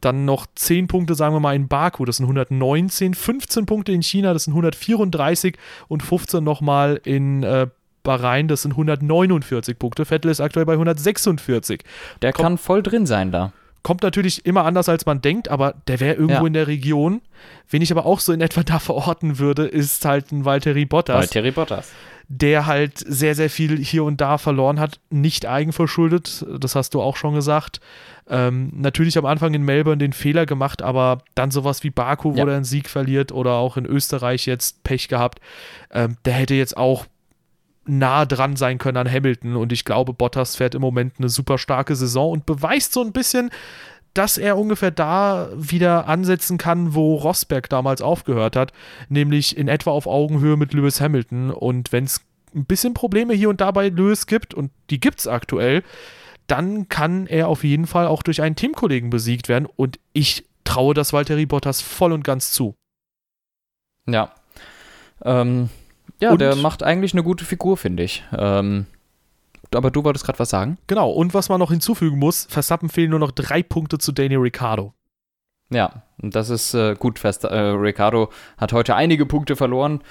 dann 0.00 0.24
noch 0.24 0.46
10 0.54 0.86
Punkte, 0.86 1.16
sagen 1.16 1.34
wir 1.34 1.40
mal, 1.40 1.56
in 1.56 1.66
Baku, 1.66 2.04
das 2.04 2.18
sind 2.18 2.26
119, 2.26 3.14
15 3.14 3.66
Punkte 3.66 3.90
in 3.90 4.02
China, 4.02 4.32
das 4.32 4.44
sind 4.44 4.52
134 4.52 5.56
und 5.88 6.04
15 6.04 6.44
nochmal 6.44 7.00
in 7.02 7.42
äh, 7.42 7.66
Bahrain, 8.04 8.46
das 8.46 8.62
sind 8.62 8.72
149 8.72 9.76
Punkte. 9.76 10.04
Vettel 10.04 10.30
ist 10.30 10.40
aktuell 10.40 10.66
bei 10.66 10.74
146. 10.74 11.82
Der 12.22 12.32
Kommt, 12.32 12.44
kann 12.44 12.58
voll 12.58 12.84
drin 12.84 13.06
sein 13.06 13.32
da. 13.32 13.52
Kommt 13.82 14.02
natürlich 14.02 14.44
immer 14.44 14.64
anders, 14.64 14.88
als 14.88 15.06
man 15.06 15.22
denkt, 15.22 15.48
aber 15.48 15.74
der 15.88 16.00
wäre 16.00 16.14
irgendwo 16.14 16.42
ja. 16.42 16.46
in 16.46 16.52
der 16.52 16.66
Region. 16.66 17.22
Wen 17.68 17.82
ich 17.82 17.90
aber 17.90 18.06
auch 18.06 18.20
so 18.20 18.32
in 18.32 18.40
etwa 18.40 18.62
da 18.62 18.78
verorten 18.78 19.38
würde, 19.38 19.66
ist 19.66 20.04
halt 20.04 20.32
ein 20.32 20.44
Valtteri 20.44 20.84
Bottas. 20.84 21.16
Valtteri 21.16 21.50
Bottas 21.50 21.90
der 22.32 22.66
halt 22.66 22.96
sehr, 22.96 23.34
sehr 23.34 23.50
viel 23.50 23.76
hier 23.78 24.04
und 24.04 24.20
da 24.20 24.38
verloren 24.38 24.78
hat, 24.78 25.00
nicht 25.10 25.46
eigenverschuldet, 25.46 26.46
das 26.60 26.76
hast 26.76 26.94
du 26.94 27.02
auch 27.02 27.16
schon 27.16 27.34
gesagt. 27.34 27.80
Ähm, 28.28 28.70
natürlich 28.72 29.18
am 29.18 29.26
Anfang 29.26 29.52
in 29.52 29.64
Melbourne 29.64 29.98
den 29.98 30.12
Fehler 30.12 30.46
gemacht, 30.46 30.80
aber 30.80 31.22
dann 31.34 31.50
sowas 31.50 31.82
wie 31.82 31.90
Baku, 31.90 32.30
ja. 32.30 32.44
wo 32.44 32.48
er 32.48 32.54
einen 32.54 32.64
Sieg 32.64 32.88
verliert 32.88 33.32
oder 33.32 33.54
auch 33.54 33.76
in 33.76 33.84
Österreich 33.84 34.46
jetzt 34.46 34.84
Pech 34.84 35.08
gehabt, 35.08 35.40
ähm, 35.90 36.18
der 36.24 36.34
hätte 36.34 36.54
jetzt 36.54 36.76
auch 36.76 37.06
nah 37.90 38.24
dran 38.24 38.56
sein 38.56 38.78
können 38.78 38.96
an 38.96 39.10
Hamilton 39.10 39.56
und 39.56 39.72
ich 39.72 39.84
glaube, 39.84 40.12
Bottas 40.12 40.56
fährt 40.56 40.74
im 40.74 40.80
Moment 40.80 41.14
eine 41.18 41.28
super 41.28 41.58
starke 41.58 41.96
Saison 41.96 42.30
und 42.32 42.46
beweist 42.46 42.92
so 42.92 43.02
ein 43.02 43.12
bisschen, 43.12 43.50
dass 44.14 44.38
er 44.38 44.58
ungefähr 44.58 44.90
da 44.90 45.48
wieder 45.54 46.08
ansetzen 46.08 46.58
kann, 46.58 46.94
wo 46.94 47.16
Rosberg 47.16 47.68
damals 47.68 48.02
aufgehört 48.02 48.56
hat, 48.56 48.72
nämlich 49.08 49.56
in 49.56 49.68
etwa 49.68 49.90
auf 49.90 50.06
Augenhöhe 50.06 50.56
mit 50.56 50.72
Lewis 50.72 51.00
Hamilton. 51.00 51.50
Und 51.50 51.92
wenn 51.92 52.04
es 52.04 52.20
ein 52.54 52.64
bisschen 52.64 52.94
Probleme 52.94 53.34
hier 53.34 53.48
und 53.48 53.60
da 53.60 53.70
bei 53.70 53.88
Lewis 53.88 54.26
gibt, 54.26 54.52
und 54.52 54.72
die 54.90 54.98
gibt 54.98 55.20
es 55.20 55.28
aktuell, 55.28 55.84
dann 56.48 56.88
kann 56.88 57.28
er 57.28 57.46
auf 57.46 57.62
jeden 57.62 57.86
Fall 57.86 58.06
auch 58.08 58.24
durch 58.24 58.42
einen 58.42 58.56
Teamkollegen 58.56 59.10
besiegt 59.10 59.48
werden. 59.48 59.68
Und 59.76 60.00
ich 60.12 60.44
traue 60.64 60.94
das 60.94 61.12
Valtteri 61.12 61.46
Bottas 61.46 61.80
voll 61.80 62.12
und 62.12 62.24
ganz 62.24 62.50
zu. 62.50 62.74
Ja. 64.08 64.34
Ähm, 65.22 65.70
ja, 66.20 66.32
und 66.32 66.40
der 66.40 66.56
macht 66.56 66.82
eigentlich 66.82 67.12
eine 67.12 67.22
gute 67.22 67.44
Figur, 67.44 67.76
finde 67.76 68.02
ich. 68.02 68.24
Ähm, 68.36 68.86
aber 69.74 69.90
du 69.90 70.04
wolltest 70.04 70.24
gerade 70.24 70.38
was 70.38 70.50
sagen. 70.50 70.78
Genau, 70.86 71.10
und 71.10 71.34
was 71.34 71.48
man 71.48 71.60
noch 71.60 71.70
hinzufügen 71.70 72.18
muss, 72.18 72.46
Verstappen 72.50 72.88
fehlen 72.88 73.10
nur 73.10 73.18
noch 73.18 73.30
drei 73.30 73.62
Punkte 73.62 73.98
zu 73.98 74.12
Daniel 74.12 74.40
Ricciardo. 74.40 74.92
Ja, 75.72 76.02
und 76.20 76.34
das 76.34 76.50
ist 76.50 76.74
äh, 76.74 76.94
gut. 76.98 77.18
Versta 77.18 77.48
äh, 77.48 77.70
Ricciardo 77.70 78.30
hat 78.58 78.72
heute 78.72 78.96
einige 78.96 79.24
Punkte 79.24 79.54
verloren, 79.54 80.02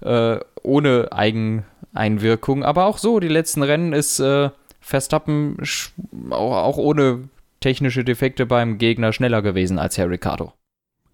äh, 0.00 0.38
ohne 0.62 1.08
Eigeneinwirkung. 1.10 2.64
Aber 2.64 2.84
auch 2.84 2.98
so, 2.98 3.18
die 3.18 3.28
letzten 3.28 3.62
Rennen 3.62 3.94
ist 3.94 4.20
äh, 4.20 4.50
Verstappen 4.80 5.56
auch, 6.30 6.64
auch 6.64 6.76
ohne 6.76 7.28
technische 7.60 8.04
Defekte 8.04 8.44
beim 8.44 8.76
Gegner 8.76 9.12
schneller 9.12 9.40
gewesen 9.40 9.78
als 9.78 9.96
Herr 9.96 10.10
Ricciardo. 10.10 10.52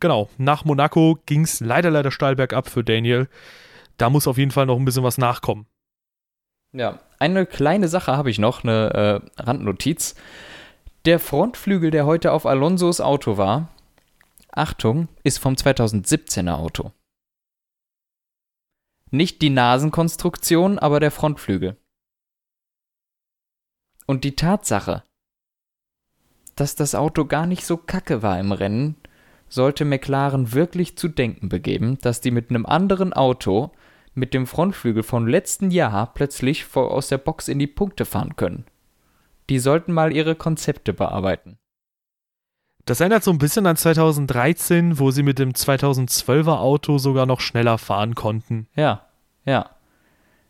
Genau, 0.01 0.29
nach 0.37 0.65
Monaco 0.65 1.19
ging 1.27 1.43
es 1.43 1.61
leider, 1.61 1.91
leider 1.91 2.11
steil 2.11 2.35
bergab 2.35 2.69
für 2.69 2.83
Daniel. 2.83 3.29
Da 3.97 4.11
muss 4.11 4.27
auf 4.27 4.39
jeden 4.39 4.51
Fall 4.51 4.67
noch 4.67 4.79
ein 4.79 4.85
bisschen 4.85 5.05
was 5.05 5.19
nachkommen. 5.19 5.67
Ja, 6.73 7.01
eine 7.19 7.47
kleine 7.47 7.89
Sache 7.89 8.17
habe 8.17 8.31
ich 8.31 8.39
noch, 8.39 8.65
eine 8.65 9.23
äh, 9.37 9.43
Randnotiz. 9.43 10.15
Der 11.05 11.19
Frontflügel, 11.19 11.91
der 11.91 12.07
heute 12.07 12.33
auf 12.33 12.47
Alonsos 12.47 13.01
Auto 13.01 13.37
war, 13.37 13.69
Achtung, 14.51 15.09
ist 15.23 15.39
vom 15.39 15.55
2017er 15.55 16.55
Auto. 16.55 16.93
Nicht 19.11 19.43
die 19.43 19.51
Nasenkonstruktion, 19.51 20.79
aber 20.79 21.01
der 21.01 21.11
Frontflügel. 21.11 21.77
Und 24.07 24.25
die 24.25 24.37
Tatsache, 24.37 25.05
dass 26.57 26.77
das 26.77 26.95
Auto 26.95 27.27
gar 27.27 27.47
nicht 27.47 27.67
so 27.67 27.77
kacke 27.77 28.23
war 28.23 28.39
im 28.39 28.53
Rennen, 28.53 28.97
sollte 29.53 29.85
McLaren 29.85 30.53
wirklich 30.53 30.97
zu 30.97 31.09
denken 31.09 31.51
begeben, 31.51 31.99
dass 32.01 32.23
die 32.23 32.31
mit 32.31 32.49
einem 32.49 32.65
anderen 32.65 33.13
Auto 33.13 33.71
mit 34.15 34.33
dem 34.33 34.47
Frontflügel 34.47 35.03
von 35.03 35.27
letzten 35.27 35.71
Jahr 35.71 36.13
plötzlich 36.15 36.65
aus 36.75 37.09
der 37.09 37.19
Box 37.19 37.49
in 37.49 37.59
die 37.59 37.67
Punkte 37.67 38.05
fahren 38.05 38.37
können. 38.37 38.65
Die 39.51 39.59
sollten 39.59 39.93
mal 39.93 40.15
ihre 40.15 40.35
Konzepte 40.35 40.95
bearbeiten. 40.95 41.59
Das 42.87 43.01
erinnert 43.01 43.25
so 43.25 43.31
ein 43.31 43.39
bisschen 43.39 43.67
an 43.67 43.77
2013, 43.77 44.99
wo 44.99 45.11
sie 45.11 45.23
mit 45.23 45.39
dem 45.39 45.53
2012er 45.53 46.59
Auto 46.59 46.99
sogar 46.99 47.27
noch 47.27 47.41
schneller 47.41 47.79
fahren 47.79 48.15
konnten. 48.15 48.69
Ja, 48.75 49.07
ja. 49.45 49.71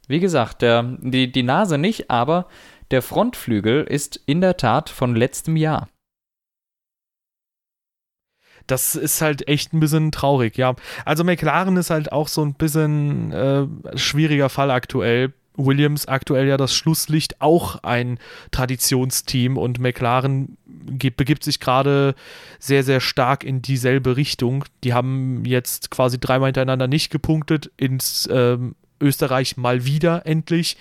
Wie 0.06 0.20
gesagt, 0.20 0.62
der, 0.62 0.82
die, 0.82 1.30
die 1.30 1.42
Nase 1.42 1.76
nicht, 1.76 2.10
aber 2.10 2.46
der 2.90 3.02
Frontflügel 3.02 3.84
ist 3.84 4.20
in 4.26 4.40
der 4.40 4.56
Tat 4.56 4.90
von 4.90 5.16
letztem 5.16 5.56
Jahr 5.56 5.88
das 8.66 8.94
ist 8.94 9.20
halt 9.20 9.48
echt 9.48 9.72
ein 9.72 9.80
bisschen 9.80 10.12
traurig, 10.12 10.56
ja. 10.56 10.74
Also 11.04 11.24
McLaren 11.24 11.76
ist 11.76 11.90
halt 11.90 12.12
auch 12.12 12.28
so 12.28 12.44
ein 12.44 12.54
bisschen 12.54 13.32
äh, 13.32 13.66
schwieriger 13.96 14.48
Fall 14.48 14.70
aktuell. 14.70 15.32
Williams 15.54 16.08
aktuell 16.08 16.48
ja 16.48 16.56
das 16.56 16.74
Schlusslicht 16.74 17.40
auch 17.40 17.82
ein 17.82 18.18
Traditionsteam 18.52 19.58
und 19.58 19.78
McLaren 19.78 20.56
begibt 20.64 21.44
sich 21.44 21.60
gerade 21.60 22.14
sehr, 22.58 22.82
sehr 22.84 23.00
stark 23.00 23.44
in 23.44 23.60
dieselbe 23.60 24.16
Richtung. 24.16 24.64
Die 24.82 24.94
haben 24.94 25.44
jetzt 25.44 25.90
quasi 25.90 26.18
dreimal 26.18 26.48
hintereinander 26.48 26.88
nicht 26.88 27.10
gepunktet, 27.10 27.70
ins 27.76 28.28
ähm, 28.32 28.74
Österreich 29.00 29.56
mal 29.56 29.84
wieder 29.84 30.26
endlich. 30.26 30.76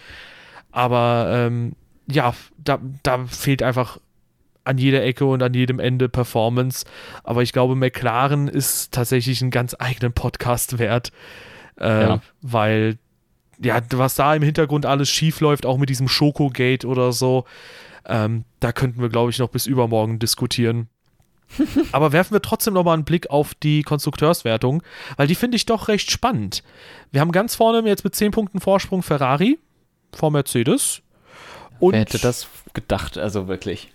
Aber 0.72 1.28
ähm, 1.34 1.74
ja, 2.10 2.34
da, 2.58 2.80
da 3.04 3.26
fehlt 3.26 3.64
einfach 3.64 4.00
an 4.64 4.78
jeder 4.78 5.04
Ecke 5.04 5.26
und 5.26 5.42
an 5.44 5.54
jedem 5.54 5.80
Ende 5.80 6.10
Performance. 6.10 6.86
Aber 7.24 7.42
ich 7.42 7.54
glaube, 7.54 7.76
McLaren 7.76 8.48
ist 8.48 8.92
tatsächlich 8.92 9.42
einen 9.42 9.52
ganz 9.52 9.76
eigenen 9.78 10.14
Podcast 10.14 10.80
wert, 10.80 11.12
äh, 11.80 12.04
ja. 12.04 12.22
weil 12.42 12.98
ja, 13.64 13.80
was 13.92 14.16
da 14.16 14.34
im 14.34 14.44
Hintergrund 14.44 14.86
alles 14.86 15.10
schief 15.10 15.40
läuft, 15.40 15.66
auch 15.66 15.78
mit 15.78 15.90
diesem 15.90 16.08
Schoko-Gate 16.08 16.86
oder 16.86 17.12
so, 17.12 17.46
ähm, 18.06 18.44
da 18.60 18.72
könnten 18.72 19.02
wir, 19.02 19.10
glaube 19.10 19.30
ich, 19.30 19.40
noch 19.40 19.50
bis 19.50 19.68
übermorgen 19.68 20.18
diskutieren. 20.20 20.90
Aber 21.92 22.12
werfen 22.12 22.34
wir 22.34 22.42
trotzdem 22.42 22.74
nochmal 22.74 22.96
einen 22.96 23.04
Blick 23.04 23.30
auf 23.30 23.54
die 23.54 23.84
Konstrukteurswertung, 23.84 24.82
weil 25.18 25.28
die 25.28 25.36
finde 25.36 25.58
ich 25.58 25.66
doch 25.66 25.90
recht 25.90 26.10
spannend. 26.10 26.64
Wir 27.12 27.22
haben 27.22 27.32
ganz 27.32 27.56
vorne 27.56 27.88
jetzt 27.88 28.04
mit 28.04 28.16
10 28.16 28.32
Punkten 28.32 28.60
Vorsprung 28.60 29.04
Ferrari 29.04 29.60
vor 30.14 30.32
Mercedes. 30.32 31.02
Und 31.80 31.94
Wer 31.94 32.02
hätte 32.02 32.20
das 32.20 32.48
gedacht, 32.74 33.18
also 33.18 33.48
wirklich. 33.48 33.92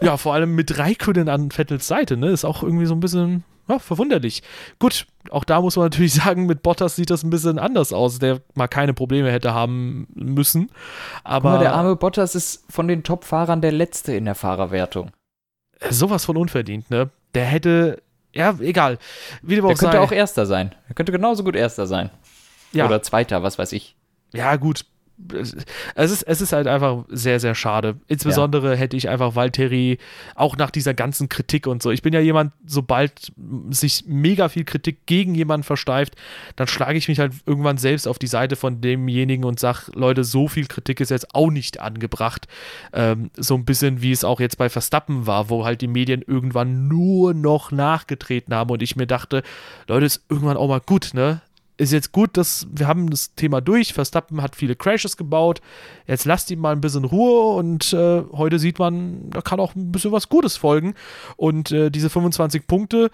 Ja, 0.00 0.16
vor 0.16 0.34
allem 0.34 0.54
mit 0.54 0.78
Raikkonen 0.78 1.28
an 1.28 1.50
Vettels 1.50 1.86
Seite, 1.86 2.16
ne? 2.16 2.28
Ist 2.28 2.44
auch 2.44 2.62
irgendwie 2.62 2.86
so 2.86 2.94
ein 2.94 3.00
bisschen 3.00 3.44
ja, 3.68 3.78
verwunderlich. 3.78 4.42
Gut, 4.78 5.06
auch 5.30 5.44
da 5.44 5.60
muss 5.60 5.76
man 5.76 5.86
natürlich 5.86 6.14
sagen, 6.22 6.46
mit 6.46 6.62
Bottas 6.62 6.96
sieht 6.96 7.10
das 7.10 7.22
ein 7.22 7.30
bisschen 7.30 7.58
anders 7.58 7.92
aus, 7.92 8.18
der 8.18 8.40
mal 8.54 8.68
keine 8.68 8.94
Probleme 8.94 9.30
hätte 9.30 9.54
haben 9.54 10.06
müssen. 10.14 10.70
Aber 11.24 11.52
mal, 11.52 11.58
der 11.60 11.74
arme 11.74 11.96
Bottas 11.96 12.34
ist 12.34 12.64
von 12.70 12.88
den 12.88 13.02
Top-Fahrern 13.02 13.60
der 13.60 13.72
Letzte 13.72 14.14
in 14.14 14.24
der 14.24 14.34
Fahrerwertung. 14.34 15.10
Äh, 15.80 15.92
sowas 15.92 16.24
von 16.24 16.36
unverdient, 16.36 16.90
ne? 16.90 17.10
Der 17.34 17.44
hätte, 17.44 18.02
ja, 18.34 18.56
egal. 18.60 18.98
Wie 19.42 19.54
der 19.54 19.64
könnte 19.64 19.92
sei. 19.92 20.00
auch 20.00 20.12
Erster 20.12 20.46
sein. 20.46 20.74
Er 20.88 20.94
könnte 20.94 21.12
genauso 21.12 21.44
gut 21.44 21.56
Erster 21.56 21.86
sein. 21.86 22.10
Ja. 22.72 22.86
Oder 22.86 23.02
Zweiter, 23.02 23.42
was 23.42 23.58
weiß 23.58 23.72
ich. 23.72 23.96
Ja, 24.32 24.56
gut 24.56 24.86
es 25.94 26.10
ist, 26.10 26.22
es 26.22 26.40
ist 26.40 26.52
halt 26.52 26.66
einfach 26.66 27.04
sehr, 27.08 27.40
sehr 27.40 27.54
schade. 27.54 27.96
Insbesondere 28.08 28.72
ja. 28.72 28.78
hätte 28.78 28.96
ich 28.96 29.08
einfach 29.08 29.34
Valtteri 29.34 29.98
auch 30.34 30.56
nach 30.56 30.70
dieser 30.70 30.94
ganzen 30.94 31.28
Kritik 31.28 31.66
und 31.66 31.82
so. 31.82 31.90
Ich 31.90 32.02
bin 32.02 32.12
ja 32.12 32.20
jemand, 32.20 32.52
sobald 32.66 33.32
sich 33.70 34.04
mega 34.06 34.48
viel 34.48 34.64
Kritik 34.64 35.06
gegen 35.06 35.34
jemanden 35.34 35.64
versteift, 35.64 36.16
dann 36.56 36.66
schlage 36.66 36.98
ich 36.98 37.08
mich 37.08 37.18
halt 37.18 37.32
irgendwann 37.46 37.78
selbst 37.78 38.06
auf 38.06 38.18
die 38.18 38.26
Seite 38.26 38.56
von 38.56 38.80
demjenigen 38.80 39.44
und 39.44 39.60
sage, 39.60 39.92
Leute, 39.94 40.24
so 40.24 40.48
viel 40.48 40.66
Kritik 40.66 41.00
ist 41.00 41.10
jetzt 41.10 41.34
auch 41.34 41.50
nicht 41.50 41.80
angebracht. 41.80 42.46
Ähm, 42.92 43.30
so 43.36 43.54
ein 43.54 43.64
bisschen 43.64 44.02
wie 44.02 44.12
es 44.12 44.24
auch 44.24 44.40
jetzt 44.40 44.58
bei 44.58 44.68
Verstappen 44.68 45.26
war, 45.26 45.50
wo 45.50 45.64
halt 45.64 45.80
die 45.80 45.88
Medien 45.88 46.22
irgendwann 46.22 46.88
nur 46.88 47.34
noch 47.34 47.70
nachgetreten 47.70 48.54
haben 48.54 48.70
und 48.70 48.82
ich 48.82 48.96
mir 48.96 49.06
dachte, 49.06 49.42
Leute, 49.88 50.06
ist 50.06 50.24
irgendwann 50.28 50.56
auch 50.56 50.68
mal 50.68 50.80
gut, 50.80 51.10
ne? 51.14 51.40
Ist 51.82 51.92
jetzt 51.92 52.12
gut, 52.12 52.36
dass 52.36 52.66
wir 52.70 52.86
haben 52.86 53.10
das 53.10 53.34
Thema 53.34 53.60
durch. 53.60 53.92
Verstappen 53.92 54.40
hat 54.40 54.56
viele 54.56 54.76
Crashes 54.76 55.16
gebaut. 55.16 55.60
Jetzt 56.06 56.24
lasst 56.24 56.50
ihm 56.50 56.60
mal 56.60 56.72
ein 56.72 56.80
bisschen 56.80 57.04
Ruhe 57.04 57.56
und 57.56 57.92
äh, 57.92 58.22
heute 58.32 58.58
sieht 58.58 58.78
man, 58.78 59.30
da 59.30 59.40
kann 59.40 59.60
auch 59.60 59.74
ein 59.74 59.92
bisschen 59.92 60.12
was 60.12 60.28
Gutes 60.28 60.56
folgen. 60.56 60.94
Und 61.36 61.72
äh, 61.72 61.90
diese 61.90 62.10
25 62.10 62.66
Punkte, 62.66 63.10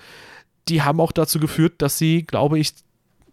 die 0.68 0.82
haben 0.82 1.00
auch 1.00 1.12
dazu 1.12 1.40
geführt, 1.40 1.74
dass 1.78 1.98
sie, 1.98 2.24
glaube 2.24 2.58
ich, 2.58 2.74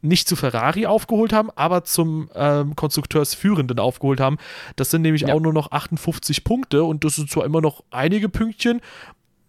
nicht 0.01 0.27
zu 0.27 0.35
Ferrari 0.35 0.85
aufgeholt 0.85 1.33
haben, 1.33 1.49
aber 1.55 1.83
zum 1.83 2.29
ähm, 2.35 2.75
Konstrukteursführenden 2.75 3.79
aufgeholt 3.79 4.19
haben. 4.19 4.37
Das 4.75 4.91
sind 4.91 5.01
nämlich 5.01 5.23
ja. 5.23 5.33
auch 5.33 5.39
nur 5.39 5.53
noch 5.53 5.71
58 5.71 6.43
Punkte 6.43 6.83
und 6.83 7.03
das 7.03 7.15
sind 7.15 7.29
zwar 7.29 7.45
immer 7.45 7.61
noch 7.61 7.83
einige 7.91 8.29
Pünktchen. 8.29 8.81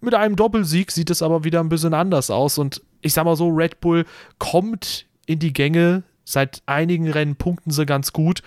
Mit 0.00 0.14
einem 0.14 0.36
Doppelsieg 0.36 0.90
sieht 0.90 1.10
es 1.10 1.22
aber 1.22 1.44
wieder 1.44 1.60
ein 1.60 1.68
bisschen 1.68 1.94
anders 1.94 2.30
aus 2.30 2.58
und 2.58 2.82
ich 3.02 3.12
sag 3.12 3.24
mal 3.24 3.36
so, 3.36 3.48
Red 3.48 3.80
Bull 3.80 4.04
kommt 4.38 5.06
in 5.26 5.38
die 5.38 5.52
Gänge. 5.52 6.02
Seit 6.24 6.62
einigen 6.66 7.08
Rennen 7.08 7.36
punkten 7.36 7.70
sie 7.70 7.86
ganz 7.86 8.12
gut. 8.12 8.42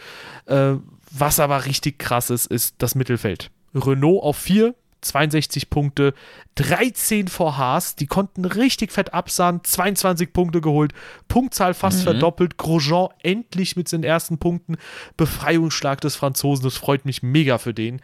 Äh, 0.45 0.73
was 1.11 1.39
aber 1.39 1.65
richtig 1.65 1.99
krass 1.99 2.30
ist, 2.30 2.45
ist 2.47 2.75
das 2.80 2.95
Mittelfeld. 2.95 3.51
Renault 3.73 4.23
auf 4.23 4.38
4, 4.38 4.75
62 5.01 5.69
Punkte, 5.69 6.13
13 6.55 7.27
vor 7.27 7.57
Haas, 7.57 7.95
die 7.95 8.07
konnten 8.07 8.45
richtig 8.45 8.91
fett 8.91 9.13
absahen, 9.13 9.63
22 9.63 10.34
Punkte 10.34 10.61
geholt, 10.61 10.93
Punktzahl 11.27 11.73
fast 11.73 11.99
mhm. 11.99 12.03
verdoppelt, 12.03 12.57
Grosjean 12.57 13.09
endlich 13.23 13.75
mit 13.75 13.88
seinen 13.88 14.03
ersten 14.03 14.38
Punkten, 14.38 14.75
Befreiungsschlag 15.17 16.01
des 16.01 16.15
Franzosen, 16.15 16.63
das 16.63 16.77
freut 16.77 17.05
mich 17.05 17.23
mega 17.23 17.57
für 17.57 17.73
den. 17.73 18.01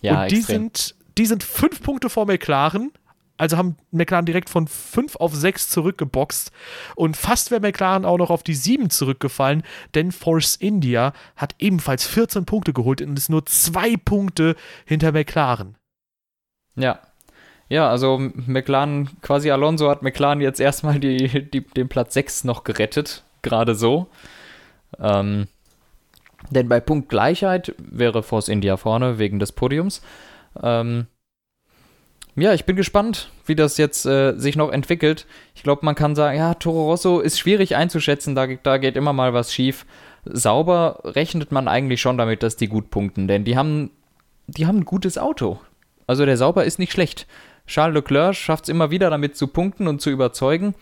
Ja, 0.00 0.22
Und 0.22 0.30
die 0.30 0.38
extrem. 0.38 0.56
sind, 0.56 0.94
die 1.18 1.26
sind 1.26 1.42
fünf 1.42 1.82
Punkte 1.82 2.08
vor 2.08 2.26
McLaren, 2.26 2.92
also 3.36 3.56
haben 3.56 3.76
McLaren 3.90 4.26
direkt 4.26 4.48
von 4.50 4.66
5 4.66 5.16
auf 5.16 5.34
6 5.34 5.68
zurückgeboxt. 5.70 6.52
Und 6.94 7.16
fast 7.16 7.50
wäre 7.50 7.60
McLaren 7.60 8.04
auch 8.04 8.18
noch 8.18 8.30
auf 8.30 8.42
die 8.42 8.54
7 8.54 8.90
zurückgefallen, 8.90 9.62
denn 9.94 10.12
Force 10.12 10.56
India 10.56 11.12
hat 11.36 11.54
ebenfalls 11.58 12.06
14 12.06 12.44
Punkte 12.44 12.72
geholt 12.72 13.02
und 13.02 13.16
ist 13.18 13.30
nur 13.30 13.46
zwei 13.46 13.96
Punkte 13.96 14.56
hinter 14.84 15.12
McLaren. 15.12 15.76
Ja. 16.76 17.00
Ja, 17.68 17.90
also 17.90 18.18
McLaren, 18.18 19.20
quasi 19.22 19.50
Alonso 19.50 19.90
hat 19.90 20.02
McLaren 20.02 20.40
jetzt 20.40 20.60
erstmal 20.60 21.00
die, 21.00 21.50
die, 21.50 21.62
den 21.62 21.88
Platz 21.88 22.14
6 22.14 22.44
noch 22.44 22.62
gerettet. 22.62 23.24
Gerade 23.42 23.74
so. 23.74 24.06
Ähm, 25.00 25.48
denn 26.50 26.68
bei 26.68 26.80
Punktgleichheit 26.80 27.74
wäre 27.78 28.22
Force 28.22 28.48
India 28.48 28.76
vorne 28.76 29.18
wegen 29.18 29.38
des 29.38 29.52
Podiums. 29.52 30.00
Ähm, 30.62 31.06
ja, 32.36 32.52
ich 32.52 32.64
bin 32.64 32.76
gespannt, 32.76 33.30
wie 33.46 33.54
das 33.54 33.78
jetzt 33.78 34.04
äh, 34.06 34.34
sich 34.36 34.56
noch 34.56 34.70
entwickelt. 34.70 35.26
Ich 35.54 35.62
glaube, 35.62 35.84
man 35.84 35.94
kann 35.94 36.14
sagen, 36.14 36.36
ja, 36.36 36.54
Toro 36.54 36.90
Rosso 36.90 37.20
ist 37.20 37.38
schwierig 37.38 37.76
einzuschätzen, 37.76 38.34
da, 38.34 38.46
da 38.46 38.76
geht 38.76 38.96
immer 38.96 39.12
mal 39.12 39.32
was 39.32 39.52
schief. 39.52 39.86
Sauber 40.24 41.00
rechnet 41.04 41.52
man 41.52 41.68
eigentlich 41.68 42.00
schon 42.00 42.18
damit, 42.18 42.42
dass 42.42 42.56
die 42.56 42.68
gut 42.68 42.90
punkten, 42.90 43.26
denn 43.28 43.44
die 43.44 43.56
haben, 43.56 43.90
die 44.46 44.66
haben 44.66 44.78
ein 44.78 44.84
gutes 44.84 45.18
Auto. 45.18 45.58
Also 46.06 46.26
der 46.26 46.36
Sauber 46.36 46.64
ist 46.64 46.78
nicht 46.78 46.92
schlecht. 46.92 47.26
Charles 47.66 47.94
Leclerc 47.94 48.34
schafft 48.34 48.64
es 48.64 48.68
immer 48.68 48.90
wieder 48.90 49.10
damit 49.10 49.36
zu 49.36 49.48
punkten 49.48 49.88
und 49.88 50.00
zu 50.00 50.10
überzeugen. 50.10 50.74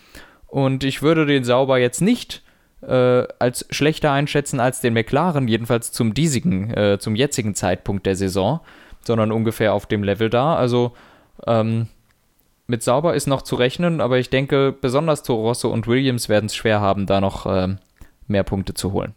Und 0.47 0.85
ich 0.85 1.03
würde 1.03 1.27
den 1.27 1.45
Sauber 1.45 1.79
jetzt 1.79 2.01
nicht 2.01 2.43
äh, 2.83 3.27
als 3.39 3.67
schlechter 3.71 4.13
einschätzen 4.13 4.61
als 4.61 4.81
den 4.81 4.95
McLaren, 4.95 5.49
jedenfalls 5.49 5.93
zum 5.93 6.15
diesigen, 6.15 6.71
äh, 6.71 6.99
zum 6.99 7.17
jetzigen 7.17 7.55
Zeitpunkt 7.55 8.07
der 8.07 8.17
Saison, 8.17 8.61
sondern 9.07 9.33
ungefähr 9.33 9.73
auf 9.73 9.87
dem 9.87 10.03
Level 10.03 10.31
da. 10.31 10.57
Also 10.57 10.93
ähm, 11.47 11.89
mit 12.67 12.83
Sauber 12.83 13.15
ist 13.15 13.27
noch 13.27 13.43
zu 13.43 13.57
rechnen, 13.57 14.01
aber 14.01 14.19
ich 14.19 14.31
denke, 14.31 14.73
besonders 14.73 15.23
Toro 15.23 15.49
Rosso 15.49 15.69
und 15.71 15.87
Williams 15.87 16.29
werden 16.29 16.47
es 16.47 16.57
schwer 16.57 16.81
haben, 16.81 17.07
da 17.07 17.21
noch 17.21 17.47
ähm, 17.47 17.79
mehr 18.27 18.45
Punkte 18.45 18.75
zu 18.75 18.93
holen. 18.93 19.15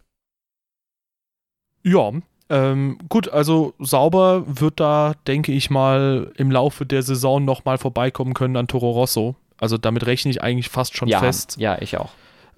Ja, 1.83 2.11
ähm, 2.49 2.97
gut, 3.09 3.29
also 3.29 3.73
Sauber 3.79 4.43
wird 4.47 4.79
da, 4.79 5.13
denke 5.27 5.51
ich 5.51 5.69
mal, 5.69 6.31
im 6.35 6.51
Laufe 6.51 6.85
der 6.85 7.03
Saison 7.03 7.43
nochmal 7.43 7.77
vorbeikommen 7.77 8.33
können 8.33 8.55
an 8.55 8.67
Toro 8.67 8.91
Rosso. 8.91 9.35
Also 9.57 9.77
damit 9.77 10.05
rechne 10.05 10.31
ich 10.31 10.41
eigentlich 10.41 10.69
fast 10.69 10.95
schon 10.95 11.07
ja, 11.07 11.19
fest. 11.19 11.57
Ja, 11.57 11.77
ich 11.81 11.97
auch. 11.97 12.11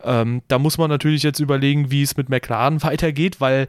Ähm, 0.04 0.42
da 0.48 0.60
muss 0.60 0.78
man 0.78 0.90
natürlich 0.90 1.24
jetzt 1.24 1.40
überlegen, 1.40 1.92
wie 1.92 2.04
es 2.04 2.18
mit 2.18 2.30
McLaren 2.30 2.84
weitergeht, 2.84 3.42
weil 3.42 3.68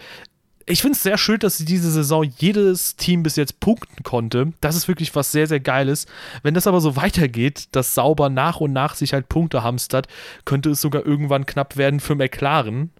ich 0.70 0.82
finde 0.82 0.96
es 0.96 1.02
sehr 1.02 1.18
schön, 1.18 1.38
dass 1.38 1.58
diese 1.58 1.90
Saison 1.90 2.24
jedes 2.38 2.96
Team 2.96 3.22
bis 3.22 3.36
jetzt 3.36 3.60
punkten 3.60 4.02
konnte. 4.02 4.52
Das 4.60 4.76
ist 4.76 4.88
wirklich 4.88 5.14
was 5.14 5.32
sehr, 5.32 5.46
sehr 5.46 5.60
Geiles. 5.60 6.06
Wenn 6.42 6.54
das 6.54 6.66
aber 6.66 6.80
so 6.80 6.96
weitergeht, 6.96 7.68
dass 7.72 7.94
Sauber 7.94 8.28
nach 8.28 8.60
und 8.60 8.72
nach 8.72 8.94
sich 8.94 9.12
halt 9.12 9.28
Punkte 9.28 9.62
hamstert, 9.62 10.06
könnte 10.44 10.70
es 10.70 10.80
sogar 10.80 11.04
irgendwann 11.04 11.46
knapp 11.46 11.76
werden 11.76 12.00
für 12.00 12.14
McLaren, 12.14 12.90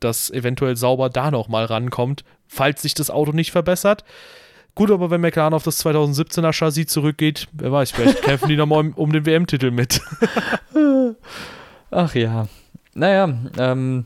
dass 0.00 0.30
eventuell 0.30 0.76
Sauber 0.76 1.08
da 1.08 1.30
nochmal 1.30 1.66
rankommt, 1.66 2.24
falls 2.48 2.82
sich 2.82 2.94
das 2.94 3.10
Auto 3.10 3.32
nicht 3.32 3.52
verbessert. 3.52 4.04
Gut, 4.74 4.90
aber 4.90 5.10
wenn 5.10 5.20
McLaren 5.20 5.54
auf 5.54 5.64
das 5.64 5.84
2017er 5.84 6.52
Chassis 6.52 6.86
zurückgeht, 6.86 7.48
wer 7.52 7.72
weiß, 7.72 7.90
vielleicht 7.90 8.22
kämpfen 8.22 8.48
die 8.48 8.56
nochmal 8.56 8.80
um, 8.80 8.92
um 8.94 9.12
den 9.12 9.26
WM-Titel 9.26 9.70
mit. 9.70 10.00
Ach 11.90 12.14
ja. 12.14 12.48
Naja, 12.94 13.32
ähm, 13.58 14.04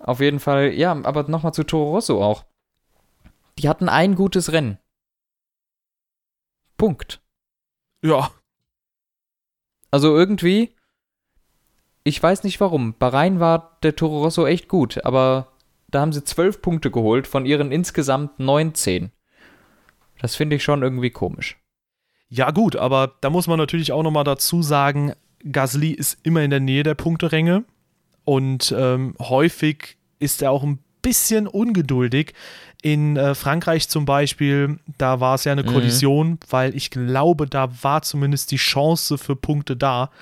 auf 0.00 0.20
jeden 0.20 0.40
Fall, 0.40 0.72
ja, 0.72 0.92
aber 0.92 1.24
nochmal 1.24 1.54
zu 1.54 1.62
Toro 1.64 1.90
Rosso 1.90 2.22
auch. 2.22 2.44
Die 3.58 3.68
hatten 3.68 3.88
ein 3.88 4.14
gutes 4.14 4.52
Rennen. 4.52 4.78
Punkt. 6.76 7.20
Ja. 8.02 8.30
Also 9.90 10.16
irgendwie, 10.16 10.74
ich 12.04 12.22
weiß 12.22 12.44
nicht 12.44 12.60
warum. 12.60 12.94
Bahrain 12.94 13.40
war 13.40 13.78
der 13.82 13.96
Toro 13.96 14.22
Rosso 14.24 14.46
echt 14.46 14.68
gut, 14.68 15.04
aber 15.04 15.52
da 15.88 16.00
haben 16.00 16.12
sie 16.12 16.24
zwölf 16.24 16.62
Punkte 16.62 16.90
geholt 16.90 17.26
von 17.26 17.44
ihren 17.44 17.70
insgesamt 17.70 18.38
19. 18.38 19.10
Das 20.18 20.36
finde 20.36 20.56
ich 20.56 20.64
schon 20.64 20.82
irgendwie 20.82 21.10
komisch. 21.10 21.58
Ja, 22.28 22.52
gut, 22.52 22.76
aber 22.76 23.16
da 23.20 23.28
muss 23.28 23.46
man 23.46 23.58
natürlich 23.58 23.92
auch 23.92 24.02
nochmal 24.02 24.24
dazu 24.24 24.62
sagen, 24.62 25.12
Gasly 25.50 25.90
ist 25.90 26.18
immer 26.22 26.42
in 26.42 26.50
der 26.50 26.60
Nähe 26.60 26.84
der 26.84 26.94
Punkteränge. 26.94 27.64
Und 28.30 28.72
ähm, 28.78 29.16
häufig 29.18 29.96
ist 30.20 30.40
er 30.40 30.52
auch 30.52 30.62
ein 30.62 30.78
bisschen 31.02 31.48
ungeduldig. 31.48 32.32
In 32.80 33.16
äh, 33.16 33.34
Frankreich 33.34 33.88
zum 33.88 34.04
Beispiel, 34.04 34.78
da 34.98 35.18
war 35.18 35.34
es 35.34 35.42
ja 35.42 35.50
eine 35.50 35.64
mhm. 35.64 35.72
Kollision, 35.72 36.38
weil 36.48 36.76
ich 36.76 36.90
glaube, 36.90 37.48
da 37.48 37.70
war 37.82 38.02
zumindest 38.02 38.52
die 38.52 38.56
Chance 38.56 39.18
für 39.18 39.34
Punkte 39.34 39.76
da. 39.76 40.12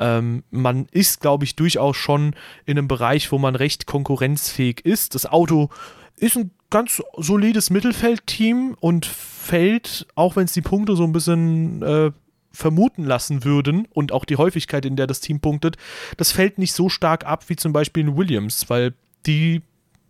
Ähm, 0.00 0.42
man 0.50 0.86
ist, 0.90 1.20
glaube 1.20 1.44
ich, 1.44 1.54
durchaus 1.54 1.98
schon 1.98 2.34
in 2.64 2.78
einem 2.78 2.88
Bereich, 2.88 3.30
wo 3.30 3.36
man 3.36 3.56
recht 3.56 3.84
konkurrenzfähig 3.84 4.80
ist. 4.82 5.14
Das 5.14 5.26
Auto 5.26 5.68
ist 6.16 6.38
ein 6.38 6.50
ganz 6.70 7.02
solides 7.14 7.68
Mittelfeldteam 7.68 8.74
und 8.80 9.04
fällt, 9.04 10.06
auch 10.14 10.36
wenn 10.36 10.46
es 10.46 10.54
die 10.54 10.62
Punkte 10.62 10.96
so 10.96 11.04
ein 11.04 11.12
bisschen 11.12 11.82
äh, 11.82 12.10
vermuten 12.54 13.04
lassen 13.04 13.44
würden 13.44 13.86
und 13.90 14.12
auch 14.12 14.24
die 14.24 14.36
Häufigkeit, 14.36 14.86
in 14.86 14.96
der 14.96 15.06
das 15.06 15.20
Team 15.20 15.40
punktet, 15.40 15.76
das 16.16 16.32
fällt 16.32 16.58
nicht 16.58 16.72
so 16.72 16.88
stark 16.88 17.26
ab 17.26 17.48
wie 17.48 17.56
zum 17.56 17.72
Beispiel 17.72 18.06
in 18.06 18.16
Williams, 18.16 18.70
weil 18.70 18.94
die 19.26 19.62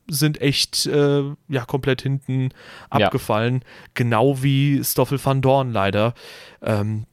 sind 0.06 0.40
echt 0.40 0.86
äh, 0.86 1.22
ja 1.48 1.64
komplett 1.66 2.02
hinten 2.02 2.50
abgefallen, 2.90 3.62
ja. 3.62 3.70
genau 3.94 4.42
wie 4.42 4.84
Stoffel 4.84 5.18
van 5.24 5.40
Dorn 5.40 5.72
leider. 5.72 6.14
Ähm, 6.62 7.06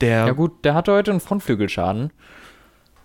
der 0.00 0.26
ja 0.26 0.32
gut, 0.32 0.64
der 0.64 0.74
hatte 0.74 0.92
heute 0.92 1.10
einen 1.10 1.20
Frontflügelschaden 1.20 2.12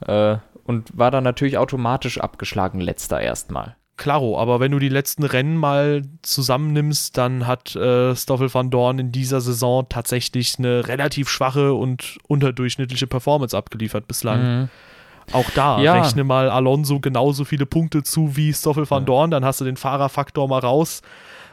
äh, 0.05 0.38
und 0.65 0.97
war 0.97 1.11
dann 1.11 1.23
natürlich 1.23 1.57
automatisch 1.57 2.19
abgeschlagen 2.19 2.82
letzter 2.82 3.21
erstmal. 3.21 3.75
Klaro, 3.99 4.39
aber 4.39 4.59
wenn 4.59 4.71
du 4.71 4.79
die 4.79 4.89
letzten 4.89 5.23
Rennen 5.23 5.57
mal 5.57 6.01
zusammennimmst, 6.23 7.17
dann 7.17 7.45
hat 7.45 7.75
äh, 7.75 8.15
Stoffel 8.15 8.51
van 8.51 8.71
Dorn 8.71 8.97
in 8.97 9.11
dieser 9.11 9.41
Saison 9.41 9.85
tatsächlich 9.87 10.57
eine 10.57 10.87
relativ 10.87 11.29
schwache 11.29 11.73
und 11.73 12.17
unterdurchschnittliche 12.27 13.05
Performance 13.05 13.55
abgeliefert 13.55 14.07
bislang. 14.07 14.41
Mhm. 14.41 14.69
Auch 15.33 15.49
da 15.51 15.79
ja. 15.79 15.93
rechne 15.93 16.23
mal 16.23 16.49
Alonso 16.49 16.99
genauso 16.99 17.45
viele 17.45 17.67
Punkte 17.67 18.01
zu 18.01 18.35
wie 18.35 18.53
Stoffel 18.53 18.89
van 18.89 19.05
Dorn, 19.05 19.29
dann 19.29 19.45
hast 19.45 19.61
du 19.61 19.65
den 19.65 19.77
Fahrerfaktor 19.77 20.47
mal 20.47 20.59
raus. 20.59 21.01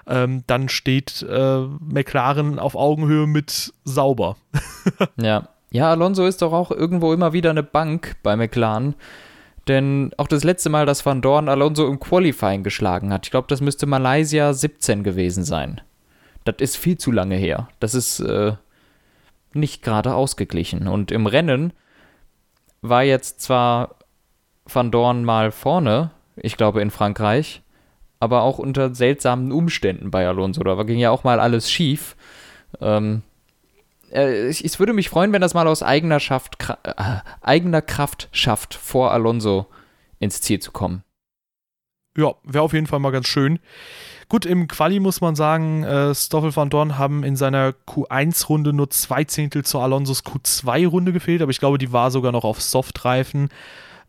Ähm, 0.09 0.45
dann 0.47 0.69
steht 0.69 1.27
äh, 1.29 1.59
McLaren 1.81 2.59
auf 2.59 2.77
Augenhöhe 2.77 3.27
mit 3.27 3.75
sauber. 3.85 4.37
ja. 5.21 5.49
Ja, 5.71 5.91
Alonso 5.91 6.25
ist 6.25 6.43
doch 6.43 6.53
auch 6.53 6.71
irgendwo 6.71 7.13
immer 7.13 7.33
wieder 7.33 7.51
eine 7.51 7.65
Bank 7.65 8.17
bei 8.23 8.37
McLaren. 8.37 8.95
Denn 9.69 10.13
auch 10.17 10.29
das 10.29 10.45
letzte 10.45 10.71
Mal, 10.71 10.87
dass 10.87 11.05
Van 11.05 11.23
Dorn 11.23 11.49
Alonso 11.49 11.89
im 11.89 11.99
Qualifying 11.99 12.63
geschlagen 12.63 13.13
hat, 13.13 13.27
ich 13.27 13.31
glaube, 13.31 13.49
das 13.49 13.61
müsste 13.61 13.87
Malaysia 13.87 14.53
17 14.53 15.03
gewesen 15.03 15.45
sein. 15.45 15.81
Das 16.45 16.57
ist 16.61 16.77
viel 16.77 16.97
zu 16.97 17.11
lange 17.11 17.35
her. 17.35 17.69
Das 17.81 17.95
ist 17.95 18.21
äh, 18.21 18.53
nicht 19.53 19.83
gerade 19.83 20.15
ausgeglichen. 20.15 20.87
Und 20.87 21.11
im 21.11 21.27
Rennen 21.27 21.73
war 22.81 23.03
jetzt 23.03 23.41
zwar 23.41 23.97
Van 24.65 24.91
Dorn 24.91 25.25
mal 25.25 25.51
vorne, 25.51 26.11
ich 26.37 26.57
glaube 26.57 26.81
in 26.81 26.91
Frankreich, 26.91 27.63
aber 28.21 28.43
auch 28.43 28.59
unter 28.59 28.95
seltsamen 28.95 29.51
Umständen 29.51 30.11
bei 30.11 30.27
Alonso. 30.27 30.63
Da 30.63 30.81
ging 30.85 30.99
ja 30.99 31.11
auch 31.11 31.25
mal 31.25 31.41
alles 31.41 31.71
schief. 31.71 32.17
Ähm, 32.81 33.23
äh, 33.23 33.36
es 34.11 34.79
würde 34.79 34.93
mich 34.93 35.09
freuen, 35.09 35.33
wenn 35.33 35.41
das 35.41 35.55
mal 35.55 35.67
aus 35.67 35.83
eigener, 35.83 36.21
Schaft, 36.21 36.57
äh, 36.85 37.17
eigener 37.41 37.83
Kraft 37.83 38.29
schafft, 38.33 38.75
vor 38.75 39.13
Alonso 39.13 39.67
ins 40.19 40.41
Ziel 40.41 40.61
zu 40.61 40.73
kommen. 40.73 41.03
Ja, 42.17 42.35
wäre 42.45 42.65
auf 42.65 42.73
jeden 42.73 42.87
Fall 42.87 42.99
mal 42.99 43.11
ganz 43.11 43.27
schön. 43.27 43.59
Gut, 44.29 44.47
im 44.47 44.67
Quali 44.67 44.99
muss 44.99 45.21
man 45.21 45.37
sagen, 45.37 45.85
äh, 45.85 46.15
Stoffel 46.15 46.55
van 46.55 46.71
Dorn 46.71 46.99
haben 46.99 47.23
in 47.23 47.37
seiner 47.37 47.75
Q1-Runde 47.87 48.73
nur 48.73 48.91
zwei 48.91 49.25
Zehntel 49.25 49.65
zur 49.65 49.83
Alonsos 49.83 50.25
Q2-Runde 50.25 51.13
gefehlt, 51.13 51.43
aber 51.43 51.51
ich 51.51 51.61
glaube, 51.61 51.79
die 51.79 51.93
war 51.93 52.11
sogar 52.11 52.33
noch 52.33 52.45
auf 52.45 52.61
Softreifen. 52.61 53.51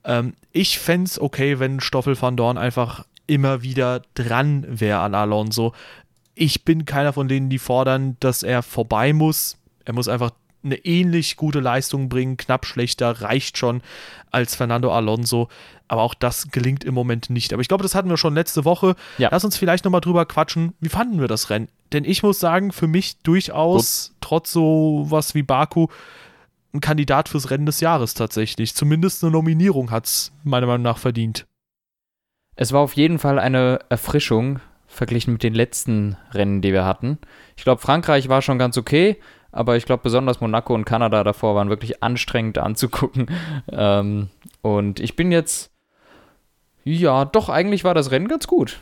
Ähm, 0.06 0.34
ich 0.54 0.80
fände 0.80 1.06
es 1.06 1.22
okay, 1.22 1.60
wenn 1.60 1.82
Stoffel 1.82 2.20
van 2.20 2.38
Dorn 2.38 2.58
einfach 2.58 3.06
immer 3.28 3.62
wieder 3.62 4.02
dran 4.16 4.66
wäre 4.68 5.00
an 5.00 5.14
Alonso. 5.14 5.74
Ich 6.34 6.64
bin 6.64 6.86
keiner 6.86 7.14
von 7.14 7.28
denen, 7.28 7.50
die 7.50 7.60
fordern, 7.60 8.16
dass 8.20 8.41
er 8.41 8.64
vorbei 8.64 9.12
muss. 9.12 9.58
Er 9.88 9.93
muss 9.93 10.09
einfach 10.09 10.31
eine 10.63 10.75
ähnlich 10.85 11.38
gute 11.38 11.61
Leistung 11.61 12.09
bringen, 12.09 12.35
knapp 12.35 12.65
schlechter, 12.65 13.21
reicht 13.21 13.57
schon 13.57 13.81
als 14.31 14.53
Fernando 14.55 14.91
Alonso. 14.91 15.47
Aber 15.88 16.01
auch 16.01 16.13
das 16.13 16.49
gelingt 16.51 16.83
im 16.83 16.93
Moment 16.93 17.29
nicht. 17.29 17.53
Aber 17.53 17.61
ich 17.61 17.69
glaube, 17.69 17.83
das 17.83 17.95
hatten 17.95 18.09
wir 18.09 18.17
schon 18.17 18.33
letzte 18.33 18.65
Woche. 18.65 18.95
Ja. 19.17 19.29
Lass 19.31 19.45
uns 19.45 19.55
vielleicht 19.55 19.85
nochmal 19.85 20.01
drüber 20.01 20.25
quatschen. 20.25 20.73
Wie 20.81 20.89
fanden 20.89 21.21
wir 21.21 21.29
das 21.29 21.49
Rennen? 21.49 21.69
Denn 21.93 22.03
ich 22.03 22.21
muss 22.21 22.39
sagen, 22.41 22.73
für 22.73 22.88
mich 22.88 23.19
durchaus, 23.19 24.09
Gut. 24.09 24.17
trotz 24.19 24.51
so 24.51 25.05
was 25.07 25.35
wie 25.35 25.43
Baku, 25.43 25.88
ein 26.73 26.81
Kandidat 26.81 27.29
fürs 27.29 27.49
Rennen 27.49 27.65
des 27.65 27.79
Jahres 27.79 28.13
tatsächlich. 28.13 28.75
Zumindest 28.75 29.23
eine 29.23 29.31
Nominierung 29.31 29.89
hat 29.89 30.05
es 30.07 30.33
meiner 30.43 30.67
Meinung 30.67 30.83
nach 30.83 30.97
verdient. 30.97 31.45
Es 32.57 32.73
war 32.73 32.81
auf 32.81 32.93
jeden 32.93 33.19
Fall 33.19 33.39
eine 33.39 33.79
Erfrischung 33.88 34.59
verglichen 34.88 35.33
mit 35.33 35.43
den 35.43 35.53
letzten 35.53 36.17
Rennen, 36.33 36.61
die 36.61 36.73
wir 36.73 36.83
hatten. 36.83 37.19
Ich 37.55 37.63
glaube, 37.63 37.81
Frankreich 37.81 38.27
war 38.27 38.41
schon 38.41 38.57
ganz 38.57 38.77
okay. 38.77 39.17
Aber 39.58 39.76
ich 39.76 39.86
glaube, 39.86 40.03
besonders 40.03 40.39
Monaco 40.39 40.76
und 40.76 40.86
Kanada 40.86 41.24
davor 41.24 41.55
waren 41.55 41.70
wirklich 41.70 42.03
anstrengend 42.03 42.58
anzugucken. 42.60 43.28
Ähm, 43.70 44.30
und 44.62 44.99
ich 44.99 45.16
bin 45.16 45.32
jetzt, 45.32 45.72
ja, 46.84 47.26
doch, 47.26 47.49
eigentlich 47.49 47.84
war 47.84 47.93
das 47.93 48.12
Rennen 48.12 48.28
ganz 48.28 48.47
gut. 48.47 48.80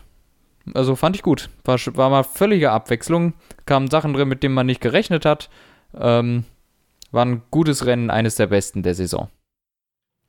Also 0.74 0.96
fand 0.96 1.16
ich 1.16 1.22
gut. 1.22 1.50
War, 1.64 1.78
war 1.96 2.10
mal 2.10 2.24
völlige 2.24 2.72
Abwechslung. 2.72 3.34
Kamen 3.66 3.90
Sachen 3.90 4.14
drin, 4.14 4.28
mit 4.28 4.44
denen 4.44 4.54
man 4.54 4.66
nicht 4.66 4.82
gerechnet 4.82 5.26
hat. 5.26 5.50
Ähm, 5.98 6.46
war 7.12 7.26
ein 7.26 7.42
gutes 7.52 7.86
Rennen, 7.86 8.10
eines 8.10 8.36
der 8.36 8.48
besten 8.48 8.84
der 8.84 8.96
Saison. 8.96 9.30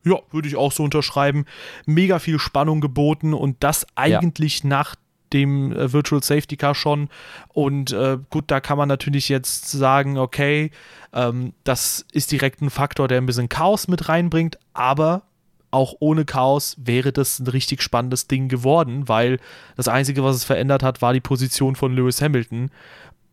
Ja, 0.05 0.17
würde 0.31 0.49
ich 0.49 0.57
auch 0.57 0.73
so 0.73 0.83
unterschreiben. 0.83 1.45
Mega 1.87 2.19
viel 2.19 2.39
Spannung 2.39 2.81
geboten 2.81 3.35
und 3.35 3.63
das 3.63 3.87
eigentlich 3.95 4.63
ja. 4.63 4.69
nach 4.69 4.97
dem 5.37 5.73
äh, 5.73 5.93
Virtual 5.93 6.23
Safety 6.23 6.57
Car 6.57 6.75
schon. 6.75 7.09
Und 7.49 7.93
äh, 7.93 8.19
gut, 8.31 8.45
da 8.49 8.61
kann 8.61 8.79
man 8.79 8.89
natürlich 8.89 9.29
jetzt 9.29 9.71
sagen, 9.71 10.19
okay, 10.19 10.71
ähm, 11.13 11.53
das 11.65 12.07
ist 12.13 12.33
direkt 12.33 12.63
ein 12.63 12.71
Faktor, 12.71 13.09
der 13.09 13.19
ein 13.19 13.27
bisschen 13.27 13.49
Chaos 13.49 13.89
mit 13.89 14.09
reinbringt, 14.09 14.59
aber 14.73 15.23
auch 15.71 15.95
ohne 15.99 16.25
Chaos 16.25 16.77
wäre 16.79 17.13
das 17.13 17.39
ein 17.39 17.49
richtig 17.49 17.83
spannendes 17.83 18.29
Ding 18.29 18.49
geworden, 18.49 19.09
weil 19.09 19.39
das 19.77 19.89
Einzige, 19.89 20.25
was 20.25 20.37
es 20.37 20.45
verändert 20.45 20.83
hat, 20.83 21.03
war 21.03 21.13
die 21.13 21.21
Position 21.21 21.77
von 21.77 21.95
Lewis 21.95 22.23
Hamilton 22.23 22.71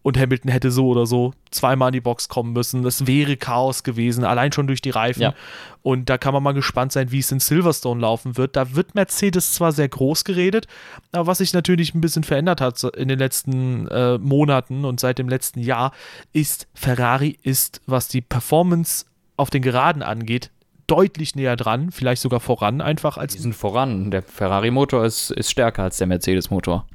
und 0.04 0.20
Hamilton 0.20 0.52
hätte 0.52 0.70
so 0.70 0.88
oder 0.88 1.06
so 1.06 1.34
zweimal 1.50 1.90
in 1.90 1.94
die 1.94 2.02
Box 2.02 2.30
kommen 2.30 2.54
müssen. 2.54 2.84
Das 2.84 3.08
wäre 3.08 3.38
Chaos 3.38 3.84
gewesen, 3.84 4.24
allein 4.24 4.52
schon 4.52 4.68
durch 4.68 4.82
die 4.82 4.90
Reifen. 4.90 5.22
Ja. 5.22 5.34
Und 5.82 6.10
da 6.10 6.18
kann 6.18 6.34
man 6.34 6.44
mal 6.44 6.54
gespannt 6.54 6.92
sein, 6.92 7.12
wie 7.12 7.20
es 7.20 7.32
in 7.32 7.40
Silverstone 7.40 8.02
laufen 8.02 8.38
wird. 8.38 8.56
Da 8.56 8.76
wird 8.76 8.96
Mercedes 8.96 9.54
zwar 9.54 9.72
sehr 9.72 9.90
groß 9.90 10.26
geredet, 10.26 10.68
aber 11.12 11.28
was 11.28 11.40
sich 11.40 11.54
natürlich 11.54 11.96
ein 11.96 12.02
bisschen 12.02 12.24
verändert 12.24 12.62
hat 12.62 12.84
in 12.84 13.08
den 13.08 13.18
letzten 13.18 13.88
äh, 13.88 14.18
Monaten 14.18 14.86
und 14.86 15.00
seit 15.00 15.18
dem 15.18 15.30
letzten 15.30 15.60
Jahr, 15.60 15.92
ist 16.34 16.68
Ferrari 16.74 17.38
ist, 17.42 17.82
was 17.86 18.08
die 18.08 18.22
Performance 18.22 19.06
auf 19.38 19.50
den 19.50 19.62
Geraden 19.62 20.04
angeht, 20.04 20.52
deutlich 20.88 21.36
näher 21.36 21.56
dran, 21.56 21.92
vielleicht 21.92 22.22
sogar 22.22 22.40
voran 22.40 22.82
einfach 22.82 23.18
als. 23.18 23.34
Die 23.34 23.40
sind 23.40 23.56
voran. 23.56 24.12
Der 24.12 24.22
Ferrari-Motor 24.22 25.06
ist, 25.06 25.32
ist 25.32 25.50
stärker 25.50 25.84
als 25.84 25.98
der 25.98 26.08
Mercedes-Motor. 26.08 26.86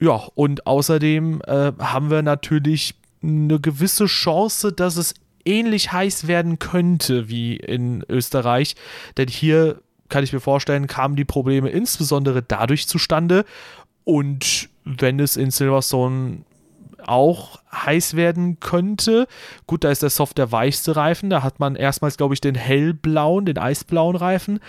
Ja, 0.00 0.28
und 0.34 0.66
außerdem 0.66 1.42
äh, 1.46 1.72
haben 1.78 2.10
wir 2.10 2.22
natürlich 2.22 2.94
eine 3.22 3.60
gewisse 3.60 4.06
Chance, 4.06 4.72
dass 4.72 4.96
es 4.96 5.14
ähnlich 5.44 5.92
heiß 5.92 6.26
werden 6.26 6.58
könnte 6.58 7.28
wie 7.28 7.56
in 7.56 8.02
Österreich. 8.08 8.76
Denn 9.16 9.28
hier 9.28 9.80
kann 10.08 10.24
ich 10.24 10.32
mir 10.32 10.40
vorstellen, 10.40 10.86
kamen 10.86 11.16
die 11.16 11.24
Probleme 11.24 11.68
insbesondere 11.68 12.42
dadurch 12.42 12.88
zustande. 12.88 13.44
Und 14.04 14.70
wenn 14.84 15.20
es 15.20 15.36
in 15.36 15.50
Silverstone 15.50 16.44
auch 17.06 17.60
heiß 17.72 18.14
werden 18.14 18.60
könnte. 18.60 19.26
Gut, 19.66 19.84
da 19.84 19.90
ist 19.90 20.02
der 20.02 20.10
Soft 20.10 20.38
der 20.38 20.52
weichste 20.52 20.96
Reifen. 20.96 21.30
Da 21.30 21.42
hat 21.42 21.58
man 21.58 21.74
erstmals, 21.74 22.16
glaube 22.16 22.34
ich, 22.34 22.40
den 22.40 22.54
hellblauen, 22.54 23.46
den 23.46 23.58
eisblauen 23.58 24.16
Reifen. 24.16 24.60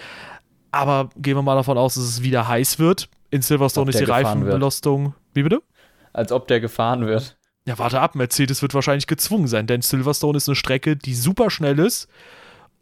Aber 0.72 1.10
gehen 1.18 1.36
wir 1.36 1.42
mal 1.42 1.56
davon 1.56 1.78
aus, 1.78 1.96
dass 1.96 2.04
es 2.04 2.24
wieder 2.24 2.48
heiß 2.48 2.80
wird. 2.80 3.10
In 3.32 3.42
Silverstone 3.42 3.90
ist 3.90 4.00
die 4.00 4.06
Reifenbelastung 4.06 5.14
wie 5.34 5.44
bitte? 5.44 5.62
Als 6.14 6.32
ob 6.32 6.48
der 6.48 6.60
gefahren 6.60 7.06
wird. 7.06 7.38
Ja, 7.66 7.78
warte 7.78 8.02
ab, 8.02 8.16
Mercedes 8.16 8.62
wird 8.62 8.74
wahrscheinlich 8.74 9.08
gezwungen 9.08 9.48
sein, 9.48 9.68
denn 9.68 9.82
Silverstone 9.82 10.38
ist 10.38 10.50
eine 10.50 10.56
Strecke, 10.56 10.96
die 10.96 11.14
super 11.14 11.50
schnell 11.50 11.80
ist. 11.80 12.08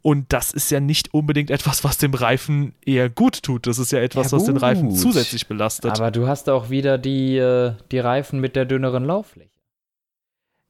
Und 0.02 0.32
das 0.32 0.52
ist 0.52 0.70
ja 0.70 0.80
nicht 0.80 1.12
unbedingt 1.12 1.50
etwas, 1.50 1.84
was 1.84 1.98
dem 1.98 2.14
Reifen 2.14 2.74
eher 2.84 3.10
gut 3.10 3.42
tut. 3.42 3.66
Das 3.66 3.78
ist 3.78 3.92
ja 3.92 4.00
etwas, 4.00 4.30
ja, 4.30 4.38
was 4.38 4.44
den 4.44 4.56
Reifen 4.56 4.90
zusätzlich 4.92 5.46
belastet. 5.46 5.90
Aber 5.92 6.10
du 6.10 6.26
hast 6.26 6.48
auch 6.48 6.70
wieder 6.70 6.96
die, 6.96 7.36
äh, 7.36 7.74
die 7.92 7.98
Reifen 7.98 8.40
mit 8.40 8.56
der 8.56 8.64
dünneren 8.64 9.04
Lauffläche. 9.04 9.50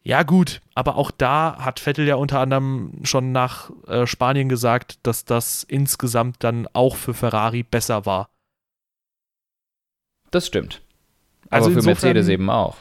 Ja, 0.02 0.22
gut, 0.22 0.62
aber 0.74 0.96
auch 0.96 1.10
da 1.10 1.58
hat 1.58 1.78
Vettel 1.78 2.08
ja 2.08 2.14
unter 2.14 2.40
anderem 2.40 3.00
schon 3.04 3.32
nach 3.32 3.70
äh, 3.86 4.06
Spanien 4.06 4.48
gesagt, 4.48 4.98
dass 5.02 5.24
das 5.26 5.62
insgesamt 5.62 6.42
dann 6.42 6.66
auch 6.72 6.96
für 6.96 7.12
Ferrari 7.12 7.62
besser 7.62 8.06
war. 8.06 8.30
Das 10.30 10.46
stimmt. 10.46 10.80
Also 11.50 11.66
aber 11.66 11.74
für 11.74 11.78
insofern, 11.80 11.92
Mercedes 12.14 12.28
eben 12.28 12.50
auch. 12.50 12.76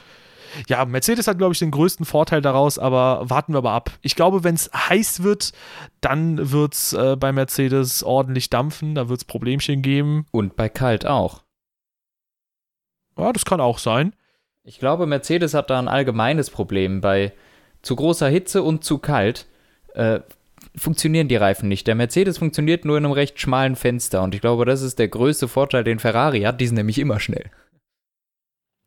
Ja, 0.67 0.86
Mercedes 0.86 1.28
hat, 1.28 1.38
glaube 1.38 1.53
ich, 1.53 1.59
den 1.59 1.72
größten 1.72 2.05
Vorteil 2.05 2.41
daraus, 2.41 2.80
aber 2.80 3.30
warten 3.30 3.53
wir 3.53 3.59
aber 3.59 3.72
ab. 3.72 3.91
Ich 4.01 4.15
glaube, 4.15 4.43
wenn 4.43 4.55
es 4.55 4.70
heiß 4.74 5.24
wird, 5.24 5.51
dann 6.01 6.51
wird 6.51 6.74
es 6.74 6.93
äh, 6.93 7.15
bei 7.15 7.32
Mercedes 7.32 8.03
ordentlich 8.03 8.49
dampfen, 8.49 8.95
da 8.95 9.09
wird 9.09 9.20
es 9.20 9.26
Problemchen 9.26 9.82
geben. 9.82 10.26
Und 10.32 10.55
bei 10.55 10.70
kalt 10.70 11.05
auch. 11.05 11.43
Ja, 13.17 13.34
das 13.34 13.45
kann 13.45 13.61
auch 13.61 13.78
sein. 13.78 14.13
Ich 14.63 14.80
glaube, 14.80 15.05
Mercedes 15.05 15.53
hat 15.53 15.70
da 15.70 15.80
ein 15.80 15.88
allgemeines 15.88 16.49
Problem. 16.49 17.01
Bei 17.01 17.34
zu 17.82 17.95
großer 17.95 18.28
Hitze 18.28 18.63
und 18.63 18.84
zu 18.84 18.97
kalt 18.97 19.47
äh, 19.93 20.20
funktionieren 20.76 21.28
die 21.28 21.36
Reifen 21.36 21.70
nicht. 21.70 21.88
Der 21.88 21.95
Mercedes 21.95 22.38
funktioniert 22.38 22.86
nur 22.86 22.97
in 22.97 23.05
einem 23.05 23.13
recht 23.13 23.39
schmalen 23.39 23.76
Fenster 23.76 24.22
und 24.22 24.36
ich 24.36 24.41
glaube, 24.41 24.65
das 24.65 24.82
ist 24.82 24.99
der 24.99 25.07
größte 25.07 25.47
Vorteil, 25.47 25.84
den 25.84 25.99
Ferrari 25.99 26.41
hat. 26.41 26.61
Die 26.61 26.67
sind 26.67 26.76
nämlich 26.76 26.99
immer 26.99 27.20
schnell. 27.20 27.49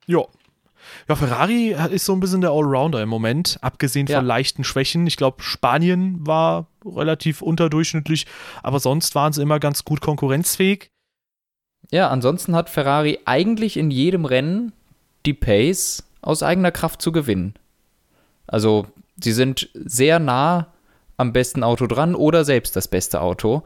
Ja. 0.06 0.24
Ja, 1.08 1.14
Ferrari 1.14 1.74
ist 1.92 2.04
so 2.04 2.12
ein 2.12 2.20
bisschen 2.20 2.40
der 2.40 2.50
Allrounder 2.50 3.02
im 3.02 3.08
Moment, 3.08 3.58
abgesehen 3.60 4.06
ja. 4.08 4.18
von 4.18 4.26
leichten 4.26 4.64
Schwächen. 4.64 5.06
Ich 5.06 5.16
glaube, 5.16 5.42
Spanien 5.42 6.26
war 6.26 6.66
relativ 6.84 7.40
unterdurchschnittlich, 7.40 8.26
aber 8.62 8.80
sonst 8.80 9.14
waren 9.14 9.32
sie 9.32 9.42
immer 9.42 9.60
ganz 9.60 9.84
gut 9.84 10.00
konkurrenzfähig. 10.00 10.90
Ja, 11.90 12.08
ansonsten 12.08 12.56
hat 12.56 12.70
Ferrari 12.70 13.20
eigentlich 13.24 13.76
in 13.76 13.90
jedem 13.90 14.24
Rennen 14.24 14.72
die 15.26 15.34
Pace 15.34 16.04
aus 16.20 16.42
eigener 16.42 16.72
Kraft 16.72 17.02
zu 17.02 17.12
gewinnen. 17.12 17.54
Also 18.46 18.86
sie 19.20 19.32
sind 19.32 19.70
sehr 19.74 20.18
nah 20.18 20.72
am 21.16 21.32
besten 21.32 21.62
Auto 21.62 21.86
dran 21.86 22.14
oder 22.14 22.44
selbst 22.44 22.74
das 22.76 22.88
beste 22.88 23.20
Auto, 23.20 23.62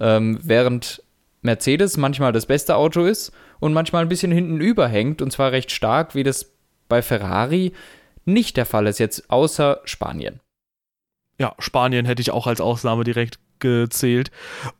ähm, 0.00 0.38
während 0.42 1.02
Mercedes 1.44 1.96
manchmal 1.96 2.32
das 2.32 2.46
beste 2.46 2.76
Auto 2.76 3.04
ist 3.04 3.32
und 3.60 3.72
manchmal 3.72 4.02
ein 4.02 4.08
bisschen 4.08 4.32
hinten 4.32 4.60
überhängt 4.60 5.22
und 5.22 5.30
zwar 5.30 5.52
recht 5.52 5.70
stark, 5.70 6.14
wie 6.14 6.22
das 6.22 6.52
bei 6.88 7.02
Ferrari 7.02 7.72
nicht 8.24 8.56
der 8.56 8.66
Fall 8.66 8.86
ist, 8.86 8.98
jetzt 8.98 9.30
außer 9.30 9.80
Spanien. 9.84 10.40
Ja, 11.38 11.54
Spanien 11.58 12.06
hätte 12.06 12.22
ich 12.22 12.30
auch 12.30 12.46
als 12.46 12.60
Ausnahme 12.60 13.04
direkt 13.04 13.38
gezählt. 13.58 14.30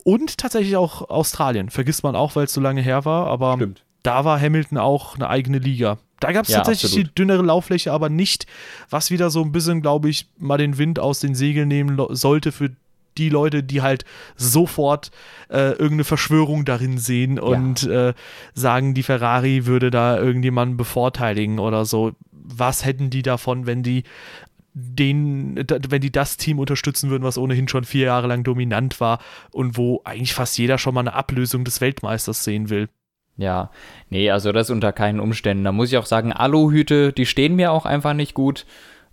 Und 0.05 0.39
tatsächlich 0.39 0.77
auch 0.77 1.09
Australien. 1.11 1.69
Vergisst 1.71 2.03
man 2.03 2.17
auch, 2.17 2.37
weil 2.37 2.45
es 2.45 2.55
so 2.55 2.61
lange 2.61 2.81
her 2.81 3.05
war, 3.05 3.27
aber 3.27 3.55
Stimmt. 3.57 3.85
da 4.03 4.25
war 4.25 4.41
Hamilton 4.41 4.79
auch 4.79 5.17
eine 5.17 5.29
eigene 5.29 5.59
Liga. 5.59 5.99
Da 6.21 6.33
gab 6.33 6.45
es 6.45 6.53
ja, 6.53 6.59
tatsächlich 6.59 6.93
absolut. 6.93 7.09
die 7.09 7.15
dünnere 7.15 7.43
Lauffläche, 7.43 7.93
aber 7.93 8.09
nicht, 8.09 8.47
was 8.89 9.11
wieder 9.11 9.31
so 9.31 9.43
ein 9.43 9.53
bisschen, 9.53 9.83
glaube 9.83 10.09
ich, 10.09 10.29
mal 10.39 10.57
den 10.57 10.79
Wind 10.79 10.99
aus 10.99 11.21
den 11.21 11.35
Segeln 11.35 11.69
nehmen 11.69 12.01
sollte 12.11 12.53
für 12.53 12.71
die 13.19 13.29
Leute, 13.29 13.63
die 13.63 13.83
halt 13.83 14.05
sofort 14.37 15.11
äh, 15.49 15.71
irgendeine 15.71 16.05
Verschwörung 16.05 16.65
darin 16.65 16.99
sehen 16.99 17.39
und 17.39 17.83
ja. 17.83 18.11
äh, 18.11 18.15
sagen, 18.55 18.95
die 18.95 19.03
Ferrari 19.03 19.67
würde 19.67 19.91
da 19.91 20.19
irgendjemanden 20.19 20.77
bevorteiligen 20.77 21.59
oder 21.59 21.85
so. 21.85 22.13
Was 22.31 22.85
hätten 22.85 23.11
die 23.11 23.23
davon, 23.23 23.67
wenn 23.67 23.83
die 23.83 24.05
den, 24.77 25.55
wenn 25.89 26.01
die 26.01 26.11
das 26.11 26.37
Team 26.37 26.59
unterstützen 26.59 27.09
würden, 27.09 27.23
was 27.23 27.39
ohnehin 27.39 27.69
schon 27.69 27.85
vier 27.85 28.07
Jahre 28.07 28.27
lang 28.27 28.43
dominant 28.43 29.01
war 29.01 29.21
und 29.53 29.77
wo 29.77 30.03
eigentlich 30.05 30.35
fast 30.35 30.59
jeder 30.59 30.79
schon 30.79 30.95
mal 30.95 31.01
eine 31.01 31.15
Ablösung 31.15 31.65
des 31.65 31.81
Weltmeisters 31.81 32.43
sehen 32.43 32.71
will. 32.71 32.89
Ja, 33.37 33.71
nee, 34.11 34.31
also 34.31 34.53
das 34.53 34.71
unter 34.71 34.93
keinen 34.93 35.21
Umständen. 35.21 35.65
Da 35.65 35.73
muss 35.73 35.91
ich 35.91 35.99
auch 35.99 36.07
sagen, 36.07 36.33
Aluhüte, 36.33 37.13
die 37.13 37.27
stehen 37.27 37.57
mir 37.57 37.73
auch 37.73 37.87
einfach 37.87 38.15
nicht 38.15 38.35
gut. 38.35 38.67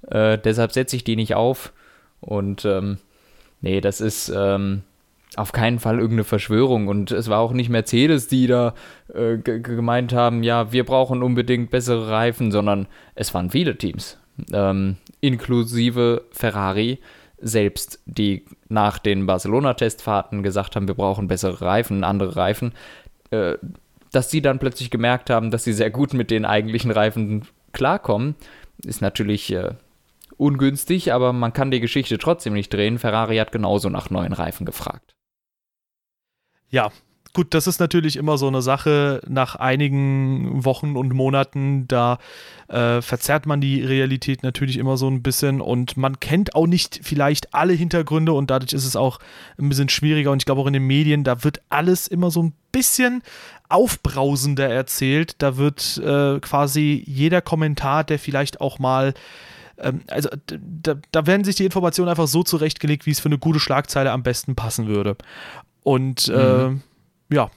Äh, 0.09 0.37
deshalb 0.37 0.71
setze 0.71 0.95
ich 0.95 1.03
die 1.03 1.15
nicht 1.15 1.35
auf. 1.35 1.73
Und 2.19 2.65
ähm, 2.65 2.97
nee, 3.61 3.81
das 3.81 4.01
ist 4.01 4.31
ähm, 4.35 4.83
auf 5.35 5.51
keinen 5.51 5.79
Fall 5.79 5.95
irgendeine 5.95 6.23
Verschwörung. 6.23 6.87
Und 6.87 7.11
es 7.11 7.29
war 7.29 7.39
auch 7.39 7.53
nicht 7.53 7.69
Mercedes, 7.69 8.27
die 8.27 8.47
da 8.47 8.73
äh, 9.13 9.37
gemeint 9.37 10.13
haben, 10.13 10.43
ja, 10.43 10.71
wir 10.71 10.85
brauchen 10.85 11.23
unbedingt 11.23 11.71
bessere 11.71 12.09
Reifen, 12.09 12.51
sondern 12.51 12.87
es 13.15 13.33
waren 13.33 13.49
viele 13.49 13.77
Teams 13.77 14.17
ähm, 14.51 14.97
inklusive 15.19 16.25
Ferrari 16.31 16.99
selbst, 17.37 17.99
die 18.05 18.45
nach 18.69 18.99
den 18.99 19.25
Barcelona-Testfahrten 19.25 20.43
gesagt 20.43 20.75
haben, 20.75 20.87
wir 20.87 20.95
brauchen 20.95 21.27
bessere 21.27 21.61
Reifen, 21.61 22.03
andere 22.03 22.35
Reifen, 22.35 22.73
äh, 23.31 23.55
dass 24.11 24.29
sie 24.29 24.41
dann 24.41 24.59
plötzlich 24.59 24.89
gemerkt 24.89 25.29
haben, 25.29 25.51
dass 25.51 25.63
sie 25.63 25.73
sehr 25.73 25.89
gut 25.89 26.13
mit 26.13 26.31
den 26.31 26.45
eigentlichen 26.45 26.91
Reifen 26.91 27.43
klarkommen, 27.71 28.35
ist 28.85 29.01
natürlich 29.01 29.51
äh, 29.53 29.71
ungünstig, 30.41 31.13
aber 31.13 31.33
man 31.33 31.53
kann 31.53 31.69
die 31.69 31.79
Geschichte 31.79 32.17
trotzdem 32.17 32.53
nicht 32.53 32.73
drehen. 32.73 32.97
Ferrari 32.97 33.37
hat 33.37 33.51
genauso 33.51 33.89
nach 33.89 34.09
neuen 34.09 34.33
Reifen 34.33 34.65
gefragt. 34.65 35.13
Ja, 36.69 36.91
gut, 37.33 37.53
das 37.53 37.67
ist 37.67 37.79
natürlich 37.79 38.15
immer 38.15 38.39
so 38.39 38.47
eine 38.47 38.63
Sache. 38.63 39.21
Nach 39.27 39.55
einigen 39.55 40.65
Wochen 40.65 40.97
und 40.97 41.13
Monaten, 41.13 41.87
da 41.87 42.17
äh, 42.69 43.03
verzerrt 43.03 43.45
man 43.45 43.61
die 43.61 43.83
Realität 43.83 44.41
natürlich 44.41 44.77
immer 44.77 44.97
so 44.97 45.07
ein 45.07 45.21
bisschen 45.21 45.61
und 45.61 45.95
man 45.95 46.19
kennt 46.19 46.55
auch 46.55 46.65
nicht 46.65 47.01
vielleicht 47.03 47.53
alle 47.53 47.73
Hintergründe 47.73 48.33
und 48.33 48.49
dadurch 48.49 48.73
ist 48.73 48.85
es 48.85 48.95
auch 48.95 49.19
ein 49.59 49.69
bisschen 49.69 49.89
schwieriger. 49.89 50.31
Und 50.31 50.41
ich 50.41 50.45
glaube 50.45 50.61
auch 50.61 50.67
in 50.67 50.73
den 50.73 50.87
Medien, 50.87 51.23
da 51.23 51.43
wird 51.43 51.61
alles 51.69 52.07
immer 52.07 52.31
so 52.31 52.41
ein 52.41 52.53
bisschen 52.71 53.21
aufbrausender 53.69 54.67
erzählt. 54.67 55.35
Da 55.37 55.57
wird 55.57 56.01
äh, 56.03 56.39
quasi 56.39 57.03
jeder 57.05 57.41
Kommentar, 57.41 58.03
der 58.03 58.17
vielleicht 58.17 58.59
auch 58.59 58.79
mal 58.79 59.13
ähm, 59.81 60.01
also 60.07 60.29
da, 60.47 60.95
da, 61.11 61.27
werden 61.27 61.43
sich 61.43 61.55
die 61.55 61.65
Informationen 61.65 62.09
einfach 62.09 62.27
so 62.27 62.43
zurechtgelegt, 62.43 63.05
wie 63.05 63.11
es 63.11 63.19
für 63.19 63.29
eine 63.29 63.37
gute 63.37 63.59
Schlagzeile 63.59 64.11
am 64.11 64.23
besten 64.23 64.55
passen 64.55 64.87
würde. 64.87 65.15
Und 65.83 66.27
äh, 66.27 66.67
mhm. 66.67 66.81
äh, 67.29 67.35
ja, 67.35 67.51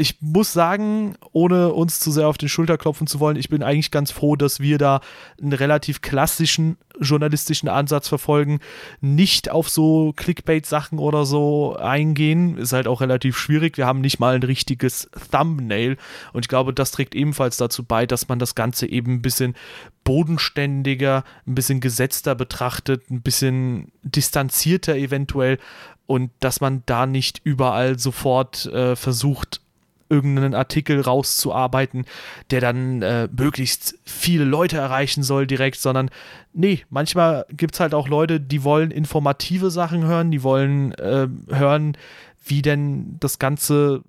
ich 0.00 0.18
muss 0.20 0.52
sagen, 0.52 1.16
ohne 1.32 1.72
uns 1.72 1.98
zu 1.98 2.12
sehr 2.12 2.28
auf 2.28 2.38
die 2.38 2.48
Schulter 2.48 2.78
klopfen 2.78 3.08
zu 3.08 3.18
wollen, 3.18 3.36
ich 3.36 3.48
bin 3.48 3.64
eigentlich 3.64 3.90
ganz 3.90 4.12
froh, 4.12 4.36
dass 4.36 4.60
wir 4.60 4.78
da 4.78 5.00
einen 5.42 5.52
relativ 5.52 6.02
klassischen 6.02 6.76
journalistischen 7.00 7.68
Ansatz 7.68 8.06
verfolgen, 8.06 8.60
nicht 9.00 9.50
auf 9.50 9.68
so 9.68 10.12
Clickbait-Sachen 10.14 11.00
oder 11.00 11.26
so 11.26 11.76
eingehen. 11.76 12.58
Ist 12.58 12.72
halt 12.72 12.86
auch 12.86 13.00
relativ 13.00 13.36
schwierig. 13.36 13.76
Wir 13.76 13.86
haben 13.86 14.00
nicht 14.00 14.20
mal 14.20 14.36
ein 14.36 14.42
richtiges 14.44 15.10
Thumbnail 15.32 15.96
und 16.32 16.44
ich 16.44 16.48
glaube, 16.48 16.72
das 16.72 16.92
trägt 16.92 17.16
ebenfalls 17.16 17.56
dazu 17.56 17.82
bei, 17.82 18.06
dass 18.06 18.28
man 18.28 18.38
das 18.38 18.54
Ganze 18.54 18.86
eben 18.86 19.14
ein 19.14 19.22
bisschen 19.22 19.56
bodenständiger, 20.04 21.24
ein 21.44 21.56
bisschen 21.56 21.80
gesetzter 21.80 22.36
betrachtet, 22.36 23.10
ein 23.10 23.22
bisschen 23.22 23.90
distanzierter 24.04 24.94
eventuell 24.94 25.58
und 26.06 26.30
dass 26.38 26.60
man 26.60 26.84
da 26.86 27.04
nicht 27.06 27.40
überall 27.42 27.98
sofort 27.98 28.66
äh, 28.66 28.94
versucht, 28.94 29.60
irgendeinen 30.08 30.54
Artikel 30.54 31.00
rauszuarbeiten, 31.00 32.04
der 32.50 32.60
dann 32.60 33.02
äh, 33.02 33.28
möglichst 33.36 33.98
viele 34.04 34.44
Leute 34.44 34.76
erreichen 34.78 35.22
soll 35.22 35.46
direkt, 35.46 35.78
sondern 35.78 36.10
nee, 36.52 36.84
manchmal 36.90 37.46
gibt 37.50 37.74
es 37.74 37.80
halt 37.80 37.94
auch 37.94 38.08
Leute, 38.08 38.40
die 38.40 38.64
wollen 38.64 38.90
informative 38.90 39.70
Sachen 39.70 40.04
hören, 40.04 40.30
die 40.30 40.42
wollen 40.42 40.92
äh, 40.92 41.28
hören, 41.48 41.96
wie 42.44 42.62
denn 42.62 43.16
das 43.20 43.38
Ganze, 43.38 44.02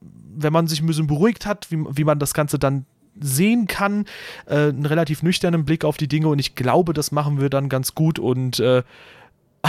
wenn 0.00 0.52
man 0.52 0.66
sich 0.66 0.82
ein 0.82 0.86
bisschen 0.86 1.06
beruhigt 1.06 1.46
hat, 1.46 1.70
wie, 1.70 1.84
wie 1.90 2.04
man 2.04 2.18
das 2.18 2.34
Ganze 2.34 2.58
dann 2.58 2.86
sehen 3.18 3.66
kann, 3.66 4.04
äh, 4.46 4.68
einen 4.68 4.86
relativ 4.86 5.22
nüchternen 5.22 5.64
Blick 5.64 5.84
auf 5.84 5.96
die 5.96 6.08
Dinge. 6.08 6.28
Und 6.28 6.38
ich 6.38 6.54
glaube, 6.54 6.92
das 6.92 7.12
machen 7.12 7.40
wir 7.40 7.50
dann 7.50 7.68
ganz 7.68 7.94
gut. 7.94 8.18
Und 8.18 8.60
äh, 8.60 8.82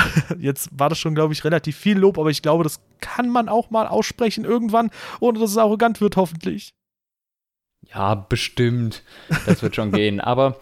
jetzt 0.39 0.69
war 0.71 0.89
das 0.89 0.99
schon, 0.99 1.15
glaube 1.15 1.33
ich, 1.33 1.43
relativ 1.43 1.77
viel 1.77 1.97
Lob, 1.97 2.17
aber 2.17 2.29
ich 2.29 2.41
glaube, 2.41 2.63
das 2.63 2.79
kann 2.99 3.29
man 3.29 3.49
auch 3.49 3.69
mal 3.69 3.87
aussprechen 3.87 4.45
irgendwann, 4.45 4.91
ohne 5.19 5.39
dass 5.39 5.51
es 5.51 5.57
arrogant 5.57 6.01
wird, 6.01 6.17
hoffentlich. 6.17 6.73
Ja, 7.93 8.15
bestimmt. 8.15 9.03
Das 9.45 9.61
wird 9.61 9.75
schon 9.75 9.91
gehen. 9.93 10.19
Aber 10.19 10.59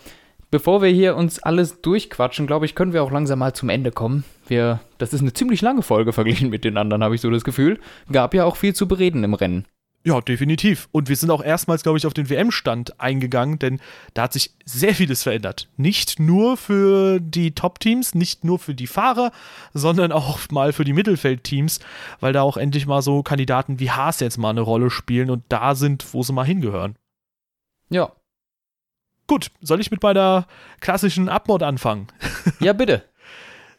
bevor 0.51 0.81
wir 0.81 0.89
hier 0.89 1.15
uns 1.15 1.39
alles 1.39 1.81
durchquatschen, 1.81 2.47
glaube 2.47 2.65
ich, 2.65 2.75
können 2.75 2.93
wir 2.93 3.03
auch 3.03 3.11
langsam 3.11 3.39
mal 3.39 3.53
zum 3.53 3.69
Ende 3.69 3.91
kommen. 3.91 4.23
Wir, 4.47 4.79
das 4.97 5.13
ist 5.13 5.21
eine 5.21 5.33
ziemlich 5.33 5.61
lange 5.61 5.81
Folge 5.81 6.13
verglichen 6.13 6.49
mit 6.49 6.63
den 6.63 6.77
anderen, 6.77 7.03
habe 7.03 7.15
ich 7.15 7.21
so 7.21 7.29
das 7.29 7.43
Gefühl. 7.43 7.79
Gab 8.11 8.33
ja 8.33 8.45
auch 8.45 8.55
viel 8.55 8.75
zu 8.75 8.87
bereden 8.87 9.23
im 9.23 9.33
Rennen. 9.33 9.65
Ja, 10.07 10.21
definitiv. 10.21 10.87
Und 10.91 11.09
wir 11.09 11.15
sind 11.15 11.31
auch 11.31 11.43
erstmals, 11.43 11.81
glaube 11.81 11.97
ich, 11.97 12.05
auf 12.05 12.13
den 12.13 12.29
WM-Stand 12.29 12.99
eingegangen, 12.99 13.57
denn 13.57 13.81
da 14.13 14.23
hat 14.23 14.33
sich 14.33 14.53
sehr 14.63 14.93
vieles 14.93 15.23
verändert. 15.23 15.67
Nicht 15.77 16.19
nur 16.19 16.57
für 16.57 17.19
die 17.19 17.55
Top-Teams, 17.55 18.13
nicht 18.13 18.43
nur 18.43 18.59
für 18.59 18.75
die 18.75 18.85
Fahrer, 18.85 19.31
sondern 19.73 20.11
auch 20.11 20.39
mal 20.51 20.73
für 20.73 20.83
die 20.83 20.93
Mittelfeldteams, 20.93 21.79
weil 22.19 22.33
da 22.33 22.43
auch 22.43 22.57
endlich 22.57 22.85
mal 22.85 23.01
so 23.01 23.23
Kandidaten 23.23 23.79
wie 23.79 23.89
Haas 23.89 24.19
jetzt 24.19 24.37
mal 24.37 24.51
eine 24.51 24.61
Rolle 24.61 24.91
spielen 24.91 25.31
und 25.31 25.43
da 25.49 25.73
sind, 25.73 26.13
wo 26.13 26.21
sie 26.21 26.33
mal 26.33 26.45
hingehören. 26.45 26.95
Ja. 27.89 28.11
Gut, 29.25 29.49
soll 29.59 29.81
ich 29.81 29.89
mit 29.89 30.03
meiner 30.03 30.45
klassischen 30.81 31.29
Abmod 31.29 31.63
anfangen? 31.63 32.09
Ja, 32.59 32.73
bitte. 32.73 33.05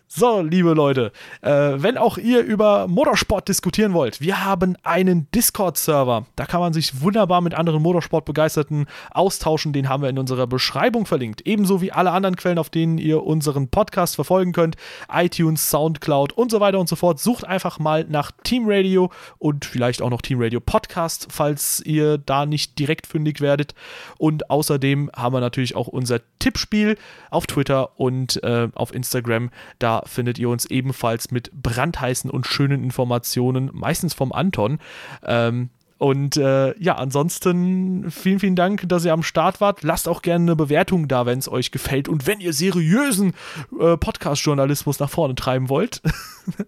So, 0.08 0.40
liebe 0.40 0.72
Leute, 0.72 1.10
äh, 1.42 1.50
wenn 1.50 1.98
auch 1.98 2.16
ihr 2.16 2.44
über 2.44 2.86
Motorsport 2.86 3.48
diskutieren 3.48 3.92
wollt, 3.92 4.20
wir 4.20 4.44
haben 4.44 4.76
einen 4.84 5.28
Discord-Server. 5.32 6.26
Da 6.36 6.46
kann 6.46 6.60
man 6.60 6.72
sich 6.72 7.00
wunderbar 7.00 7.40
mit 7.40 7.54
anderen 7.54 7.82
Motorsportbegeisterten 7.82 8.86
austauschen. 9.10 9.72
Den 9.72 9.88
haben 9.88 10.04
wir 10.04 10.08
in 10.08 10.20
unserer 10.20 10.46
Beschreibung 10.46 11.06
verlinkt. 11.06 11.40
Ebenso 11.44 11.80
wie 11.80 11.90
alle 11.90 12.12
anderen 12.12 12.36
Quellen, 12.36 12.58
auf 12.58 12.70
denen 12.70 12.98
ihr 12.98 13.24
unseren 13.24 13.68
Podcast 13.68 14.14
verfolgen 14.14 14.52
könnt. 14.52 14.76
iTunes, 15.12 15.70
Soundcloud 15.70 16.32
und 16.34 16.52
so 16.52 16.60
weiter 16.60 16.78
und 16.78 16.88
so 16.88 16.94
fort. 16.94 17.18
Sucht 17.18 17.44
einfach 17.44 17.80
mal 17.80 18.06
nach 18.08 18.30
Team 18.44 18.66
Radio 18.68 19.10
und 19.38 19.64
vielleicht 19.64 20.02
auch 20.02 20.10
noch 20.10 20.22
Team 20.22 20.40
Radio 20.40 20.60
Podcast, 20.60 21.26
falls 21.30 21.82
ihr 21.84 22.16
da 22.16 22.46
nicht 22.46 22.78
direkt 22.78 23.08
fündig 23.08 23.40
werdet. 23.40 23.74
Und 24.18 24.50
außerdem 24.50 25.10
haben 25.16 25.34
wir 25.34 25.40
natürlich 25.40 25.74
auch 25.74 25.88
unser 25.88 26.20
Tippspiel 26.38 26.96
auf 27.30 27.48
Twitter 27.48 27.98
und 27.98 28.40
äh, 28.44 28.68
auf 28.72 28.94
Instagram. 28.94 29.50
Da 29.96 30.02
findet 30.06 30.38
ihr 30.38 30.48
uns 30.48 30.66
ebenfalls 30.66 31.30
mit 31.30 31.50
brandheißen 31.52 32.30
und 32.30 32.46
schönen 32.46 32.84
Informationen, 32.84 33.70
meistens 33.72 34.14
vom 34.14 34.32
Anton. 34.32 34.78
Ähm, 35.24 35.70
und 35.98 36.36
äh, 36.36 36.78
ja, 36.78 36.96
ansonsten 36.96 38.10
vielen, 38.10 38.38
vielen 38.38 38.56
Dank, 38.56 38.86
dass 38.86 39.06
ihr 39.06 39.14
am 39.14 39.22
Start 39.22 39.62
wart. 39.62 39.82
Lasst 39.82 40.08
auch 40.08 40.20
gerne 40.20 40.44
eine 40.44 40.56
Bewertung 40.56 41.08
da, 41.08 41.24
wenn 41.24 41.38
es 41.38 41.50
euch 41.50 41.70
gefällt. 41.70 42.08
Und 42.08 42.26
wenn 42.26 42.40
ihr 42.40 42.52
seriösen 42.52 43.32
äh, 43.80 43.96
Podcast-Journalismus 43.96 45.00
nach 45.00 45.08
vorne 45.08 45.34
treiben 45.34 45.70
wollt. 45.70 46.02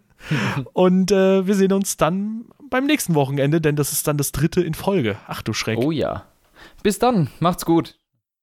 und 0.73 1.13
äh, 1.13 1.47
wir 1.47 1.55
sehen 1.55 1.75
uns 1.75 1.99
dann 1.99 2.47
beim 2.71 2.87
nächsten 2.87 3.15
Wochenende, 3.15 3.61
denn 3.61 3.77
das 3.77 3.93
ist 3.93 4.09
dann 4.09 4.17
das 4.17 4.33
dritte 4.33 4.63
in 4.63 4.73
Folge. 4.73 5.17
Ach 5.27 5.43
du 5.43 5.53
Schreck. 5.53 5.79
Oh 5.79 5.91
ja. 5.91 6.25
Bis 6.83 6.99
dann. 6.99 7.29
Macht's 7.41 7.67
gut. 7.67 7.99